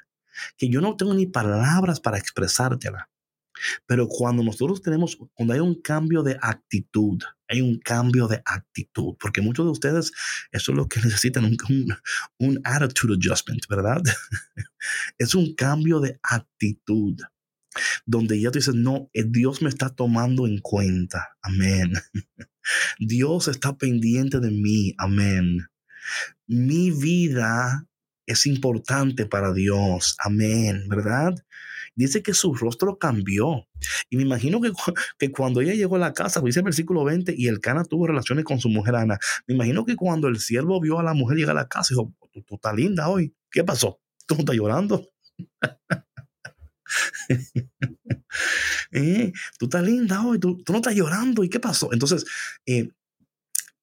que 0.57 0.69
yo 0.69 0.81
no 0.81 0.97
tengo 0.97 1.15
ni 1.15 1.27
palabras 1.27 2.01
para 2.01 2.19
expresártela. 2.19 3.11
Pero 3.87 4.09
cuando 4.09 4.43
nosotros 4.43 4.83
tenemos, 4.83 5.17
cuando 5.35 5.55
hay 5.55 5.61
un 5.61 5.81
cambio 5.81 6.23
de 6.23 6.37
actitud, 6.41 7.23
hay 7.49 7.61
un 7.61 7.79
cambio 7.79 8.27
de 8.27 8.43
actitud, 8.45 9.15
porque 9.19 9.41
muchos 9.41 9.67
de 9.67 9.73
ustedes, 9.73 10.13
eso 10.51 10.73
es 10.73 10.77
lo 10.77 10.89
que 10.89 11.01
necesitan, 11.05 11.45
un, 11.45 11.57
un, 12.39 12.61
attitude 12.65 13.15
adjustment, 13.15 13.67
¿verdad? 13.69 14.03
es 15.19 15.35
un 15.35 15.55
cambio 15.55 16.01
de 16.01 16.19
actitud, 16.23 17.17
donde 18.07 18.41
ya 18.41 18.51
tú 18.51 18.59
dices, 18.59 18.75
no, 18.75 19.11
eh, 19.13 19.25
Dios 19.27 19.63
me 19.63 19.69
está 19.69 19.89
tomando 19.89 20.47
en 20.47 20.59
cuenta, 20.59 21.37
amén. 21.43 21.93
Dios 22.99 23.49
está 23.49 23.77
pendiente 23.77 24.41
de 24.41 24.51
mí, 24.51 24.95
amén. 24.99 25.69
Mi 26.47 26.91
vida 26.91 27.87
es 28.27 28.47
importante 28.47 29.27
para 29.27 29.53
Dios, 29.53 30.17
amén, 30.25 30.89
¿verdad? 30.89 31.35
dice 31.95 32.23
que 32.23 32.35
su 32.35 32.55
rostro 32.55 32.99
cambió. 32.99 33.67
Y 34.11 34.17
me 34.17 34.23
imagino 34.23 34.61
que, 34.61 34.73
que 35.19 35.31
cuando 35.31 35.61
ella 35.61 35.75
llegó 35.75 35.97
a 35.97 36.01
la 36.01 36.13
casa, 36.13 36.41
dice 36.41 36.61
el 36.61 36.65
versículo 36.65 37.05
20, 37.05 37.35
y 37.37 37.49
el 37.49 37.61
Cana 37.61 37.85
tuvo 37.85 38.07
relaciones 38.07 38.45
con 38.45 38.61
su 38.61 38.69
mujer 38.69 38.97
Ana. 38.97 39.19
Me 39.47 39.55
imagino 39.55 39.85
que 39.85 39.97
cuando 39.97 40.29
el 40.29 40.39
siervo 40.41 40.81
vio 40.81 40.99
a 40.99 41.03
la 41.03 41.15
mujer 41.15 41.39
llegar 41.39 41.57
a 41.57 41.63
la 41.63 41.69
casa, 41.69 41.89
dijo, 41.91 42.13
tú, 42.33 42.55
estás 42.55 42.75
linda 42.75 43.09
hoy. 43.09 43.35
¿Qué 43.51 43.65
pasó? 43.65 44.01
¿Tú 44.27 44.37
estás 44.39 44.57
llorando? 44.57 45.09
eh, 48.93 49.33
tú 49.59 49.67
estás 49.67 49.83
linda 49.83 50.25
hoy, 50.25 50.39
tú, 50.39 50.63
no 50.69 50.77
estás 50.77 50.95
llorando. 50.95 51.45
¿Y 51.45 51.49
qué 51.49 51.61
pasó? 51.61 51.93
Entonces, 51.93 52.25
eh, 52.67 52.89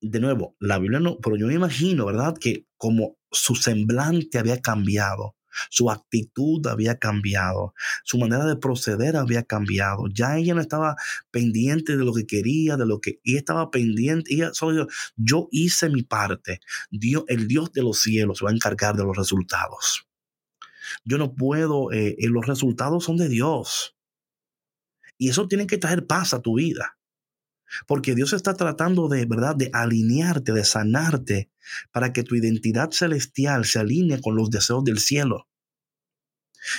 de 0.02 0.20
nuevo, 0.20 0.56
la 0.60 0.80
Biblia 0.80 1.00
no, 1.00 1.18
pero 1.20 1.38
yo 1.38 1.48
me 1.48 1.54
imagino, 1.54 2.06
¿verdad? 2.08 2.36
Que 2.40 2.66
como 2.78 3.18
su 3.32 3.56
semblante 3.56 4.40
había 4.40 4.60
cambiado, 4.60 5.36
su 5.70 5.92
actitud 5.92 6.66
había 6.68 6.98
cambiado, 6.98 7.74
su 8.04 8.18
manera 8.18 8.46
de 8.46 8.56
proceder 8.56 9.16
había 9.16 9.44
cambiado. 9.44 10.06
Ya 10.14 10.38
ella 10.38 10.56
no 10.56 10.62
estaba 10.62 10.96
pendiente 11.30 11.98
de 11.98 12.04
lo 12.04 12.14
que 12.14 12.26
quería, 12.26 12.78
de 12.78 12.86
lo 12.86 13.00
que 13.00 13.20
ella 13.24 13.40
estaba 13.40 13.70
pendiente. 13.70 14.34
Ella 14.34 14.54
solo 14.54 14.88
yo 15.16 15.48
hice 15.52 15.90
mi 15.90 16.04
parte. 16.04 16.62
Dios, 16.90 17.24
el 17.28 17.48
Dios 17.48 17.72
de 17.74 17.84
los 17.84 18.02
cielos 18.02 18.40
se 18.40 18.46
va 18.46 18.52
a 18.52 18.56
encargar 18.56 18.96
de 18.96 19.04
los 19.04 19.16
resultados. 19.16 20.08
Yo 21.06 21.18
no 21.18 21.36
puedo, 21.36 21.92
eh, 21.92 22.16
eh, 22.18 22.28
los 22.28 22.46
resultados 22.48 23.06
son 23.06 23.18
de 23.18 23.30
Dios. 23.30 23.96
Y 25.18 25.30
eso 25.30 25.48
tiene 25.48 25.68
que 25.68 25.78
traer 25.78 26.08
paz 26.08 26.34
a 26.34 26.42
tu 26.42 26.58
vida. 26.58 26.98
Porque 27.88 28.16
Dios 28.16 28.34
está 28.34 28.56
tratando 28.56 29.08
de, 29.08 29.26
¿verdad?, 29.26 29.56
de 29.56 29.70
alinearte, 29.74 30.52
de 30.52 30.66
sanarte, 30.66 31.50
para 31.92 32.14
que 32.14 32.24
tu 32.24 32.36
identidad 32.36 32.92
celestial 32.92 33.66
se 33.66 33.80
alinee 33.80 34.22
con 34.22 34.36
los 34.36 34.50
deseos 34.50 34.84
del 34.84 35.00
cielo. 35.00 35.48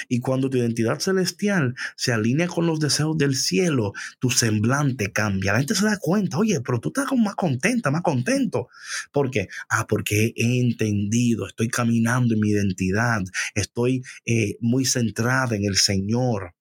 Y 0.08 0.20
cuando 0.20 0.48
tu 0.48 0.58
identidad 0.58 1.00
celestial 1.00 1.74
se 1.96 2.12
alinea 2.12 2.46
con 2.46 2.66
los 2.66 2.80
deseos 2.80 3.16
del 3.18 3.34
cielo, 3.34 3.92
tu 4.18 4.30
semblante 4.30 5.12
cambia. 5.12 5.52
La 5.52 5.58
gente 5.58 5.74
se 5.74 5.84
da 5.84 5.98
cuenta, 5.98 6.38
oye, 6.38 6.60
pero 6.60 6.80
tú 6.80 6.90
estás 6.90 7.06
más 7.16 7.34
contenta, 7.34 7.90
más 7.90 8.02
contento. 8.02 8.68
¿Por 9.12 9.30
qué? 9.30 9.48
Ah, 9.68 9.86
porque 9.86 10.32
he 10.36 10.60
entendido, 10.60 11.46
estoy 11.46 11.68
caminando 11.68 12.34
en 12.34 12.40
mi 12.40 12.50
identidad, 12.50 13.22
estoy 13.54 14.02
eh, 14.24 14.56
muy 14.60 14.84
centrada 14.84 15.56
en 15.56 15.64
el 15.64 15.76
Señor. 15.76 16.54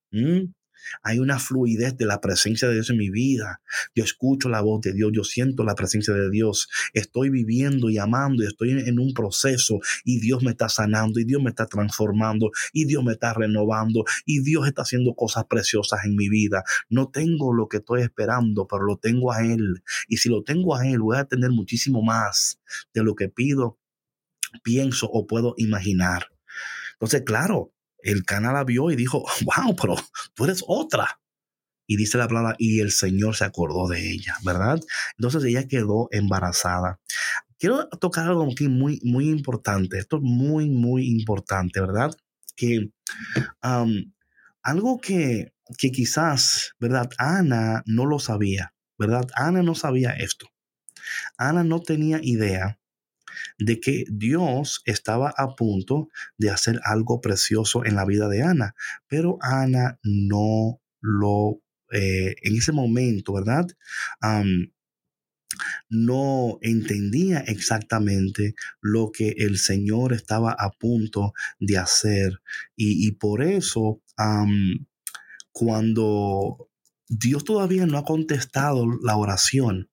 Hay 1.04 1.20
una 1.20 1.40
fluidez 1.40 1.98
de 1.98 2.06
la 2.06 2.22
presencia 2.22 2.68
de 2.68 2.76
Dios 2.76 2.90
en 2.90 2.98
mi 2.98 3.10
vida. 3.10 3.62
Yo 3.96 4.04
escucho 4.04 4.50
la 4.50 4.62
voz 4.62 4.82
de 4.82 4.94
Dios, 4.94 5.12
yo 5.14 5.24
siento 5.24 5.64
la 5.64 5.76
presencia 5.76 6.14
de 6.14 6.30
Dios. 6.30 6.70
Estoy 6.94 7.30
viviendo 7.30 7.90
y 7.90 7.98
amando 7.98 8.44
y 8.44 8.48
estoy 8.48 8.72
en 8.72 9.00
un 9.00 9.14
proceso 9.14 9.80
y 10.04 10.20
Dios 10.20 10.44
me 10.44 10.52
está 10.52 10.70
sanando 10.70 11.20
y 11.20 11.26
Dios 11.26 11.42
me 11.42 11.50
está 11.50 11.66
transformando 11.66 12.52
y 12.74 12.86
Dios 12.86 13.04
me 13.04 13.14
está 13.14 13.34
renovando 13.34 14.04
y 14.26 14.42
Dios 14.42 14.68
está 14.68 14.84
haciendo 14.84 15.14
cosas 15.16 15.46
preciosas 15.46 16.06
en 16.06 16.16
mi 16.16 16.30
vida. 16.30 16.64
No 16.90 17.10
tengo 17.10 17.54
lo 17.54 17.68
que 17.68 17.78
estoy 17.78 18.02
esperando, 18.02 18.68
pero 18.68 18.84
lo 18.84 18.98
tengo 18.98 19.32
a 19.32 19.44
Él. 19.44 19.84
Y 20.08 20.18
si 20.18 20.30
lo 20.30 20.44
tengo 20.44 20.76
a 20.76 20.88
Él, 20.88 21.00
voy 21.00 21.18
a 21.18 21.26
tener 21.26 21.52
muchísimo 21.52 22.02
más 22.02 22.60
de 22.94 23.04
lo 23.04 23.16
que 23.16 23.30
pido, 23.30 23.80
pienso 24.64 25.08
o 25.08 25.28
puedo 25.28 25.54
imaginar. 25.58 26.28
Entonces, 26.94 27.24
claro, 27.26 27.74
el 28.04 28.24
canal 28.26 28.54
la 28.54 28.64
vio 28.64 28.92
y 28.92 28.96
dijo, 28.96 29.26
wow, 29.46 29.76
pero 29.76 29.96
tú 30.34 30.46
eres 30.46 30.64
otra. 30.68 31.20
Y 31.88 31.98
dice 31.98 32.18
la 32.18 32.28
palabra, 32.28 32.56
y 32.58 32.80
el 32.80 32.92
Señor 32.92 33.36
se 33.36 33.44
acordó 33.44 33.88
de 33.88 34.12
ella, 34.12 34.38
¿verdad? 34.46 34.80
Entonces 35.18 35.44
ella 35.44 35.68
quedó 35.68 36.08
embarazada. 36.12 37.00
Quiero 37.60 37.90
tocar 37.90 38.28
algo 38.28 38.50
aquí 38.50 38.70
muy, 38.70 39.00
muy 39.04 39.30
importante. 39.30 40.00
Esto 40.00 40.18
es 40.18 40.24
muy, 40.24 40.70
muy 40.70 41.10
importante, 41.10 41.82
¿verdad? 41.82 42.12
Que 42.56 42.92
algo 44.62 45.00
que, 45.00 45.54
que 45.78 45.92
quizás, 45.92 46.76
¿verdad? 46.80 47.10
Ana 47.18 47.84
no 47.86 48.06
lo 48.06 48.20
sabía, 48.20 48.74
¿verdad? 48.98 49.28
Ana 49.36 49.62
no 49.62 49.76
sabía 49.76 50.12
esto. 50.12 50.48
Ana 51.38 51.64
no 51.64 51.82
tenía 51.82 52.20
idea 52.22 52.81
de 53.58 53.80
que 53.80 54.06
Dios 54.10 54.82
estaba 54.86 55.34
a 55.38 55.56
punto 55.56 56.10
de 56.38 56.50
hacer 56.50 56.80
algo 56.84 57.22
precioso 57.22 57.86
en 57.86 57.96
la 57.96 58.06
vida 58.06 58.28
de 58.28 58.44
Ana, 58.44 58.76
pero 59.08 59.38
Ana 59.42 60.00
no 60.04 60.82
lo, 61.02 61.62
eh, 61.92 62.36
en 62.42 62.56
ese 62.56 62.72
momento, 62.72 63.34
¿verdad? 63.34 63.68
no 65.90 66.58
entendía 66.62 67.40
exactamente 67.40 68.56
lo 68.82 69.12
que 69.12 69.36
el 69.38 69.58
Señor 69.58 70.14
estaba 70.14 70.56
a 70.58 70.72
punto 70.72 71.34
de 71.60 71.78
hacer. 71.78 72.42
Y, 72.76 73.12
por 73.14 73.44
eso, 73.44 74.02
cuando 75.52 76.70
Dios 77.08 77.44
todavía 77.44 77.86
no 77.86 77.98
ha 77.98 78.06
contestado 78.06 78.86
la 79.04 79.18
oración, 79.18 79.90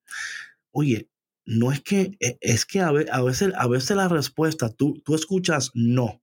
oye, 0.70 1.10
no 1.48 1.72
es 1.72 1.80
que, 1.80 2.14
e, 2.20 2.36
es 2.42 2.66
que 2.66 2.80
a 2.80 2.92
veces, 2.92 3.52
a 3.56 3.66
veces 3.68 3.96
la 3.96 4.06
respuesta, 4.06 4.68
tú, 4.68 5.00
tú 5.02 5.14
escuchas 5.14 5.70
no. 5.72 6.22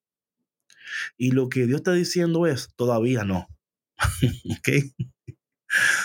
Y 1.17 1.31
lo 1.31 1.49
que 1.49 1.65
Dios 1.65 1.77
está 1.77 1.93
diciendo 1.93 2.45
es, 2.45 2.69
todavía 2.75 3.23
no. 3.23 3.47
¿Ok? 4.59 4.69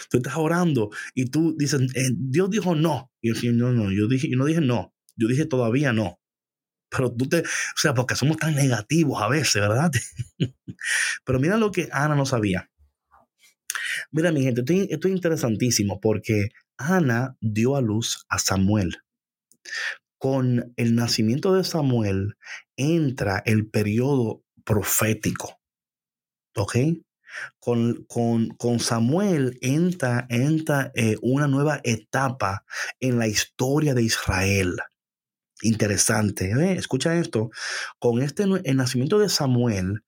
Tú 0.09 0.17
estás 0.17 0.37
orando 0.37 0.89
y 1.15 1.27
tú 1.27 1.55
dices, 1.57 1.83
eh, 1.95 2.09
Dios 2.17 2.49
dijo 2.49 2.75
no. 2.75 3.13
Y 3.21 3.35
yo 3.35 3.53
no, 3.53 3.73
no, 3.73 3.93
yo 3.93 4.09
dije, 4.09 4.31
yo 4.31 4.39
no 4.39 4.47
dije 4.47 4.63
no. 4.63 4.95
Yo 5.17 5.29
dije 5.29 5.45
todavía 5.45 5.93
no. 5.93 6.19
Pero 6.89 7.15
tú 7.15 7.29
te, 7.29 7.41
o 7.41 7.77
sea, 7.77 7.93
porque 7.93 8.17
somos 8.17 8.39
tan 8.39 8.55
negativos 8.55 9.23
a 9.23 9.29
veces, 9.29 9.61
¿verdad? 9.61 9.91
Pero 11.27 11.39
mira 11.39 11.59
lo 11.59 11.71
que 11.73 11.91
Ana 11.93 12.15
no 12.15 12.25
sabía. 12.25 12.71
Mira, 14.13 14.33
mi 14.33 14.43
gente, 14.43 14.63
esto 14.89 15.09
es 15.09 15.15
interesantísimo 15.15 16.01
porque 16.01 16.49
Ana 16.79 17.37
dio 17.43 17.77
a 17.77 17.83
luz 17.83 18.25
a 18.31 18.39
Samuel 18.39 18.97
con 20.19 20.75
el 20.77 20.95
nacimiento 20.95 21.55
de 21.55 21.65
Samuel 21.65 22.37
entra 22.77 23.43
el 23.47 23.69
periodo 23.69 24.45
profético. 24.65 25.61
¿Ok? 26.57 26.77
Con, 27.59 28.05
con, 28.07 28.81
Samuel 28.81 29.59
entra, 29.63 30.27
entra 30.29 30.91
eh, 30.95 31.17
una 31.23 31.47
nueva 31.47 31.81
etapa 31.85 32.65
en 32.99 33.19
la 33.19 33.29
historia 33.29 33.95
de 33.95 34.03
Israel. 34.03 34.77
Interesante. 35.63 36.51
¿eh? 36.51 36.73
Escucha 36.73 37.17
esto. 37.17 37.51
Con 37.99 38.21
este 38.21 38.43
el 38.43 38.77
nacimiento 38.77 39.19
de 39.19 39.29
Samuel 39.29 40.03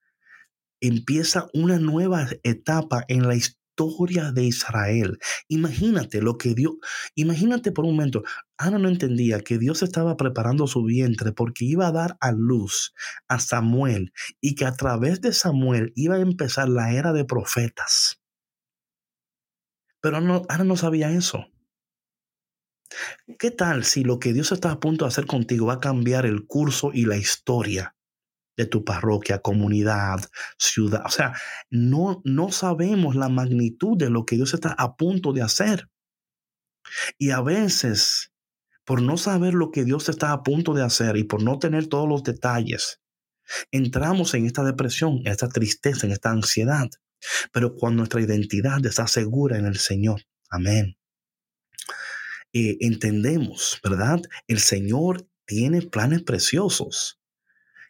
empieza 0.80 1.48
una 1.54 1.78
nueva 1.78 2.28
etapa 2.42 3.04
en 3.08 3.28
la 3.28 3.36
historia 3.36 4.32
de 4.32 4.44
Israel. 4.44 5.18
Imagínate 5.48 6.20
lo 6.20 6.36
que 6.36 6.54
Dios, 6.54 6.74
imagínate 7.14 7.72
por 7.72 7.84
un 7.84 7.92
momento, 7.92 8.22
Ana 8.62 8.78
no 8.78 8.88
entendía 8.88 9.40
que 9.40 9.58
Dios 9.58 9.82
estaba 9.82 10.16
preparando 10.16 10.66
su 10.66 10.84
vientre 10.84 11.32
porque 11.32 11.64
iba 11.64 11.86
a 11.86 11.92
dar 11.92 12.16
a 12.20 12.32
luz 12.32 12.94
a 13.28 13.38
Samuel 13.38 14.12
y 14.40 14.54
que 14.54 14.64
a 14.64 14.74
través 14.74 15.20
de 15.20 15.32
Samuel 15.32 15.92
iba 15.96 16.16
a 16.16 16.20
empezar 16.20 16.68
la 16.68 16.92
era 16.92 17.12
de 17.12 17.24
profetas. 17.24 18.20
Pero 20.00 20.16
Ana 20.16 20.64
no 20.64 20.76
sabía 20.76 21.10
eso. 21.10 21.46
¿Qué 23.38 23.50
tal 23.50 23.84
si 23.84 24.04
lo 24.04 24.18
que 24.18 24.32
Dios 24.32 24.52
está 24.52 24.70
a 24.70 24.80
punto 24.80 25.04
de 25.04 25.08
hacer 25.08 25.26
contigo 25.26 25.66
va 25.66 25.74
a 25.74 25.80
cambiar 25.80 26.26
el 26.26 26.46
curso 26.46 26.90
y 26.92 27.04
la 27.06 27.16
historia 27.16 27.96
de 28.56 28.66
tu 28.66 28.84
parroquia, 28.84 29.40
comunidad, 29.40 30.20
ciudad. 30.58 31.02
O 31.06 31.10
sea, 31.10 31.34
no, 31.70 32.20
no 32.24 32.52
sabemos 32.52 33.16
la 33.16 33.28
magnitud 33.28 33.96
de 33.96 34.10
lo 34.10 34.26
que 34.26 34.36
Dios 34.36 34.54
está 34.54 34.72
a 34.72 34.96
punto 34.96 35.32
de 35.32 35.42
hacer. 35.42 35.88
Y 37.18 37.30
a 37.30 37.40
veces, 37.40 38.31
por 38.84 39.02
no 39.02 39.16
saber 39.16 39.54
lo 39.54 39.70
que 39.70 39.84
Dios 39.84 40.08
está 40.08 40.32
a 40.32 40.42
punto 40.42 40.74
de 40.74 40.82
hacer 40.82 41.16
y 41.16 41.24
por 41.24 41.42
no 41.42 41.58
tener 41.58 41.86
todos 41.86 42.08
los 42.08 42.22
detalles, 42.22 43.00
entramos 43.70 44.34
en 44.34 44.46
esta 44.46 44.64
depresión, 44.64 45.18
en 45.24 45.28
esta 45.28 45.48
tristeza, 45.48 46.06
en 46.06 46.12
esta 46.12 46.30
ansiedad. 46.30 46.88
Pero 47.52 47.74
cuando 47.74 47.98
nuestra 47.98 48.20
identidad 48.20 48.84
está 48.84 49.06
segura 49.06 49.58
en 49.58 49.66
el 49.66 49.76
Señor, 49.78 50.22
amén. 50.50 50.96
Eh, 52.52 52.76
entendemos, 52.80 53.80
¿verdad? 53.82 54.20
El 54.46 54.58
Señor 54.58 55.26
tiene 55.46 55.82
planes 55.82 56.22
preciosos 56.22 57.20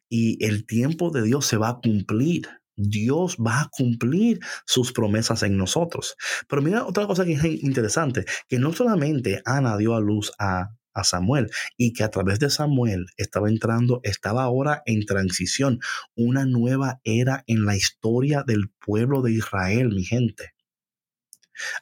y 0.09 0.45
el 0.45 0.67
tiempo 0.67 1.11
de 1.11 1.23
Dios 1.23 1.47
se 1.47 1.57
va 1.57 1.71
a 1.71 1.81
cumplir. 1.81 2.49
Dios 2.77 3.37
va 3.37 3.63
a 3.63 3.69
cumplir 3.71 4.41
sus 4.67 4.93
promesas 4.93 5.43
en 5.43 5.57
nosotros. 5.57 6.17
Pero 6.49 6.63
mira 6.63 6.87
otra 6.87 7.07
cosa 7.07 7.25
que 7.25 7.33
es 7.33 7.45
interesante, 7.45 8.25
que 8.49 8.59
no 8.59 8.73
solamente 8.73 9.43
Ana 9.45 9.77
dio 9.77 9.95
a 9.95 10.01
luz 10.01 10.33
a, 10.39 10.71
a 10.95 11.05
Samuel 11.05 11.51
y 11.77 11.93
que 11.93 12.05
a 12.05 12.11
través 12.11 12.39
de 12.39 12.51
Samuel 12.51 13.07
estaba 13.17 13.49
entrando, 13.49 14.01
estaba 14.03 14.43
ahora 14.43 14.83
en 14.87 15.05
transición, 15.07 15.81
una 16.15 16.45
nueva 16.45 17.01
era 17.05 17.45
en 17.47 17.65
la 17.65 17.77
historia 17.77 18.45
del 18.47 18.71
pueblo 18.85 19.23
de 19.23 19.33
Israel, 19.33 19.89
mi 19.89 20.05
gente 20.05 20.53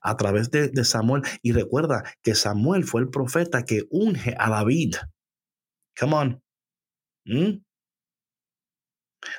a 0.01 0.17
través 0.17 0.51
de, 0.51 0.85
Samuel. 0.85 1.23
Y 1.43 1.53
recuerda 1.53 2.05
que 2.23 2.35
Samuel 2.35 2.85
fue 2.85 3.03
el 3.03 3.11
profeta 3.11 3.65
que 3.65 3.85
unge 3.91 4.35
a 4.39 4.51
David. 4.51 4.97
Come 5.99 6.15
on. 6.15 6.43
¿Mm? 7.25 7.63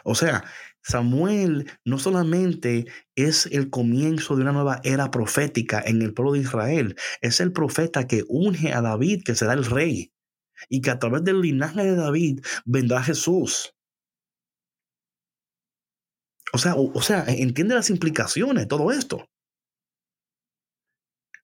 O 0.03 0.15
sea, 0.15 0.43
Samuel 0.84 1.70
no 1.86 2.00
solamente 2.00 2.86
es 3.16 3.46
el 3.48 3.70
comienzo 3.70 4.36
de 4.36 4.42
una 4.42 4.52
nueva 4.52 4.82
era 4.84 5.12
profética 5.12 5.82
en 5.86 6.02
el 6.02 6.14
pueblo 6.14 6.34
de 6.34 6.40
Israel, 6.40 6.96
es 7.22 7.40
el 7.40 7.54
profeta 7.54 8.08
que 8.08 8.24
unge 8.28 8.74
a 8.74 8.82
David, 8.82 9.24
que 9.24 9.36
será 9.36 9.54
el 9.54 9.66
rey, 9.66 10.12
y 10.70 10.82
que 10.82 10.90
a 10.90 11.00
través 11.00 11.24
del 11.24 11.42
linaje 11.42 11.84
de 11.84 11.96
David 11.96 12.42
vendrá 12.66 13.04
Jesús. 13.04 13.76
O 16.54 16.58
sea, 16.58 16.76
o, 16.76 17.02
sea, 17.02 17.24
entiende 17.28 17.76
las 17.76 17.90
implicaciones 17.90 18.64
de 18.64 18.68
todo 18.68 18.92
esto. 18.92 19.26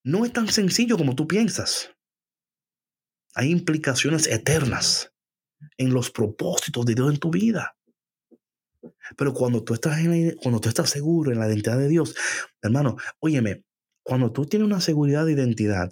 No 0.03 0.25
es 0.25 0.33
tan 0.33 0.47
sencillo 0.47 0.97
como 0.97 1.15
tú 1.15 1.27
piensas. 1.27 1.93
Hay 3.33 3.51
implicaciones 3.51 4.27
eternas 4.27 5.13
en 5.77 5.93
los 5.93 6.11
propósitos 6.11 6.85
de 6.85 6.95
Dios 6.95 7.13
en 7.13 7.19
tu 7.19 7.29
vida. 7.29 7.76
Pero 9.17 9.33
cuando 9.33 9.63
tú 9.63 9.73
estás, 9.73 9.99
cuando 10.41 10.59
tú 10.59 10.69
estás 10.69 10.89
seguro 10.89 11.31
en 11.31 11.39
la 11.39 11.47
identidad 11.47 11.77
de 11.77 11.87
Dios, 11.87 12.15
hermano, 12.61 12.97
óyeme, 13.19 13.63
cuando 14.03 14.31
tú 14.31 14.45
tienes 14.45 14.65
una 14.65 14.81
seguridad 14.81 15.25
de 15.25 15.33
identidad, 15.33 15.89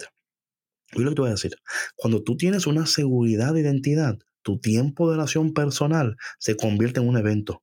oye 0.94 1.04
lo 1.04 1.10
que 1.10 1.14
te 1.16 1.20
voy 1.20 1.28
a 1.28 1.34
decir, 1.34 1.56
cuando 1.96 2.22
tú 2.22 2.36
tienes 2.36 2.66
una 2.66 2.86
seguridad 2.86 3.54
de 3.54 3.60
identidad, 3.60 4.18
tu 4.42 4.58
tiempo 4.58 5.08
de 5.08 5.16
oración 5.16 5.52
personal 5.52 6.16
se 6.38 6.56
convierte 6.56 7.00
en 7.00 7.08
un 7.08 7.16
evento. 7.16 7.62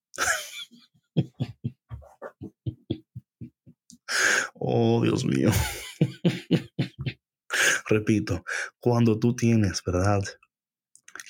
oh, 4.53 5.01
Dios 5.03 5.25
mío. 5.25 5.49
Repito, 7.87 8.43
cuando 8.79 9.19
tú 9.19 9.35
tienes, 9.35 9.81
¿verdad? 9.85 10.23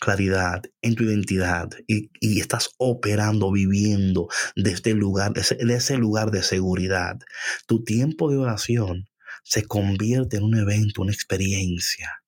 Claridad 0.03 0.63
en 0.81 0.95
tu 0.95 1.03
identidad 1.03 1.69
y, 1.87 2.09
estás 2.39 2.71
operando, 2.77 3.51
viviendo 3.51 4.27
desde 4.55 4.73
este 4.73 4.93
lugar, 4.93 5.33
de 5.33 5.73
ese 5.73 5.97
lugar 5.97 6.31
de 6.31 6.43
seguridad, 6.43 7.19
tu 7.67 7.83
tiempo 7.83 8.29
de 8.29 8.37
oración 8.37 9.07
se 9.43 9.65
convierte 9.65 10.37
en 10.37 10.43
un 10.43 10.57
evento, 10.57 11.01
una 11.01 11.13
experiencia 11.13 12.22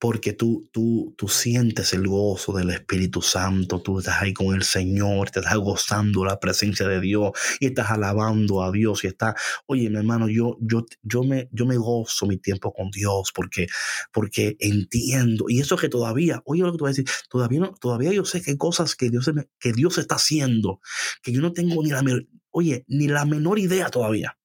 porque 0.00 0.32
tú, 0.32 0.66
tú, 0.72 1.14
tú 1.18 1.28
sientes 1.28 1.92
el 1.92 2.08
gozo 2.08 2.54
del 2.54 2.70
Espíritu 2.70 3.20
Santo, 3.20 3.82
tú 3.82 3.98
estás 3.98 4.22
ahí 4.22 4.32
con 4.32 4.54
el 4.54 4.62
Señor, 4.62 5.30
te 5.30 5.40
estás 5.40 5.58
gozando 5.58 6.24
la 6.24 6.40
presencia 6.40 6.88
de 6.88 7.02
Dios 7.02 7.32
y 7.60 7.66
estás 7.66 7.90
alabando 7.90 8.62
a 8.62 8.72
Dios 8.72 9.04
y 9.04 9.08
estás, 9.08 9.34
oye, 9.66 9.90
mi 9.90 9.98
hermano, 9.98 10.26
yo, 10.30 10.56
yo, 10.58 10.86
yo, 11.02 11.22
me, 11.22 11.50
yo 11.52 11.66
me 11.66 11.76
gozo 11.76 12.24
mi 12.24 12.38
tiempo 12.38 12.72
con 12.72 12.90
Dios 12.90 13.30
porque, 13.34 13.66
porque 14.10 14.56
entiendo, 14.58 15.44
y 15.48 15.60
eso 15.60 15.76
que 15.76 15.90
todavía, 15.90 16.40
oye 16.46 16.62
lo 16.62 16.72
que 16.72 16.78
te 16.78 16.82
voy 16.82 16.88
a 16.88 16.94
decir, 16.96 17.08
todavía, 17.28 17.70
todavía 17.78 18.12
yo 18.12 18.24
sé 18.24 18.40
que 18.40 18.52
hay 18.52 18.56
cosas 18.56 18.96
que 18.96 19.10
Dios, 19.10 19.30
que 19.58 19.72
Dios 19.74 19.98
está 19.98 20.14
haciendo, 20.14 20.80
que 21.22 21.30
yo 21.30 21.42
no 21.42 21.52
tengo 21.52 21.82
ni 21.82 21.90
la, 21.90 22.02
oye, 22.48 22.86
ni 22.88 23.06
la 23.06 23.26
menor 23.26 23.58
idea 23.58 23.90
todavía, 23.90 24.38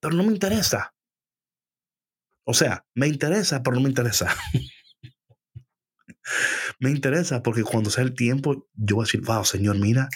pero 0.00 0.16
no 0.16 0.24
me 0.24 0.32
interesa. 0.32 0.92
O 2.42 2.54
sea, 2.54 2.84
me 2.94 3.06
interesa, 3.06 3.62
pero 3.62 3.76
no 3.76 3.82
me 3.82 3.90
interesa. 3.90 4.34
Me 6.78 6.90
interesa 6.90 7.42
porque 7.42 7.62
cuando 7.62 7.90
sea 7.90 8.04
el 8.04 8.14
tiempo, 8.14 8.68
yo 8.74 8.96
voy 8.96 9.04
a 9.04 9.06
decir, 9.06 9.22
wow, 9.22 9.44
Señor, 9.44 9.78
mira, 9.78 10.08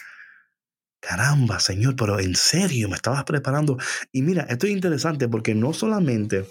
caramba, 1.01 1.61
Señor, 1.61 1.97
pero 1.97 2.19
en 2.21 2.37
serio, 2.37 2.89
me 2.89 2.97
estabas 2.97 3.25
preparando. 3.25 3.77
Y 4.13 4.23
mira, 4.23 4.43
esto 4.45 4.67
es 4.67 4.73
interesante 4.73 5.29
porque 5.29 5.55
no 5.55 5.73
solamente, 5.73 6.47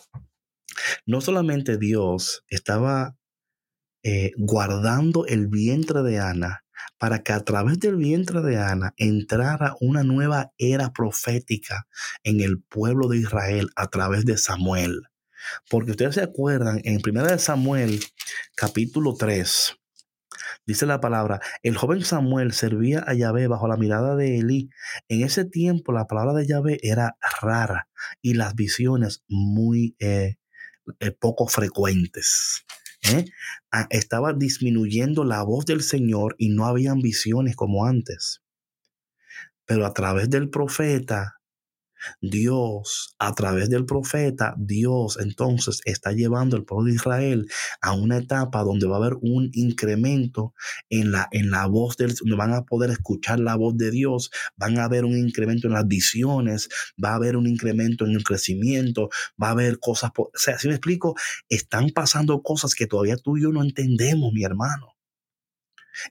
no 1.05 1.22
solamente 1.22 1.78
Dios 1.78 2.43
estaba 2.49 3.16
eh, 4.03 4.32
guardando 4.38 5.26
el 5.26 5.47
vientre 5.47 6.01
de 6.01 6.20
Ana 6.20 6.64
para 6.97 7.24
que 7.24 7.34
a 7.34 7.43
través 7.43 7.80
del 7.80 7.95
vientre 7.95 8.41
de 8.41 8.57
Ana 8.57 8.93
entrara 8.97 9.76
una 9.80 10.03
nueva 10.03 10.51
era 10.57 10.91
profética 10.91 11.88
en 12.24 12.41
el 12.41 12.62
pueblo 12.62 13.07
de 13.07 13.18
Israel 13.18 13.70
a 13.76 13.88
través 13.88 14.26
de 14.26 14.38
Samuel. 14.38 15.01
Porque 15.69 15.91
ustedes 15.91 16.15
se 16.15 16.21
acuerdan, 16.21 16.81
en 16.83 17.01
1 17.05 17.37
Samuel 17.39 17.99
capítulo 18.55 19.15
3, 19.15 19.75
dice 20.65 20.85
la 20.85 21.01
palabra, 21.01 21.39
el 21.63 21.77
joven 21.77 22.03
Samuel 22.03 22.53
servía 22.53 23.03
a 23.05 23.13
Yahvé 23.13 23.47
bajo 23.47 23.67
la 23.67 23.77
mirada 23.77 24.15
de 24.15 24.39
Elí. 24.39 24.69
En 25.07 25.23
ese 25.23 25.45
tiempo 25.45 25.91
la 25.91 26.07
palabra 26.07 26.33
de 26.33 26.47
Yahvé 26.47 26.79
era 26.81 27.17
rara 27.41 27.89
y 28.21 28.33
las 28.33 28.55
visiones 28.55 29.23
muy 29.27 29.95
eh, 29.99 30.37
eh, 30.99 31.11
poco 31.11 31.47
frecuentes. 31.47 32.65
¿eh? 33.03 33.25
Ah, 33.71 33.87
estaba 33.89 34.33
disminuyendo 34.33 35.23
la 35.23 35.43
voz 35.43 35.65
del 35.65 35.81
Señor 35.81 36.35
y 36.37 36.49
no 36.49 36.65
habían 36.65 36.99
visiones 36.99 37.55
como 37.55 37.85
antes. 37.85 38.41
Pero 39.65 39.85
a 39.85 39.93
través 39.93 40.29
del 40.29 40.49
profeta, 40.49 41.40
Dios, 42.21 43.15
a 43.19 43.33
través 43.33 43.69
del 43.69 43.85
profeta, 43.85 44.55
Dios 44.57 45.17
entonces 45.19 45.81
está 45.85 46.11
llevando 46.11 46.55
al 46.55 46.65
pueblo 46.65 46.87
de 46.87 46.95
Israel 46.95 47.47
a 47.81 47.93
una 47.93 48.17
etapa 48.17 48.63
donde 48.63 48.87
va 48.87 48.95
a 48.95 48.99
haber 48.99 49.17
un 49.21 49.49
incremento 49.53 50.53
en 50.89 51.11
la, 51.11 51.27
en 51.31 51.51
la 51.51 51.65
voz 51.67 51.97
del, 51.97 52.13
donde 52.15 52.35
van 52.35 52.53
a 52.53 52.63
poder 52.63 52.89
escuchar 52.89 53.39
la 53.39 53.55
voz 53.55 53.77
de 53.77 53.91
Dios, 53.91 54.31
van 54.55 54.77
a 54.77 54.85
haber 54.85 55.05
un 55.05 55.17
incremento 55.17 55.67
en 55.67 55.73
las 55.73 55.87
visiones, 55.87 56.69
va 57.03 57.11
a 57.11 57.15
haber 57.15 57.35
un 57.35 57.47
incremento 57.47 58.05
en 58.05 58.11
el 58.11 58.23
crecimiento, 58.23 59.09
va 59.41 59.49
a 59.49 59.51
haber 59.51 59.79
cosas, 59.79 60.11
o 60.17 60.29
sea, 60.33 60.57
si 60.59 60.67
me 60.67 60.75
explico, 60.75 61.15
están 61.49 61.89
pasando 61.89 62.41
cosas 62.41 62.75
que 62.75 62.87
todavía 62.87 63.17
tú 63.17 63.37
y 63.37 63.43
yo 63.43 63.51
no 63.51 63.63
entendemos, 63.63 64.31
mi 64.33 64.43
hermano. 64.43 65.00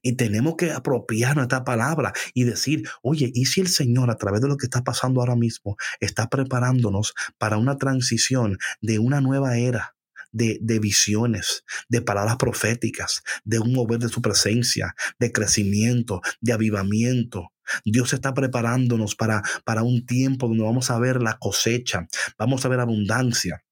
Y 0.03 0.17
tenemos 0.17 0.57
que 0.57 0.73
apropiarnos 0.73 1.45
esta 1.45 1.65
palabra 1.65 2.13
y 2.35 2.45
decir, 2.45 2.89
oye, 3.03 3.31
¿y 3.35 3.47
si 3.47 3.61
el 3.61 3.69
Señor 3.69 4.11
a 4.11 4.17
través 4.17 4.41
de 4.41 4.49
lo 4.49 4.57
que 4.57 4.67
está 4.67 4.83
pasando 4.83 5.21
ahora 5.21 5.37
mismo 5.37 5.77
está 6.01 6.29
preparándonos 6.29 7.15
para 7.39 7.57
una 7.57 7.77
transición 7.77 8.59
de 8.81 8.99
una 8.99 9.21
nueva 9.21 9.59
era? 9.59 9.95
De, 10.33 10.59
de, 10.63 10.79
visiones, 10.79 11.65
de 11.89 12.03
palabras 12.03 12.37
proféticas, 12.37 13.25
de 13.43 13.59
un 13.59 13.73
mover 13.73 13.99
de 13.99 14.09
su 14.09 14.23
presencia, 14.23 14.95
de 15.19 15.33
crecimiento, 15.33 16.21
de 16.41 16.53
avivamiento. 16.53 17.53
Dios 17.85 18.13
está 18.13 18.33
preparándonos 18.33 19.17
para, 19.17 19.43
para 19.65 19.83
un 19.83 20.07
tiempo 20.07 20.47
donde 20.47 20.63
vamos 20.63 20.89
a 20.93 21.01
ver 21.01 21.21
la 21.21 21.37
cosecha, 21.39 22.07
vamos 22.39 22.65
a 22.65 22.69
ver 22.69 22.79
abundancia. 22.79 23.65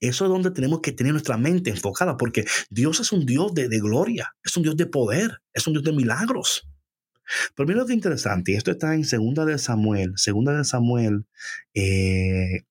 Eso 0.00 0.24
es 0.24 0.30
donde 0.30 0.50
tenemos 0.50 0.80
que 0.80 0.92
tener 0.92 1.12
nuestra 1.12 1.36
mente 1.36 1.70
enfocada, 1.70 2.16
porque 2.16 2.44
Dios 2.70 3.00
es 3.00 3.12
un 3.12 3.26
Dios 3.26 3.54
de, 3.54 3.68
gloria, 3.80 4.34
es 4.42 4.56
un 4.56 4.62
Dios 4.62 4.76
de 4.76 4.86
poder, 4.86 5.40
es 5.52 5.66
un 5.66 5.72
Dios 5.72 5.84
de 5.84 5.92
milagros. 5.92 6.68
Pero 7.54 7.66
mira 7.66 7.80
lo 7.80 7.86
que 7.86 7.94
interesante, 7.94 8.52
y 8.52 8.54
esto 8.56 8.70
está 8.70 8.94
en 8.94 9.04
Segunda 9.04 9.44
de 9.44 9.58
Samuel, 9.58 10.12
Segunda 10.16 10.56
de 10.56 10.64
Samuel, 10.64 11.26
eh, 11.72 12.64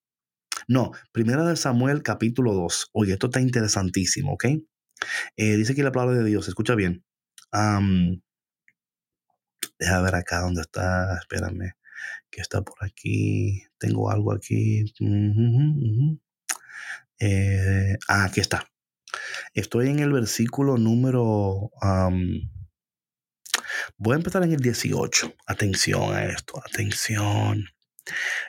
no, 0.67 0.91
Primera 1.11 1.43
de 1.43 1.55
Samuel 1.55 2.03
capítulo 2.03 2.53
2. 2.53 2.89
Oye, 2.93 3.13
esto 3.13 3.27
está 3.27 3.41
interesantísimo, 3.41 4.33
¿ok? 4.33 4.45
Eh, 5.35 5.57
dice 5.57 5.73
aquí 5.73 5.81
la 5.81 5.91
palabra 5.91 6.17
de 6.17 6.25
Dios, 6.25 6.47
escucha 6.47 6.75
bien. 6.75 7.03
deja 9.79 10.01
ver 10.01 10.15
acá 10.15 10.41
dónde 10.41 10.61
está, 10.61 11.17
espérame, 11.17 11.73
que 12.29 12.41
está 12.41 12.61
por 12.61 12.83
aquí. 12.83 13.63
Tengo 13.77 14.09
algo 14.11 14.33
aquí. 14.33 14.85
Eh, 17.25 17.97
ah, 18.09 18.25
aquí 18.25 18.41
está. 18.41 18.67
Estoy 19.53 19.87
en 19.87 19.99
el 19.99 20.11
versículo 20.11 20.77
número... 20.77 21.71
voy 23.97 24.13
a 24.13 24.17
empezar 24.17 24.43
en 24.43 24.51
el 24.51 24.59
18. 24.59 25.33
Atención 25.47 26.13
a 26.13 26.25
esto, 26.25 26.61
atención. 26.69 27.63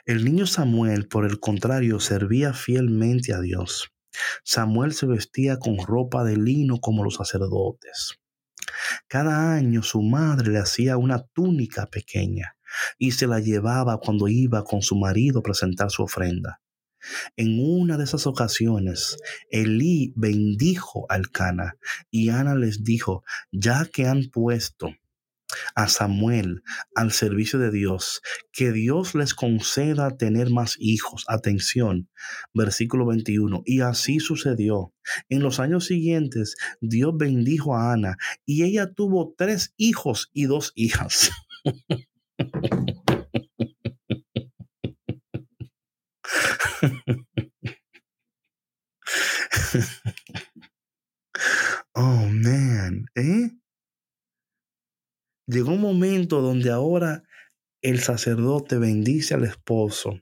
El 0.05 0.25
niño 0.25 0.45
Samuel, 0.45 1.07
por 1.07 1.25
el 1.25 1.39
contrario, 1.39 2.01
servía 2.01 2.53
fielmente 2.53 3.33
a 3.33 3.39
Dios. 3.39 3.93
Samuel 4.43 4.93
se 4.93 5.05
vestía 5.05 5.57
con 5.57 5.77
ropa 5.77 6.25
de 6.25 6.35
lino 6.35 6.81
como 6.81 7.05
los 7.05 7.15
sacerdotes. 7.15 8.19
Cada 9.07 9.53
año 9.53 9.83
su 9.83 10.01
madre 10.01 10.51
le 10.51 10.59
hacía 10.59 10.97
una 10.97 11.23
túnica 11.33 11.85
pequeña 11.85 12.57
y 12.97 13.11
se 13.11 13.25
la 13.25 13.39
llevaba 13.39 13.99
cuando 13.99 14.27
iba 14.27 14.65
con 14.65 14.81
su 14.81 14.97
marido 14.97 15.39
a 15.39 15.43
presentar 15.43 15.91
su 15.91 16.03
ofrenda. 16.03 16.59
En 17.35 17.59
una 17.59 17.97
de 17.97 18.03
esas 18.03 18.27
ocasiones, 18.27 19.17
Elí 19.49 20.13
bendijo 20.15 21.05
al 21.09 21.29
Cana 21.29 21.77
y 22.11 22.29
Ana 22.29 22.55
les 22.55 22.83
dijo, 22.83 23.23
ya 23.51 23.85
que 23.85 24.07
han 24.07 24.29
puesto 24.31 24.91
a 25.75 25.87
Samuel 25.87 26.63
al 26.95 27.11
servicio 27.11 27.59
de 27.59 27.71
Dios, 27.71 28.21
que 28.51 28.71
Dios 28.71 29.15
les 29.15 29.33
conceda 29.33 30.17
tener 30.17 30.49
más 30.49 30.75
hijos. 30.79 31.23
Atención, 31.27 32.09
versículo 32.53 33.05
21. 33.05 33.63
Y 33.65 33.81
así 33.81 34.19
sucedió. 34.19 34.93
En 35.29 35.41
los 35.43 35.59
años 35.59 35.85
siguientes, 35.85 36.55
Dios 36.81 37.13
bendijo 37.17 37.75
a 37.75 37.93
Ana 37.93 38.17
y 38.45 38.63
ella 38.63 38.93
tuvo 38.93 39.33
tres 39.37 39.73
hijos 39.77 40.29
y 40.33 40.45
dos 40.45 40.71
hijas. 40.75 41.31
oh, 51.93 52.27
man, 52.31 53.05
¿eh? 53.15 53.51
Llegó 55.47 55.73
un 55.73 55.81
momento 55.81 56.41
donde 56.41 56.71
ahora 56.71 57.23
el 57.81 57.99
sacerdote 57.99 58.77
bendice 58.79 59.35
al 59.35 59.43
esposo 59.43 60.19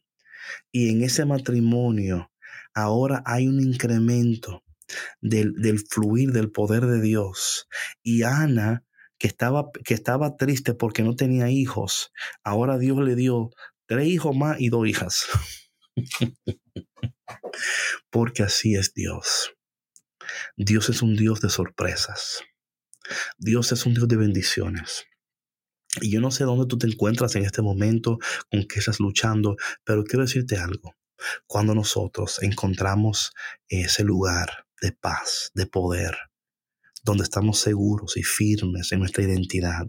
y 0.71 0.89
en 0.89 1.01
ese 1.03 1.25
matrimonio 1.25 2.29
ahora 2.73 3.23
hay 3.25 3.47
un 3.47 3.61
incremento 3.61 4.63
del, 5.21 5.53
del, 5.53 5.79
fluir 5.79 6.31
del 6.33 6.51
poder 6.51 6.85
de 6.85 7.01
Dios. 7.01 7.67
Y 8.03 8.23
Ana, 8.23 8.83
que 9.17 9.27
estaba, 9.27 9.69
que 9.85 9.93
estaba 9.93 10.35
triste 10.35 10.73
porque 10.73 11.03
no 11.03 11.15
tenía 11.15 11.49
hijos, 11.49 12.11
ahora 12.43 12.77
Dios 12.77 12.99
le 12.99 13.15
dio 13.15 13.51
tres 13.85 14.07
hijos 14.07 14.35
más 14.35 14.59
y 14.59 14.69
dos 14.69 14.87
hijas. 14.87 15.25
Porque 18.09 18.43
así 18.43 18.75
es 18.75 18.93
Dios. 18.93 19.53
Dios 20.55 20.89
es 20.89 21.01
un 21.01 21.15
Dios 21.15 21.41
de 21.41 21.49
sorpresas. 21.49 22.41
Dios 23.37 23.71
es 23.71 23.85
un 23.85 23.93
Dios 23.93 24.07
de 24.07 24.15
bendiciones. 24.15 25.05
Y 26.01 26.11
yo 26.11 26.21
no 26.21 26.31
sé 26.31 26.43
dónde 26.43 26.65
tú 26.65 26.77
te 26.77 26.87
encuentras 26.87 27.35
en 27.35 27.43
este 27.45 27.61
momento, 27.61 28.17
con 28.49 28.65
qué 28.67 28.79
estás 28.79 28.99
luchando, 28.99 29.55
pero 29.83 30.03
quiero 30.03 30.23
decirte 30.23 30.57
algo. 30.57 30.95
Cuando 31.45 31.75
nosotros 31.75 32.41
encontramos 32.41 33.31
ese 33.67 34.03
lugar 34.03 34.65
de 34.81 34.91
paz, 34.91 35.51
de 35.53 35.67
poder, 35.67 36.17
donde 37.03 37.23
estamos 37.23 37.59
seguros 37.59 38.17
y 38.17 38.23
firmes 38.23 38.91
en 38.91 38.99
nuestra 38.99 39.23
identidad, 39.23 39.87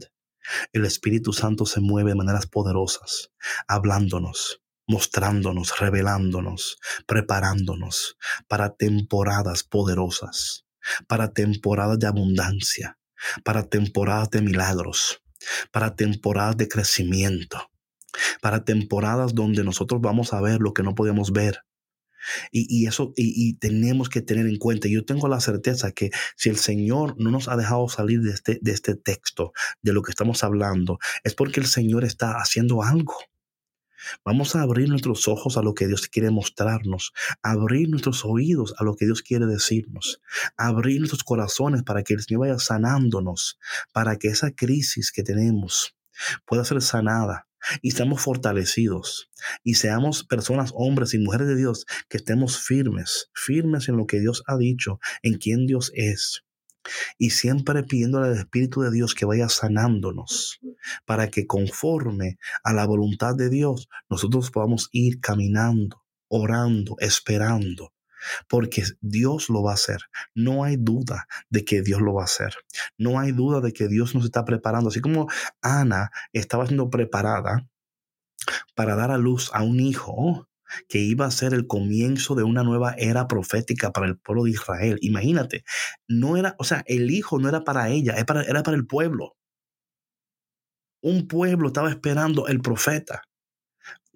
el 0.73 0.85
Espíritu 0.85 1.33
Santo 1.33 1.65
se 1.65 1.81
mueve 1.81 2.11
de 2.11 2.17
maneras 2.17 2.47
poderosas, 2.47 3.33
hablándonos, 3.67 4.63
mostrándonos, 4.87 5.79
revelándonos, 5.79 6.79
preparándonos 7.07 8.17
para 8.49 8.75
temporadas 8.75 9.65
poderosas, 9.65 10.65
para 11.07 11.33
temporadas 11.33 11.99
de 11.99 12.07
abundancia, 12.07 12.99
para 13.45 13.65
temporadas 13.65 14.31
de 14.31 14.43
milagros, 14.43 15.23
para 15.71 15.97
temporadas 15.97 16.57
de 16.57 16.69
crecimiento, 16.69 17.71
para 18.41 18.65
temporadas 18.65 19.35
donde 19.35 19.65
nosotros 19.65 20.01
vamos 20.01 20.33
a 20.33 20.41
ver 20.41 20.61
lo 20.61 20.73
que 20.73 20.83
no 20.83 20.95
podemos 20.95 21.33
ver. 21.33 21.61
Y, 22.51 22.87
eso, 22.87 23.13
y, 23.17 23.55
tenemos 23.59 24.09
que 24.09 24.23
tener 24.23 24.47
en 24.47 24.57
cuenta, 24.57 24.89
yo 24.89 25.05
tengo 25.05 25.29
la 25.29 25.41
certeza 25.41 25.93
que 25.93 26.11
si 26.37 26.49
el 26.49 26.57
Señor 26.57 27.15
no 27.19 27.31
nos 27.31 27.49
ha 27.49 27.57
dejado 27.57 27.87
salir 27.91 28.23
de 28.23 28.33
este, 28.33 28.59
de 28.63 28.73
este 28.73 28.95
texto, 28.95 29.53
de 29.83 29.93
lo 29.93 30.03
que 30.03 30.11
estamos 30.11 30.43
hablando, 30.43 30.99
es 31.23 31.35
porque 31.35 31.61
el 31.61 31.67
Señor 31.67 32.03
está 32.03 32.39
haciendo 32.39 32.83
algo. 32.83 33.15
Vamos 34.25 34.57
a 34.57 34.63
abrir 34.63 34.89
nuestros 34.89 35.29
ojos 35.29 35.57
a 35.57 35.63
lo 35.63 35.75
que 35.75 35.87
Dios 35.87 36.09
quiere 36.09 36.31
mostrarnos, 36.31 37.13
abrir 37.43 37.89
nuestros 37.89 38.25
oídos 38.25 38.75
a 38.79 38.85
lo 38.85 38.97
que 38.97 39.07
Dios 39.07 39.23
quiere 39.23 39.47
decirnos, 39.47 40.21
abrir 40.57 41.01
nuestros 41.01 41.25
corazones 41.25 41.83
para 41.83 42.03
que 42.03 42.15
el 42.15 42.23
Señor 42.23 42.41
vaya 42.41 42.59
sanándonos, 42.59 43.59
para 43.93 44.17
que 44.17 44.29
esa 44.29 44.51
crisis 44.51 45.13
que 45.13 45.23
tenemos 45.23 45.97
pueda 46.47 46.65
ser 46.65 46.81
sanada 46.81 47.49
y 47.83 47.93
seamos 47.93 48.21
fortalecidos 48.23 49.31
y 49.63 49.75
seamos 49.75 50.25
personas, 50.25 50.73
hombres 50.75 51.15
y 51.15 51.19
mujeres 51.19 51.49
de 51.49 51.57
Dios 51.57 51.87
que 52.09 52.19
estemos 52.19 52.59
firmes, 52.59 53.31
firmes 53.35 53.89
en 53.89 53.97
lo 53.97 54.07
que 54.07 54.21
Dios 54.21 54.43
ha 54.47 54.57
dicho, 54.57 55.01
en 55.23 55.39
quién 55.39 55.67
Dios 55.67 55.91
es. 55.95 56.45
Y 57.19 57.31
siempre 57.31 57.83
pidiéndole 57.83 58.29
al 58.29 58.37
Espíritu 58.37 58.83
de 58.83 58.91
Dios 58.91 59.15
que 59.15 59.25
vaya 59.25 59.49
sanándonos 59.49 60.61
para 61.05 61.29
que 61.29 61.47
conforme 61.47 62.39
a 62.63 62.73
la 62.73 62.87
voluntad 62.87 63.35
de 63.35 63.51
Dios 63.51 63.89
nosotros 64.09 64.51
podamos 64.51 64.89
ir 64.93 65.21
caminando, 65.21 66.03
orando, 66.29 66.97
esperando. 66.99 67.93
Porque 68.49 68.85
Dios 69.03 69.51
lo 69.51 69.63
va 69.63 69.73
a 69.73 69.75
hacer. 69.75 69.99
No 70.35 70.65
hay 70.65 70.77
duda 70.79 71.27
de 71.51 71.63
que 71.67 71.83
Dios 71.83 72.01
lo 72.01 72.15
va 72.15 72.23
a 72.23 72.25
hacer. 72.25 72.55
No 72.97 73.21
hay 73.21 73.33
duda 73.33 73.61
de 73.61 73.75
que 73.75 73.87
Dios 73.87 74.15
nos 74.15 74.25
está 74.25 74.47
preparando. 74.47 74.89
Así 74.89 75.03
como 75.03 75.29
Ana 75.61 76.11
estaba 76.33 76.67
siendo 76.67 76.89
preparada 76.89 77.69
para 78.75 78.97
dar 78.97 79.11
a 79.11 79.19
luz 79.19 79.51
a 79.53 79.63
un 79.63 79.81
hijo, 79.81 80.49
que 80.89 80.99
iba 80.99 81.27
a 81.27 81.31
ser 81.31 81.55
el 81.55 81.67
comienzo 81.67 82.35
de 82.35 82.43
una 82.45 82.63
nueva 82.63 82.95
era 82.99 83.29
profética 83.29 83.93
para 83.93 84.07
el 84.07 84.19
pueblo 84.19 84.45
de 84.45 84.51
Israel. 84.51 84.99
Imagínate, 85.03 85.65
no 86.09 86.37
era, 86.37 86.55
o 86.59 86.65
sea, 86.65 86.83
el 86.87 87.11
hijo 87.11 87.39
no 87.39 87.49
era 87.49 87.65
para 87.65 87.89
ella, 87.91 88.15
era 88.15 88.25
para, 88.27 88.43
era 88.43 88.63
para 88.63 88.77
el 88.77 88.87
pueblo. 88.87 89.37
Un 91.03 91.29
pueblo 91.29 91.69
estaba 91.69 91.91
esperando 91.91 92.49
el 92.49 92.61
profeta. 92.61 93.23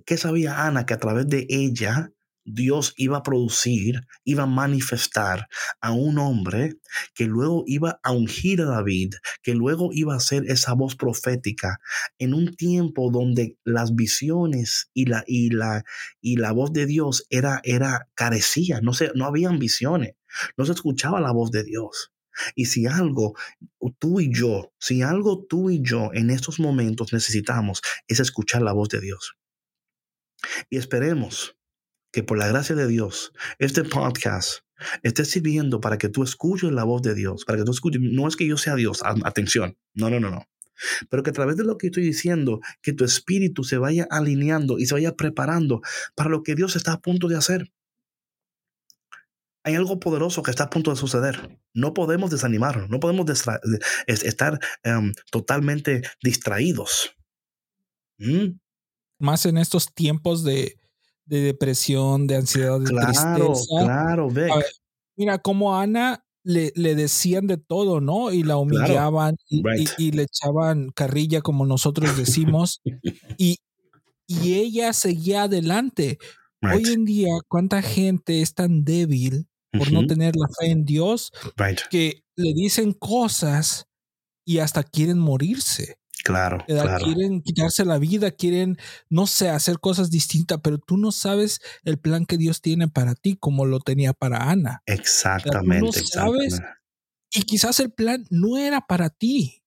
¿Qué 0.06 0.16
sabía 0.16 0.66
Ana? 0.66 0.86
Que 0.86 0.94
a 0.94 0.98
través 0.98 1.28
de 1.28 1.46
ella 1.50 2.10
Dios 2.50 2.94
iba 2.96 3.18
a 3.18 3.22
producir, 3.22 4.00
iba 4.24 4.44
a 4.44 4.46
manifestar 4.46 5.48
a 5.80 5.92
un 5.92 6.18
hombre 6.18 6.74
que 7.14 7.26
luego 7.26 7.64
iba 7.66 8.00
a 8.02 8.12
ungir 8.12 8.62
a 8.62 8.64
David, 8.64 9.14
que 9.42 9.54
luego 9.54 9.90
iba 9.92 10.14
a 10.14 10.20
ser 10.20 10.44
esa 10.50 10.72
voz 10.72 10.96
profética 10.96 11.78
en 12.18 12.32
un 12.32 12.56
tiempo 12.56 13.10
donde 13.10 13.58
las 13.64 13.94
visiones 13.94 14.90
y 14.94 15.06
la, 15.06 15.24
y 15.26 15.50
la, 15.50 15.84
y 16.20 16.36
la 16.36 16.52
voz 16.52 16.72
de 16.72 16.86
Dios 16.86 17.26
era, 17.28 17.60
era 17.64 18.08
carecía, 18.14 18.80
no, 18.80 18.94
se, 18.94 19.10
no 19.14 19.26
habían 19.26 19.58
visiones, 19.58 20.14
no 20.56 20.64
se 20.64 20.72
escuchaba 20.72 21.20
la 21.20 21.32
voz 21.32 21.50
de 21.50 21.64
Dios. 21.64 22.12
Y 22.54 22.66
si 22.66 22.86
algo 22.86 23.34
tú 23.98 24.20
y 24.20 24.32
yo, 24.32 24.72
si 24.78 25.02
algo 25.02 25.44
tú 25.48 25.70
y 25.70 25.82
yo 25.82 26.10
en 26.14 26.30
estos 26.30 26.60
momentos 26.60 27.12
necesitamos 27.12 27.82
es 28.06 28.20
escuchar 28.20 28.62
la 28.62 28.72
voz 28.72 28.88
de 28.88 29.00
Dios. 29.00 29.36
Y 30.70 30.76
esperemos 30.76 31.57
que 32.18 32.24
por 32.24 32.36
la 32.36 32.48
gracia 32.48 32.74
de 32.74 32.88
Dios, 32.88 33.32
este 33.60 33.84
podcast 33.84 34.62
esté 35.04 35.24
sirviendo 35.24 35.80
para 35.80 35.98
que 35.98 36.08
tú 36.08 36.24
escuches 36.24 36.72
la 36.72 36.82
voz 36.82 37.00
de 37.00 37.14
Dios, 37.14 37.44
para 37.44 37.58
que 37.58 37.64
tú 37.64 37.70
escuches, 37.70 38.02
no 38.02 38.26
es 38.26 38.34
que 38.34 38.44
yo 38.44 38.56
sea 38.56 38.74
Dios, 38.74 39.02
atención, 39.22 39.78
no, 39.94 40.10
no, 40.10 40.18
no, 40.18 40.28
no, 40.32 40.48
pero 41.10 41.22
que 41.22 41.30
a 41.30 41.32
través 41.32 41.56
de 41.56 41.62
lo 41.62 41.78
que 41.78 41.86
estoy 41.86 42.02
diciendo, 42.02 42.58
que 42.82 42.92
tu 42.92 43.04
espíritu 43.04 43.62
se 43.62 43.78
vaya 43.78 44.08
alineando 44.10 44.80
y 44.80 44.86
se 44.86 44.94
vaya 44.94 45.14
preparando 45.14 45.80
para 46.16 46.28
lo 46.28 46.42
que 46.42 46.56
Dios 46.56 46.74
está 46.74 46.94
a 46.94 47.00
punto 47.00 47.28
de 47.28 47.36
hacer. 47.36 47.70
Hay 49.62 49.76
algo 49.76 50.00
poderoso 50.00 50.42
que 50.42 50.50
está 50.50 50.64
a 50.64 50.70
punto 50.70 50.90
de 50.90 50.96
suceder. 50.96 51.60
No 51.72 51.94
podemos 51.94 52.32
desanimarnos, 52.32 52.90
no 52.90 52.98
podemos 52.98 53.26
estar 54.08 54.58
em, 54.82 55.12
totalmente 55.30 56.02
distraídos. 56.20 57.14
¿Mm? 58.18 58.58
Más 59.20 59.46
en 59.46 59.58
estos 59.58 59.94
tiempos 59.94 60.42
de, 60.42 60.78
de 61.28 61.40
depresión, 61.40 62.26
de 62.26 62.36
ansiedad, 62.36 62.80
de 62.80 62.86
claro, 62.86 63.52
tristeza. 63.52 63.84
Claro, 63.84 64.30
ve. 64.30 64.48
Mira, 65.16 65.38
como 65.38 65.76
Ana 65.76 66.24
le, 66.42 66.72
le, 66.74 66.94
decían 66.94 67.46
de 67.46 67.58
todo, 67.58 68.00
¿no? 68.00 68.32
Y 68.32 68.42
la 68.42 68.56
humillaban 68.56 69.36
y, 69.48 70.12
le 70.12 70.22
echaban 70.22 70.90
carrilla, 70.90 71.42
como 71.42 71.66
nosotros 71.66 72.16
decimos, 72.16 72.80
y, 73.36 73.58
y 74.26 74.54
ella 74.54 74.92
seguía 74.92 75.42
adelante. 75.42 76.18
Hoy 76.62 76.84
en 76.92 77.04
día, 77.04 77.30
¿cuánta 77.46 77.82
gente 77.82 78.40
es 78.40 78.54
tan 78.54 78.84
débil 78.84 79.46
por 79.70 79.92
no 79.92 80.06
tener 80.06 80.34
la 80.34 80.48
fe 80.58 80.70
en 80.70 80.84
Dios 80.84 81.30
que 81.90 82.22
le 82.34 82.52
dicen 82.54 82.92
cosas 82.92 83.86
y 84.44 84.58
hasta 84.58 84.82
quieren 84.82 85.18
morirse? 85.18 85.98
Claro, 86.24 86.64
Quieren 86.66 87.42
quitarse 87.42 87.84
la 87.84 87.98
vida, 87.98 88.30
quieren, 88.30 88.76
no 89.08 89.26
sé, 89.26 89.48
hacer 89.48 89.78
cosas 89.78 90.10
distintas, 90.10 90.60
pero 90.62 90.78
tú 90.78 90.96
no 90.96 91.12
sabes 91.12 91.60
el 91.84 91.98
plan 91.98 92.26
que 92.26 92.36
Dios 92.36 92.60
tiene 92.60 92.88
para 92.88 93.14
ti 93.14 93.36
como 93.36 93.66
lo 93.66 93.80
tenía 93.80 94.12
para 94.12 94.50
Ana. 94.50 94.82
Exactamente, 94.86 96.04
sabes, 96.04 96.60
Y 97.32 97.42
quizás 97.42 97.80
el 97.80 97.92
plan 97.92 98.24
no 98.30 98.58
era 98.58 98.80
para 98.80 99.10
ti. 99.10 99.62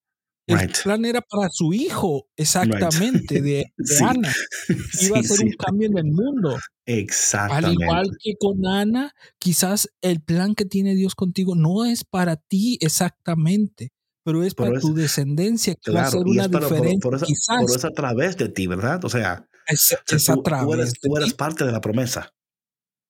El 0.46 0.70
plan 0.82 1.04
era 1.04 1.20
para 1.22 1.48
su 1.50 1.72
hijo, 1.72 2.28
exactamente, 2.36 3.40
de, 3.40 3.72
Ana. 4.04 4.32
Iba 5.00 5.18
a 5.20 5.22
ser 5.22 5.46
un 5.46 5.52
cambio 5.52 5.88
en 5.88 5.98
el 5.98 6.12
mundo. 6.12 6.58
Exactamente. 6.84 7.66
Al 7.68 7.72
igual 7.72 8.10
que 8.22 8.34
con 8.38 8.66
Ana, 8.66 9.14
quizás 9.38 9.88
el 10.02 10.20
plan 10.20 10.54
que 10.54 10.64
tiene 10.64 10.94
Dios 10.94 11.14
contigo 11.14 11.54
no 11.54 11.86
es 11.86 12.04
para 12.04 12.36
ti 12.36 12.76
exactamente 12.80 13.92
pero 14.24 14.42
es 14.42 14.54
para 14.54 14.78
tu 14.78 14.94
descendencia 14.94 15.74
que 15.74 15.90
va 15.90 16.02
a 16.02 16.10
ser 16.10 16.20
una 16.20 16.48
diferencia. 16.48 16.98
Por, 17.00 17.16
eso, 17.16 17.26
es 17.26 17.84
a 17.84 17.90
través 17.90 18.36
de 18.36 18.48
ti, 18.48 18.66
¿verdad? 18.66 19.04
O 19.04 19.08
sea, 19.08 19.46
es, 19.66 19.92
a 19.92 20.36
través 20.42 20.94
tú, 21.00 21.16
eres, 21.16 21.34
parte 21.34 21.64
de 21.64 21.72
la 21.72 21.80
promesa. 21.80 22.32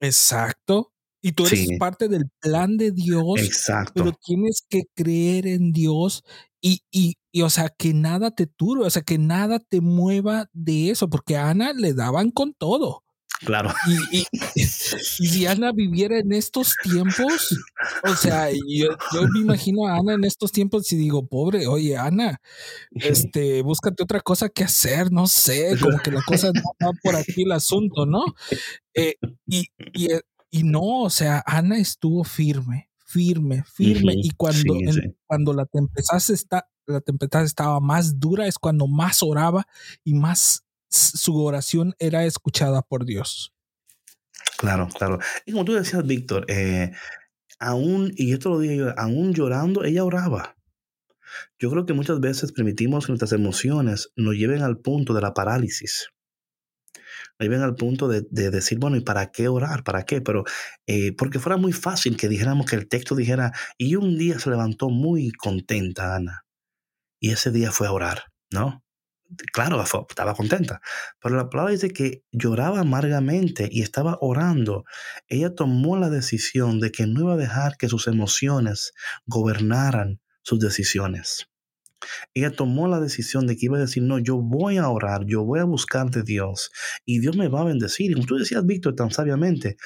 Exacto. 0.00 0.92
Y 1.22 1.32
tú 1.32 1.46
eres 1.46 1.68
parte 1.78 2.08
del 2.08 2.24
plan 2.40 2.76
de 2.76 2.90
Dios. 2.90 3.40
Exacto. 3.40 3.92
Pero 3.94 4.12
tienes 4.24 4.64
que 4.68 4.82
creer 4.94 5.46
en 5.46 5.72
Dios 5.72 6.24
y, 6.60 6.82
y, 6.90 7.14
y, 7.32 7.42
o 7.42 7.50
sea, 7.50 7.68
que 7.68 7.92
nada 7.92 8.30
te 8.30 8.46
turbe, 8.46 8.84
o 8.86 8.90
sea, 8.90 9.02
que 9.02 9.18
nada 9.18 9.58
te 9.58 9.80
mueva 9.80 10.48
de 10.52 10.90
eso, 10.90 11.08
porque 11.08 11.36
a 11.36 11.50
Ana 11.50 11.72
le 11.72 11.94
daban 11.94 12.30
con 12.30 12.54
todo. 12.54 13.04
Claro. 13.44 13.72
Y, 14.10 14.24
si 14.64 15.46
Ana 15.46 15.72
viviera 15.72 16.18
en 16.18 16.32
estos 16.32 16.74
tiempos, 16.82 17.56
o 18.04 18.14
sea, 18.14 18.50
yo, 18.50 18.88
me 19.32 19.40
imagino 19.40 19.86
a 19.86 19.96
Ana 19.96 20.14
en 20.14 20.24
estos 20.24 20.52
tiempos 20.52 20.90
y 20.92 20.96
digo, 20.96 21.26
pobre, 21.26 21.66
oye, 21.66 21.96
Ana, 21.96 22.40
este, 22.92 23.62
búscate 23.62 24.02
otra 24.02 24.20
cosa 24.20 24.48
que 24.48 24.64
hacer, 24.64 25.10
no 25.10 25.26
sé, 25.26 25.76
como 25.80 25.98
que 25.98 26.10
la 26.10 26.22
cosa 26.22 26.50
no 26.54 26.62
va 26.86 26.92
por 27.02 27.16
aquí 27.16 27.42
el 27.42 27.52
asunto, 27.52 28.06
¿no? 28.06 28.24
Eh, 28.94 29.16
y, 29.46 29.68
y, 30.50 30.62
no, 30.62 31.02
o 31.02 31.10
sea, 31.10 31.42
Ana 31.46 31.78
estuvo 31.78 32.24
firme, 32.24 32.90
firme, 33.04 33.64
firme, 33.64 34.14
y 34.16 34.30
cuando, 34.30 34.74
cuando 35.26 35.52
la 35.52 35.66
tempestad 35.66 36.22
está, 36.30 36.68
la 36.86 37.00
tempestad 37.00 37.44
estaba 37.44 37.80
más 37.80 38.18
dura 38.18 38.46
es 38.46 38.58
cuando 38.58 38.86
más 38.86 39.22
oraba 39.22 39.66
y 40.04 40.14
más 40.14 40.64
su 40.92 41.42
oración 41.42 41.94
era 41.98 42.24
escuchada 42.24 42.82
por 42.82 43.04
Dios. 43.04 43.52
Claro, 44.58 44.88
claro. 44.96 45.18
Y 45.44 45.52
como 45.52 45.64
tú 45.64 45.72
decías, 45.72 46.06
Víctor, 46.06 46.46
eh, 46.48 46.92
aún, 47.58 48.12
y 48.16 48.32
esto 48.32 48.50
lo 48.50 48.58
dije 48.58 48.76
yo, 48.76 48.98
aún 48.98 49.32
llorando, 49.32 49.84
ella 49.84 50.04
oraba. 50.04 50.56
Yo 51.58 51.70
creo 51.70 51.86
que 51.86 51.94
muchas 51.94 52.20
veces 52.20 52.52
permitimos 52.52 53.06
que 53.06 53.12
nuestras 53.12 53.32
emociones 53.32 54.10
nos 54.16 54.34
lleven 54.34 54.62
al 54.62 54.78
punto 54.78 55.14
de 55.14 55.22
la 55.22 55.32
parálisis. 55.32 56.08
Nos 57.38 57.48
lleven 57.48 57.62
al 57.62 57.74
punto 57.74 58.08
de, 58.08 58.22
decir, 58.30 58.78
bueno, 58.78 58.96
¿y 58.96 59.00
para 59.00 59.30
qué 59.30 59.48
orar? 59.48 59.82
¿Para 59.82 60.04
qué? 60.04 60.20
Pero 60.20 60.44
eh, 60.86 61.12
porque 61.16 61.38
fuera 61.38 61.56
muy 61.56 61.72
fácil 61.72 62.16
que 62.16 62.28
dijéramos 62.28 62.66
que 62.66 62.76
el 62.76 62.88
texto 62.88 63.16
dijera, 63.16 63.52
y 63.78 63.96
un 63.96 64.18
día 64.18 64.38
se 64.38 64.50
levantó 64.50 64.90
muy 64.90 65.32
contenta 65.32 66.14
Ana, 66.14 66.44
y 67.20 67.30
ese 67.30 67.50
día 67.50 67.72
fue 67.72 67.86
a 67.86 67.92
orar, 67.92 68.24
¿no? 68.50 68.81
Claro, 69.52 69.82
estaba 69.82 70.34
contenta, 70.34 70.80
pero 71.20 71.36
la 71.36 71.50
palabra 71.50 71.72
dice 71.72 71.90
que 71.90 72.24
lloraba 72.32 72.80
amargamente 72.80 73.68
y 73.70 73.82
estaba 73.82 74.18
orando. 74.20 74.84
Ella 75.28 75.54
tomó 75.54 75.96
la 75.96 76.10
decisión 76.10 76.80
de 76.80 76.92
que 76.92 77.06
no 77.06 77.20
iba 77.20 77.34
a 77.34 77.36
dejar 77.36 77.76
que 77.76 77.88
sus 77.88 78.06
emociones 78.06 78.92
gobernaran 79.26 80.20
sus 80.42 80.58
decisiones. 80.58 81.48
Ella 82.34 82.50
tomó 82.50 82.88
la 82.88 83.00
decisión 83.00 83.46
de 83.46 83.56
que 83.56 83.66
iba 83.66 83.76
a 83.76 83.80
decir, 83.80 84.02
no, 84.02 84.18
yo 84.18 84.36
voy 84.36 84.76
a 84.78 84.88
orar, 84.88 85.24
yo 85.26 85.44
voy 85.44 85.60
a 85.60 85.64
buscar 85.64 86.10
de 86.10 86.22
Dios 86.22 86.72
y 87.04 87.20
Dios 87.20 87.36
me 87.36 87.48
va 87.48 87.60
a 87.60 87.64
bendecir. 87.64 88.10
Y 88.10 88.14
como 88.14 88.26
tú 88.26 88.36
decías, 88.36 88.66
Víctor, 88.66 88.96
tan 88.96 89.10
sabiamente, 89.10 89.76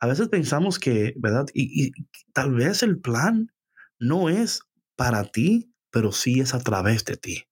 a 0.00 0.06
veces 0.06 0.28
pensamos 0.28 0.78
que, 0.78 1.14
¿verdad? 1.16 1.46
y 1.54 1.92
tal 2.32 2.54
vez 2.54 2.82
el 2.82 3.00
plan 3.00 3.52
no 3.98 4.30
es 4.30 4.62
para 4.96 5.24
ti, 5.24 5.72
pero 5.90 6.10
sí 6.10 6.40
es 6.40 6.54
a 6.54 6.60
través 6.60 7.04
de 7.04 7.16
ti. 7.16 7.44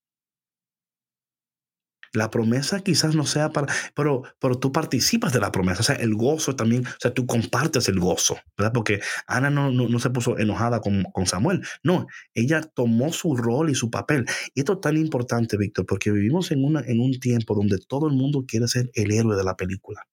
La 2.12 2.30
promesa 2.30 2.80
quizás 2.80 3.14
no 3.14 3.24
sea 3.24 3.50
para, 3.50 3.72
pero, 3.94 4.22
pero 4.40 4.58
tú 4.58 4.72
participas 4.72 5.32
de 5.32 5.38
la 5.38 5.52
promesa, 5.52 5.80
o 5.80 5.84
sea, 5.84 5.94
el 5.94 6.14
gozo 6.14 6.56
también, 6.56 6.84
o 6.86 7.00
sea, 7.00 7.14
tú 7.14 7.24
compartes 7.24 7.88
el 7.88 8.00
gozo, 8.00 8.36
¿verdad? 8.56 8.72
Porque 8.72 9.00
Ana 9.28 9.48
no, 9.48 9.70
no, 9.70 9.98
se 10.00 10.11
puso 10.11 10.36
enojada 10.36 10.80
con, 10.80 11.04
con, 11.12 11.26
Samuel, 11.26 11.62
no, 11.84 12.06
ella 12.34 12.62
tomó 12.62 13.12
su 13.12 13.36
rol 13.36 13.70
y 13.70 13.74
su 13.76 13.90
papel. 13.90 14.26
Y 14.54 14.61
esto 14.61 14.74
es 14.74 14.80
tan 14.80 14.96
importante, 14.96 15.56
Víctor, 15.56 15.86
porque 15.86 16.11
vivimos 16.11 16.50
en, 16.50 16.64
una, 16.64 16.80
en 16.80 17.00
un 17.00 17.20
tiempo 17.20 17.54
donde 17.54 17.78
todo 17.78 18.08
el 18.08 18.14
mundo 18.14 18.44
quiere 18.46 18.66
ser 18.66 18.90
el 18.94 19.12
héroe 19.12 19.36
de 19.36 19.44
la 19.44 19.56
película. 19.56 20.06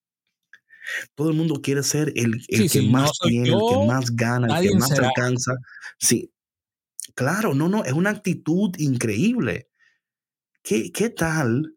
Todo 1.15 1.29
el 1.29 1.35
mundo 1.35 1.61
quiere 1.61 1.83
ser 1.83 2.13
el, 2.15 2.41
el 2.47 2.69
que 2.69 2.81
más 2.83 3.11
tiene, 3.23 3.49
el 3.49 3.59
que 3.69 3.87
más 3.87 4.15
gana, 4.15 4.59
el 4.59 4.69
que 4.69 4.75
más 4.75 4.91
alcanza. 4.91 5.53
Sí, 5.97 6.31
claro, 7.15 7.53
no, 7.53 7.67
no, 7.67 7.83
es 7.83 7.93
una 7.93 8.11
actitud 8.11 8.75
increíble. 8.77 9.69
¿Qué, 10.63 10.91
qué 10.91 11.09
tal 11.09 11.76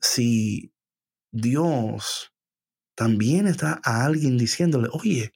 si 0.00 0.72
Dios 1.32 2.32
también 2.96 3.46
está 3.46 3.80
a 3.84 4.04
alguien 4.04 4.38
diciéndole, 4.38 4.88
oye, 4.92 5.32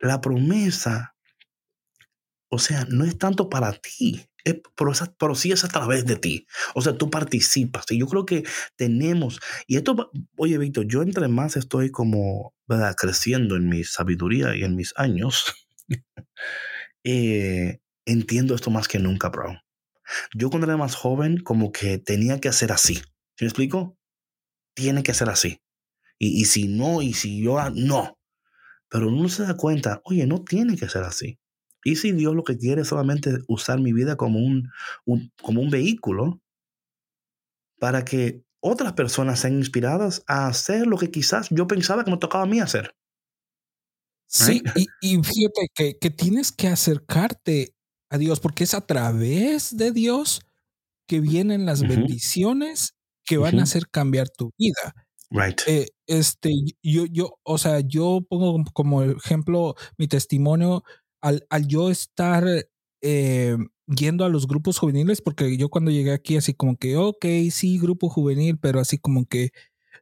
la 0.00 0.20
promesa 0.20 1.14
O 2.50 2.58
sea, 2.58 2.86
no 2.88 3.04
es 3.04 3.18
tanto 3.18 3.50
para 3.50 3.72
ti, 3.72 4.26
pero, 4.74 4.92
pero, 5.18 5.34
sí 5.34 5.52
es 5.52 5.64
a 5.64 5.68
través 5.68 6.06
de 6.06 6.16
ti. 6.16 6.46
O 6.74 6.80
sea, 6.80 6.96
tú 6.96 7.10
participas. 7.10 7.84
Y 7.90 7.98
yo 7.98 8.06
creo 8.06 8.24
que 8.24 8.44
tenemos, 8.76 9.40
y 9.66 9.76
esto, 9.76 10.10
oye, 10.36 10.56
Víctor, 10.58 10.86
yo 10.86 11.02
entre 11.02 11.28
más 11.28 11.56
estoy 11.56 11.90
como, 11.90 12.54
¿verdad? 12.66 12.94
Creciendo 12.96 13.56
en 13.56 13.68
mi 13.68 13.84
sabiduría 13.84 14.56
y 14.56 14.64
en 14.64 14.76
mis 14.76 14.94
años, 14.96 15.44
eh, 17.04 17.80
entiendo 18.06 18.54
esto 18.54 18.70
más 18.70 18.88
que 18.88 18.98
nunca, 18.98 19.28
bro. 19.28 19.60
Yo 20.34 20.48
cuando 20.48 20.66
era 20.66 20.78
más 20.78 20.94
joven, 20.94 21.38
como 21.38 21.70
que 21.72 21.98
tenía 21.98 22.40
que 22.40 22.48
hacer 22.48 22.72
así. 22.72 23.02
¿Sí 23.38 23.44
me 23.44 23.48
explico? 23.48 23.96
Tiene 24.74 25.04
que 25.04 25.14
ser 25.14 25.30
así. 25.30 25.60
Y, 26.18 26.40
y 26.40 26.44
si 26.46 26.66
no, 26.66 27.02
y 27.02 27.14
si 27.14 27.40
yo, 27.40 27.56
no. 27.70 28.18
Pero 28.88 29.08
uno 29.08 29.28
se 29.28 29.44
da 29.44 29.56
cuenta, 29.56 30.00
oye, 30.04 30.26
no 30.26 30.42
tiene 30.42 30.76
que 30.76 30.88
ser 30.88 31.04
así. 31.04 31.38
Y 31.84 31.96
si 31.96 32.12
Dios 32.12 32.34
lo 32.34 32.42
que 32.42 32.58
quiere 32.58 32.82
es 32.82 32.88
solamente 32.88 33.38
usar 33.46 33.78
mi 33.80 33.92
vida 33.92 34.16
como 34.16 34.40
un, 34.40 34.72
como 35.40 35.60
un 35.60 35.70
vehículo 35.70 36.40
para 37.78 38.04
que 38.04 38.42
otras 38.60 38.94
personas 38.94 39.38
sean 39.40 39.54
inspiradas 39.54 40.24
a 40.26 40.48
hacer 40.48 40.88
lo 40.88 40.98
que 40.98 41.12
quizás 41.12 41.48
yo 41.50 41.68
pensaba 41.68 42.04
que 42.04 42.10
me 42.10 42.18
tocaba 42.18 42.42
a 42.42 42.48
mí 42.48 42.58
hacer. 42.58 42.96
Sí, 44.26 44.62
y, 44.74 45.22
fíjate 45.22 45.70
que, 45.74 45.96
que, 45.98 46.10
tienes 46.10 46.52
que 46.52 46.66
acercarte 46.66 47.74
a 48.10 48.18
Dios 48.18 48.40
porque 48.40 48.64
es 48.64 48.74
a 48.74 48.84
través 48.84 49.76
de 49.76 49.92
Dios 49.92 50.42
que 51.06 51.20
vienen 51.20 51.64
las 51.64 51.80
bendiciones 51.80 52.97
que 53.28 53.36
van 53.36 53.60
a 53.60 53.64
hacer 53.64 53.88
cambiar 53.90 54.28
tu 54.30 54.50
vida. 54.58 54.94
Right. 55.30 55.60
Eh, 55.66 55.88
este, 56.06 56.50
yo, 56.82 57.04
yo, 57.04 57.38
o 57.42 57.58
sea, 57.58 57.80
yo 57.80 58.20
pongo 58.28 58.64
como 58.72 59.02
ejemplo 59.02 59.74
mi 59.98 60.08
testimonio 60.08 60.82
al, 61.20 61.44
yo 61.66 61.90
estar 61.90 62.44
eh, 63.02 63.56
yendo 63.86 64.24
a 64.24 64.28
los 64.30 64.46
grupos 64.46 64.78
juveniles, 64.78 65.20
porque 65.20 65.56
yo 65.56 65.68
cuando 65.68 65.90
llegué 65.90 66.12
aquí 66.12 66.36
así 66.36 66.54
como 66.54 66.76
que, 66.76 66.96
ok, 66.96 67.24
sí, 67.50 67.78
grupo 67.78 68.08
juvenil, 68.08 68.58
pero 68.58 68.80
así 68.80 68.98
como 68.98 69.26
que, 69.26 69.50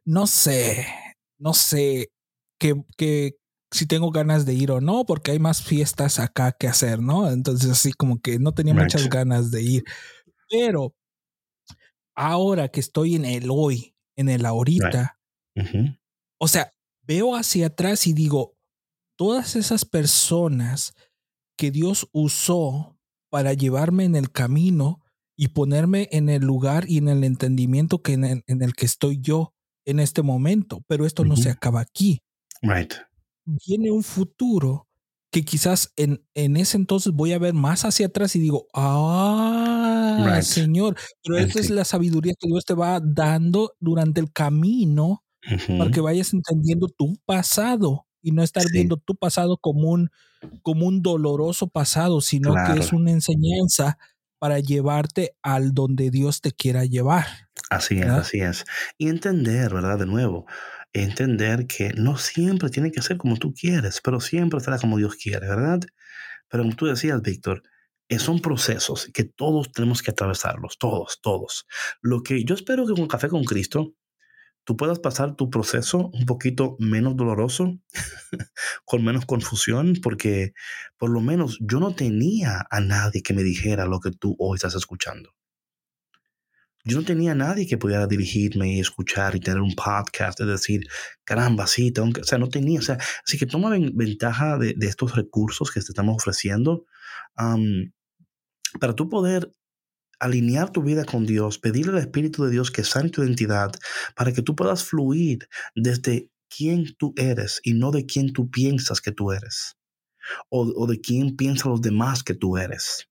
no 0.05 0.27
sé, 0.27 0.85
no 1.37 1.53
sé 1.53 2.11
que, 2.57 2.75
que 2.97 3.35
si 3.71 3.85
tengo 3.85 4.11
ganas 4.11 4.45
de 4.45 4.53
ir 4.53 4.71
o 4.71 4.79
no, 4.79 5.05
porque 5.05 5.31
hay 5.31 5.39
más 5.39 5.61
fiestas 5.61 6.19
acá 6.19 6.53
que 6.53 6.67
hacer, 6.67 7.01
¿no? 7.01 7.29
Entonces 7.29 7.69
así 7.69 7.91
como 7.91 8.21
que 8.21 8.39
no 8.39 8.53
tenía 8.53 8.73
muchas 8.73 9.09
ganas 9.09 9.51
de 9.51 9.63
ir. 9.63 9.83
Pero 10.49 10.93
ahora 12.17 12.67
que 12.67 12.81
estoy 12.81 13.15
en 13.15 13.23
el 13.23 13.47
hoy, 13.49 13.95
en 14.17 14.27
el 14.27 14.45
ahorita, 14.45 15.19
o 16.39 16.47
sea, 16.47 16.73
veo 17.03 17.35
hacia 17.35 17.67
atrás 17.67 18.07
y 18.07 18.13
digo, 18.13 18.57
todas 19.15 19.55
esas 19.55 19.85
personas 19.85 20.93
que 21.57 21.71
Dios 21.71 22.09
usó 22.11 22.99
para 23.29 23.53
llevarme 23.53 24.03
en 24.03 24.15
el 24.15 24.31
camino 24.31 25.01
y 25.35 25.49
ponerme 25.49 26.09
en 26.11 26.29
el 26.29 26.41
lugar 26.41 26.85
y 26.89 26.97
en 26.97 27.07
el 27.07 27.23
entendimiento 27.23 28.01
que 28.01 28.13
en, 28.13 28.43
el, 28.47 28.73
que 28.73 28.85
estoy 28.85 29.19
yo 29.19 29.53
en 29.85 29.99
este 29.99 30.23
momento. 30.23 30.83
Pero 30.87 31.05
esto 31.05 31.23
no 31.23 31.35
se 31.35 31.51
acaba 31.51 31.81
aquí. 31.81 32.21
Right. 32.61 32.93
Viene 33.45 33.91
un 33.91 34.03
futuro 34.03 34.87
que 35.31 35.43
quizás 35.43 35.93
en, 35.95 36.25
en 36.33 36.57
ese 36.57 36.77
entonces 36.77 37.13
voy 37.13 37.33
a 37.33 37.39
ver 37.39 37.53
más 37.53 37.85
hacia 37.85 38.07
atrás 38.07 38.35
y 38.35 38.39
digo, 38.39 38.67
ah, 38.73 39.86
Señor, 40.41 40.95
pero 41.23 41.37
esa 41.37 41.59
es 41.59 41.69
la 41.69 41.85
sabiduría 41.85 42.33
que 42.39 42.47
Dios 42.47 42.65
te 42.65 42.73
va 42.73 42.99
dando 43.03 43.73
durante 43.79 44.19
el 44.21 44.31
camino 44.31 45.23
para 45.77 45.91
que 45.91 46.01
vayas 46.01 46.33
entendiendo 46.33 46.87
tu 46.89 47.15
pasado 47.25 48.05
y 48.21 48.31
no 48.31 48.43
estar 48.43 48.65
viendo 48.71 48.97
tu 48.97 49.15
pasado 49.15 49.57
como 49.57 49.89
un, 49.89 50.09
como 50.61 50.85
un 50.85 51.01
doloroso 51.01 51.67
pasado, 51.69 52.21
sino 52.21 52.53
que 52.53 52.79
es 52.79 52.91
una 52.91 53.11
enseñanza 53.11 53.97
para 54.39 54.59
llevarte 54.59 55.35
al 55.41 55.73
donde 55.73 56.11
Dios 56.11 56.41
te 56.41 56.51
quiera 56.51 56.85
llevar. 56.85 57.25
Así 57.69 57.99
es, 57.99 58.07
así 58.07 58.39
es. 58.39 58.65
Y 58.97 59.09
entender, 59.09 59.73
¿verdad? 59.73 59.97
De 59.97 60.05
nuevo, 60.05 60.45
entender 60.93 61.67
que 61.67 61.93
no 61.93 62.17
siempre 62.17 62.69
tiene 62.69 62.91
que 62.91 63.01
ser 63.01 63.17
como 63.17 63.37
tú 63.37 63.53
quieres, 63.53 64.01
pero 64.03 64.19
siempre 64.19 64.59
será 64.59 64.77
como 64.77 64.97
Dios 64.97 65.15
quiere, 65.15 65.47
¿verdad? 65.47 65.79
Pero 66.49 66.63
como 66.63 66.75
tú 66.75 66.85
decías, 66.85 67.21
Víctor, 67.21 67.63
son 68.17 68.39
procesos 68.39 69.09
que 69.13 69.23
todos 69.23 69.71
tenemos 69.71 70.01
que 70.01 70.11
atravesarlos, 70.11 70.77
todos, 70.77 71.19
todos. 71.21 71.67
Lo 72.01 72.23
que 72.23 72.43
yo 72.43 72.55
espero 72.55 72.87
que 72.87 72.93
con 72.93 73.07
Café 73.07 73.27
con 73.27 73.43
Cristo 73.43 73.93
tú 74.67 74.75
puedas 74.75 74.99
pasar 74.99 75.35
tu 75.35 75.49
proceso 75.49 76.09
un 76.13 76.25
poquito 76.25 76.75
menos 76.79 77.15
doloroso, 77.15 77.79
con 78.85 79.03
menos 79.03 79.25
confusión, 79.25 79.93
porque 80.03 80.53
por 80.97 81.09
lo 81.09 81.21
menos 81.21 81.57
yo 81.61 81.79
no 81.79 81.95
tenía 81.95 82.65
a 82.69 82.81
nadie 82.81 83.23
que 83.23 83.33
me 83.33 83.43
dijera 83.43 83.85
lo 83.85 84.01
que 84.01 84.11
tú 84.11 84.35
hoy 84.39 84.55
estás 84.55 84.75
escuchando. 84.75 85.33
Yo 86.83 86.99
no 86.99 87.05
tenía 87.05 87.33
a 87.33 87.35
nadie 87.35 87.67
que 87.67 87.77
pudiera 87.77 88.07
dirigirme 88.07 88.75
y 88.75 88.79
escuchar 88.79 89.35
y 89.35 89.41
tener 89.41 89.61
un 89.61 89.75
podcast, 89.75 90.39
es 90.41 90.47
decir, 90.47 90.87
caramba, 91.23 91.67
sí, 91.67 91.91
tengo 91.91 92.13
que, 92.13 92.21
o 92.21 92.23
sea, 92.23 92.37
no 92.37 92.47
tenía, 92.47 92.79
o 92.79 92.83
sea, 92.83 92.97
así 93.25 93.37
que 93.37 93.45
toma 93.45 93.69
ventaja 93.69 94.57
de, 94.57 94.75
estos 94.81 95.15
recursos 95.15 95.71
que 95.71 95.81
te 95.81 95.87
estamos 95.87 96.15
ofreciendo 96.15 96.85
para 98.79 98.95
tú 98.95 99.09
poder 99.09 99.53
alinear 100.19 100.71
tu 100.71 100.81
vida 100.81 101.05
con 101.05 101.25
Dios, 101.25 101.59
pedirle 101.59 101.93
al 101.93 101.99
Espíritu 101.99 102.43
de 102.43 102.51
Dios 102.51 102.71
que 102.71 102.83
sane 102.83 103.09
tu 103.09 103.23
identidad 103.23 103.71
para 104.15 104.31
que 104.31 104.41
tú 104.41 104.55
puedas 104.55 104.83
fluir 104.83 105.47
desde 105.75 106.31
quién 106.49 106.95
tú 106.97 107.13
eres 107.17 107.59
y 107.63 107.73
no 107.73 107.91
de 107.91 108.05
quién 108.05 108.33
tú 108.33 108.49
piensas 108.49 109.01
que 109.01 109.11
tú 109.11 109.31
eres 109.31 109.77
o, 110.49 110.87
de 110.87 110.99
quién 110.99 111.35
piensan 111.35 111.71
los 111.71 111.81
demás 111.81 112.23
que 112.23 112.33
tú 112.33 112.57
eres, 112.57 113.07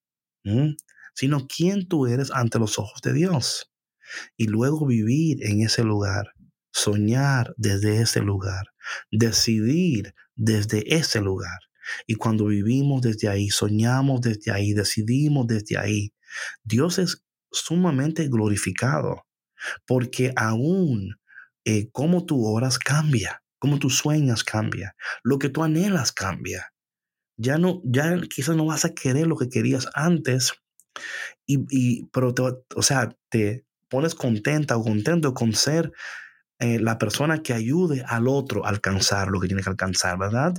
sino 1.14 1.46
quién 1.46 1.88
tú 1.88 2.06
eres 2.06 2.30
ante 2.30 2.58
los 2.58 2.78
ojos 2.78 3.00
de 3.02 3.12
Dios 3.12 3.72
y 4.36 4.46
luego 4.46 4.86
vivir 4.86 5.44
en 5.44 5.62
ese 5.62 5.82
lugar, 5.82 6.32
soñar 6.72 7.54
desde 7.56 8.02
ese 8.02 8.20
lugar, 8.20 8.66
decidir 9.10 10.14
desde 10.34 10.94
ese 10.94 11.20
lugar. 11.20 11.65
Y 12.06 12.14
cuando 12.14 12.46
vivimos 12.46 13.02
desde 13.02 13.28
ahí, 13.28 13.48
soñamos 13.50 14.20
desde 14.20 14.52
ahí, 14.52 14.72
decidimos 14.72 15.46
desde 15.46 15.78
ahí, 15.78 16.12
Dios 16.64 16.98
es 16.98 17.22
sumamente 17.50 18.28
glorificado 18.28 19.26
porque 19.86 20.32
aún 20.36 21.16
eh, 21.64 21.90
como 21.90 22.24
tú 22.24 22.46
oras 22.46 22.78
cambia, 22.78 23.42
como 23.58 23.78
tú 23.78 23.90
sueñas 23.90 24.44
cambia, 24.44 24.94
lo 25.22 25.38
que 25.38 25.48
tú 25.48 25.64
anhelas 25.64 26.12
cambia. 26.12 26.72
Ya 27.36 27.58
no, 27.58 27.82
ya 27.84 28.20
quizás 28.32 28.56
no 28.56 28.66
vas 28.66 28.84
a 28.84 28.94
querer 28.94 29.26
lo 29.26 29.36
que 29.36 29.48
querías 29.48 29.88
antes, 29.94 30.52
y, 31.44 32.06
pero 32.06 32.32
te, 32.32 32.42
o 32.42 32.82
sea, 32.82 33.14
te 33.28 33.66
pones 33.88 34.14
contenta 34.14 34.76
o 34.76 34.82
contento 34.82 35.34
con 35.34 35.52
ser 35.52 35.92
eh, 36.58 36.78
la 36.78 36.98
persona 36.98 37.42
que 37.42 37.52
ayude 37.52 38.04
al 38.06 38.28
otro 38.28 38.64
a 38.64 38.70
alcanzar 38.70 39.28
lo 39.28 39.40
que 39.40 39.48
tiene 39.48 39.62
que 39.62 39.70
alcanzar, 39.70 40.18
¿verdad? 40.18 40.54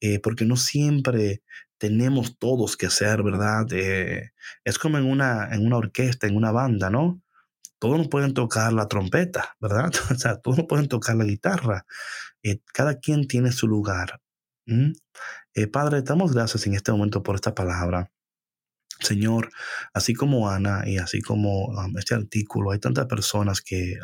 Eh, 0.00 0.18
porque 0.18 0.44
no 0.44 0.56
siempre 0.56 1.42
tenemos 1.78 2.38
todos 2.38 2.76
que 2.76 2.90
ser, 2.90 3.22
¿verdad? 3.22 3.66
Eh, 3.72 4.32
es 4.64 4.78
como 4.78 4.98
en 4.98 5.04
una, 5.04 5.48
en 5.52 5.66
una 5.66 5.76
orquesta, 5.76 6.26
en 6.26 6.36
una 6.36 6.52
banda, 6.52 6.90
¿no? 6.90 7.22
Todos 7.78 7.98
no 7.98 8.08
pueden 8.08 8.34
tocar 8.34 8.72
la 8.72 8.88
trompeta, 8.88 9.56
¿verdad? 9.60 9.92
O 10.10 10.14
sea, 10.14 10.36
todos 10.36 10.58
no 10.58 10.66
pueden 10.66 10.88
tocar 10.88 11.16
la 11.16 11.24
guitarra. 11.24 11.86
Eh, 12.42 12.60
cada 12.72 12.98
quien 12.98 13.26
tiene 13.26 13.52
su 13.52 13.68
lugar. 13.68 14.20
Padre, 15.72 16.02
damos 16.02 16.32
gracias 16.32 16.66
en 16.66 16.74
este 16.74 16.92
momento 16.92 17.22
por 17.22 17.34
esta 17.34 17.54
palabra. 17.54 18.10
Señor, 19.00 19.50
así 19.92 20.14
como 20.14 20.48
Ana 20.48 20.84
y 20.86 20.98
así 20.98 21.20
como 21.22 21.72
este 21.98 22.14
artículo, 22.14 22.70
hay 22.70 22.78
tantas 22.78 23.06
personas 23.06 23.60
que 23.60 23.98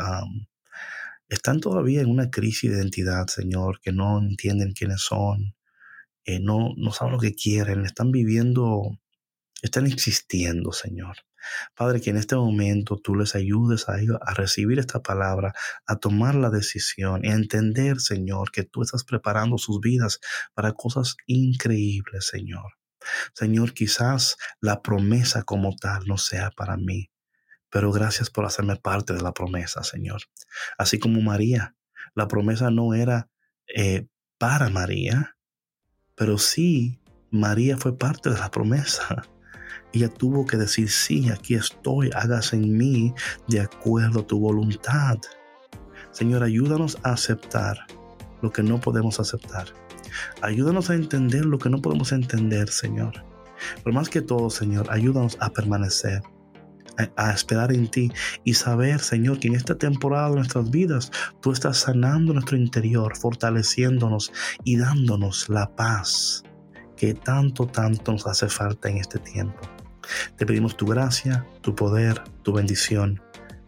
están 1.28 1.60
todavía 1.60 2.00
en 2.00 2.10
una 2.10 2.30
crisis 2.30 2.70
de 2.70 2.78
identidad, 2.78 3.26
Señor, 3.28 3.80
que 3.80 3.92
no 3.92 4.18
entienden 4.18 4.72
quiénes 4.72 5.02
son, 5.02 5.54
eh, 6.26 6.40
no, 6.40 6.74
no 6.76 6.92
saben 6.92 7.14
lo 7.14 7.20
que 7.20 7.34
quieren, 7.34 7.84
están 7.84 8.10
viviendo, 8.10 8.98
están 9.62 9.86
existiendo, 9.86 10.72
Señor. 10.72 11.18
Padre, 11.76 12.00
que 12.00 12.10
en 12.10 12.16
este 12.16 12.34
momento 12.34 12.96
tú 12.96 13.14
les 13.14 13.36
ayudes 13.36 13.88
a 13.88 13.94
a 13.94 14.34
recibir 14.34 14.80
esta 14.80 15.02
palabra, 15.02 15.54
a 15.86 15.96
tomar 15.96 16.34
la 16.34 16.50
decisión 16.50 17.24
y 17.24 17.28
a 17.28 17.34
entender, 17.34 18.00
Señor, 18.00 18.50
que 18.50 18.64
tú 18.64 18.82
estás 18.82 19.04
preparando 19.04 19.56
sus 19.56 19.80
vidas 19.80 20.18
para 20.54 20.72
cosas 20.72 21.16
increíbles, 21.26 22.26
Señor. 22.26 22.72
Señor, 23.34 23.72
quizás 23.72 24.36
la 24.60 24.82
promesa 24.82 25.44
como 25.44 25.76
tal 25.76 26.06
no 26.06 26.18
sea 26.18 26.50
para 26.50 26.76
mí, 26.76 27.10
pero 27.70 27.92
gracias 27.92 28.30
por 28.30 28.44
hacerme 28.44 28.76
parte 28.76 29.12
de 29.12 29.22
la 29.22 29.32
promesa, 29.32 29.84
Señor. 29.84 30.22
Así 30.78 30.98
como 30.98 31.20
María, 31.20 31.76
la 32.14 32.26
promesa 32.26 32.70
no 32.70 32.94
era 32.94 33.28
eh, 33.68 34.08
para 34.38 34.70
María, 34.70 35.35
pero 36.16 36.38
sí, 36.38 36.98
María 37.30 37.76
fue 37.76 37.96
parte 37.96 38.30
de 38.30 38.38
la 38.38 38.50
promesa. 38.50 39.22
Ella 39.92 40.08
tuvo 40.08 40.46
que 40.46 40.56
decir, 40.56 40.90
sí, 40.90 41.30
aquí 41.30 41.54
estoy, 41.54 42.10
hágase 42.14 42.56
en 42.56 42.76
mí 42.76 43.14
de 43.48 43.60
acuerdo 43.60 44.20
a 44.20 44.26
tu 44.26 44.38
voluntad. 44.38 45.18
Señor, 46.10 46.42
ayúdanos 46.42 46.98
a 47.02 47.12
aceptar 47.12 47.86
lo 48.42 48.50
que 48.50 48.62
no 48.62 48.80
podemos 48.80 49.20
aceptar. 49.20 49.68
Ayúdanos 50.42 50.90
a 50.90 50.94
entender 50.94 51.44
lo 51.44 51.58
que 51.58 51.70
no 51.70 51.80
podemos 51.80 52.12
entender, 52.12 52.68
Señor. 52.68 53.24
Pero 53.82 53.94
más 53.94 54.08
que 54.08 54.22
todo, 54.22 54.50
Señor, 54.50 54.86
ayúdanos 54.90 55.36
a 55.40 55.50
permanecer 55.50 56.22
a, 57.16 57.30
esperar 57.32 57.72
en 57.72 57.88
ti 57.88 58.12
y 58.44 58.54
saber, 58.54 59.00
Señor, 59.00 59.38
que 59.38 59.48
en 59.48 59.54
esta 59.54 59.76
temporada 59.76 60.30
de 60.30 60.36
nuestras 60.36 60.70
vidas 60.70 61.10
tú 61.40 61.52
estás 61.52 61.78
sanando 61.78 62.32
nuestro 62.32 62.56
interior, 62.56 63.16
fortaleciéndonos 63.16 64.32
y 64.64 64.76
dándonos 64.76 65.48
la 65.48 65.74
paz 65.74 66.42
que 66.96 67.14
tanto, 67.14 67.66
tanto 67.66 68.12
nos 68.12 68.26
hace 68.26 68.48
falta 68.48 68.88
en 68.88 68.98
este 68.98 69.18
tiempo. 69.18 69.60
Te 70.36 70.46
pedimos 70.46 70.76
tu 70.76 70.86
gracia, 70.86 71.46
tu 71.60 71.74
poder, 71.74 72.22
tu 72.42 72.52
bendición. 72.52 73.22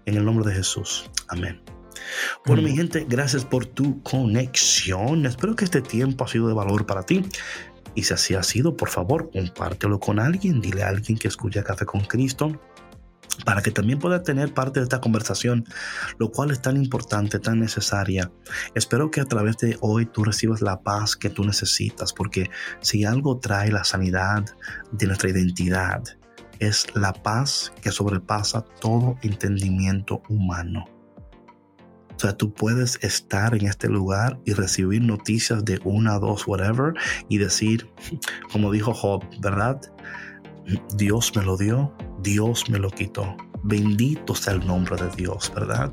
En 0.06 0.16
el 0.16 0.24
nombre 0.24 0.48
de 0.48 0.54
Jesús. 0.54 1.10
Amén. 1.28 1.60
Bueno, 2.46 2.62
mi 2.62 2.74
gente, 2.74 3.04
gracias 3.06 3.44
por 3.44 3.66
tu 3.66 4.02
conexión. 4.02 5.26
Espero 5.26 5.54
que 5.54 5.64
este 5.64 5.82
tiempo 5.82 6.24
ha 6.24 6.28
sido 6.28 6.48
de 6.48 6.54
valor 6.54 6.86
para 6.86 7.02
ti. 7.02 7.26
Y 7.94 8.04
si 8.04 8.14
así 8.14 8.34
ha 8.34 8.42
sido, 8.42 8.76
por 8.76 8.88
favor, 8.88 9.30
compártelo 9.30 10.00
con 10.00 10.18
alguien. 10.18 10.60
Dile 10.60 10.82
a 10.82 10.88
alguien 10.88 11.18
que 11.18 11.28
escucha 11.28 11.62
Café 11.62 11.84
con 11.84 12.00
Cristo 12.02 12.58
para 13.44 13.62
que 13.62 13.70
también 13.70 13.98
pueda 13.98 14.22
tener 14.22 14.52
parte 14.52 14.80
de 14.80 14.84
esta 14.84 15.00
conversación, 15.00 15.64
lo 16.18 16.30
cual 16.30 16.50
es 16.50 16.60
tan 16.60 16.76
importante, 16.76 17.38
tan 17.38 17.60
necesaria. 17.60 18.30
Espero 18.74 19.10
que 19.10 19.20
a 19.20 19.24
través 19.24 19.56
de 19.58 19.76
hoy 19.80 20.06
tú 20.06 20.24
recibas 20.24 20.60
la 20.60 20.80
paz 20.82 21.16
que 21.16 21.30
tú 21.30 21.44
necesitas, 21.44 22.12
porque 22.12 22.50
si 22.80 23.04
algo 23.04 23.38
trae 23.38 23.70
la 23.70 23.84
sanidad 23.84 24.44
de 24.92 25.06
nuestra 25.06 25.30
identidad, 25.30 26.02
es 26.58 26.86
la 26.94 27.12
paz 27.12 27.72
que 27.82 27.92
sobrepasa 27.92 28.62
todo 28.80 29.16
entendimiento 29.22 30.22
humano. 30.28 30.86
O 32.16 32.20
sea, 32.20 32.36
tú 32.36 32.52
puedes 32.52 32.98
estar 33.02 33.54
en 33.54 33.66
este 33.66 33.88
lugar 33.88 34.40
y 34.44 34.52
recibir 34.52 35.02
noticias 35.02 35.64
de 35.64 35.80
una, 35.84 36.18
dos, 36.18 36.48
whatever, 36.48 36.94
y 37.28 37.38
decir, 37.38 37.88
como 38.50 38.72
dijo 38.72 38.92
Job, 38.92 39.24
¿verdad? 39.40 39.80
Dios 40.96 41.32
me 41.36 41.44
lo 41.44 41.56
dio, 41.56 41.94
Dios 42.22 42.68
me 42.68 42.78
lo 42.78 42.90
quitó. 42.90 43.36
Bendito 43.62 44.34
sea 44.34 44.54
el 44.54 44.66
nombre 44.66 44.96
de 44.96 45.10
Dios, 45.16 45.52
¿verdad? 45.54 45.92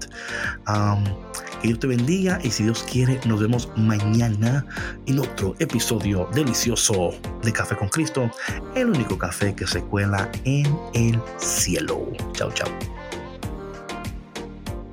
que 1.61 1.67
Dios 1.67 1.79
te 1.79 1.87
bendiga 1.87 2.39
y 2.43 2.51
si 2.51 2.63
Dios 2.63 2.83
quiere, 2.83 3.19
nos 3.25 3.39
vemos 3.39 3.69
mañana 3.75 4.65
en 5.07 5.19
otro 5.19 5.55
episodio 5.59 6.29
delicioso 6.33 7.11
de 7.41 7.51
Café 7.51 7.75
con 7.75 7.89
Cristo, 7.89 8.29
el 8.75 8.89
único 8.89 9.17
café 9.17 9.55
que 9.55 9.65
se 9.65 9.81
cuela 9.81 10.29
en 10.43 10.65
el 10.93 11.19
cielo. 11.37 12.11
Chao, 12.33 12.51
chao. 12.51 12.69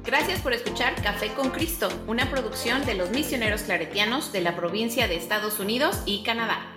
Gracias 0.04 0.40
por 0.40 0.52
escuchar 0.52 0.94
Café 1.02 1.32
con 1.34 1.50
Cristo, 1.50 1.88
una 2.06 2.30
producción 2.30 2.84
de 2.84 2.94
los 2.94 3.10
misioneros 3.10 3.62
claretianos 3.62 4.32
de 4.32 4.40
la 4.40 4.56
provincia 4.56 5.08
de 5.08 5.16
Estados 5.16 5.58
Unidos 5.58 6.02
y 6.06 6.22
Canadá. 6.22 6.71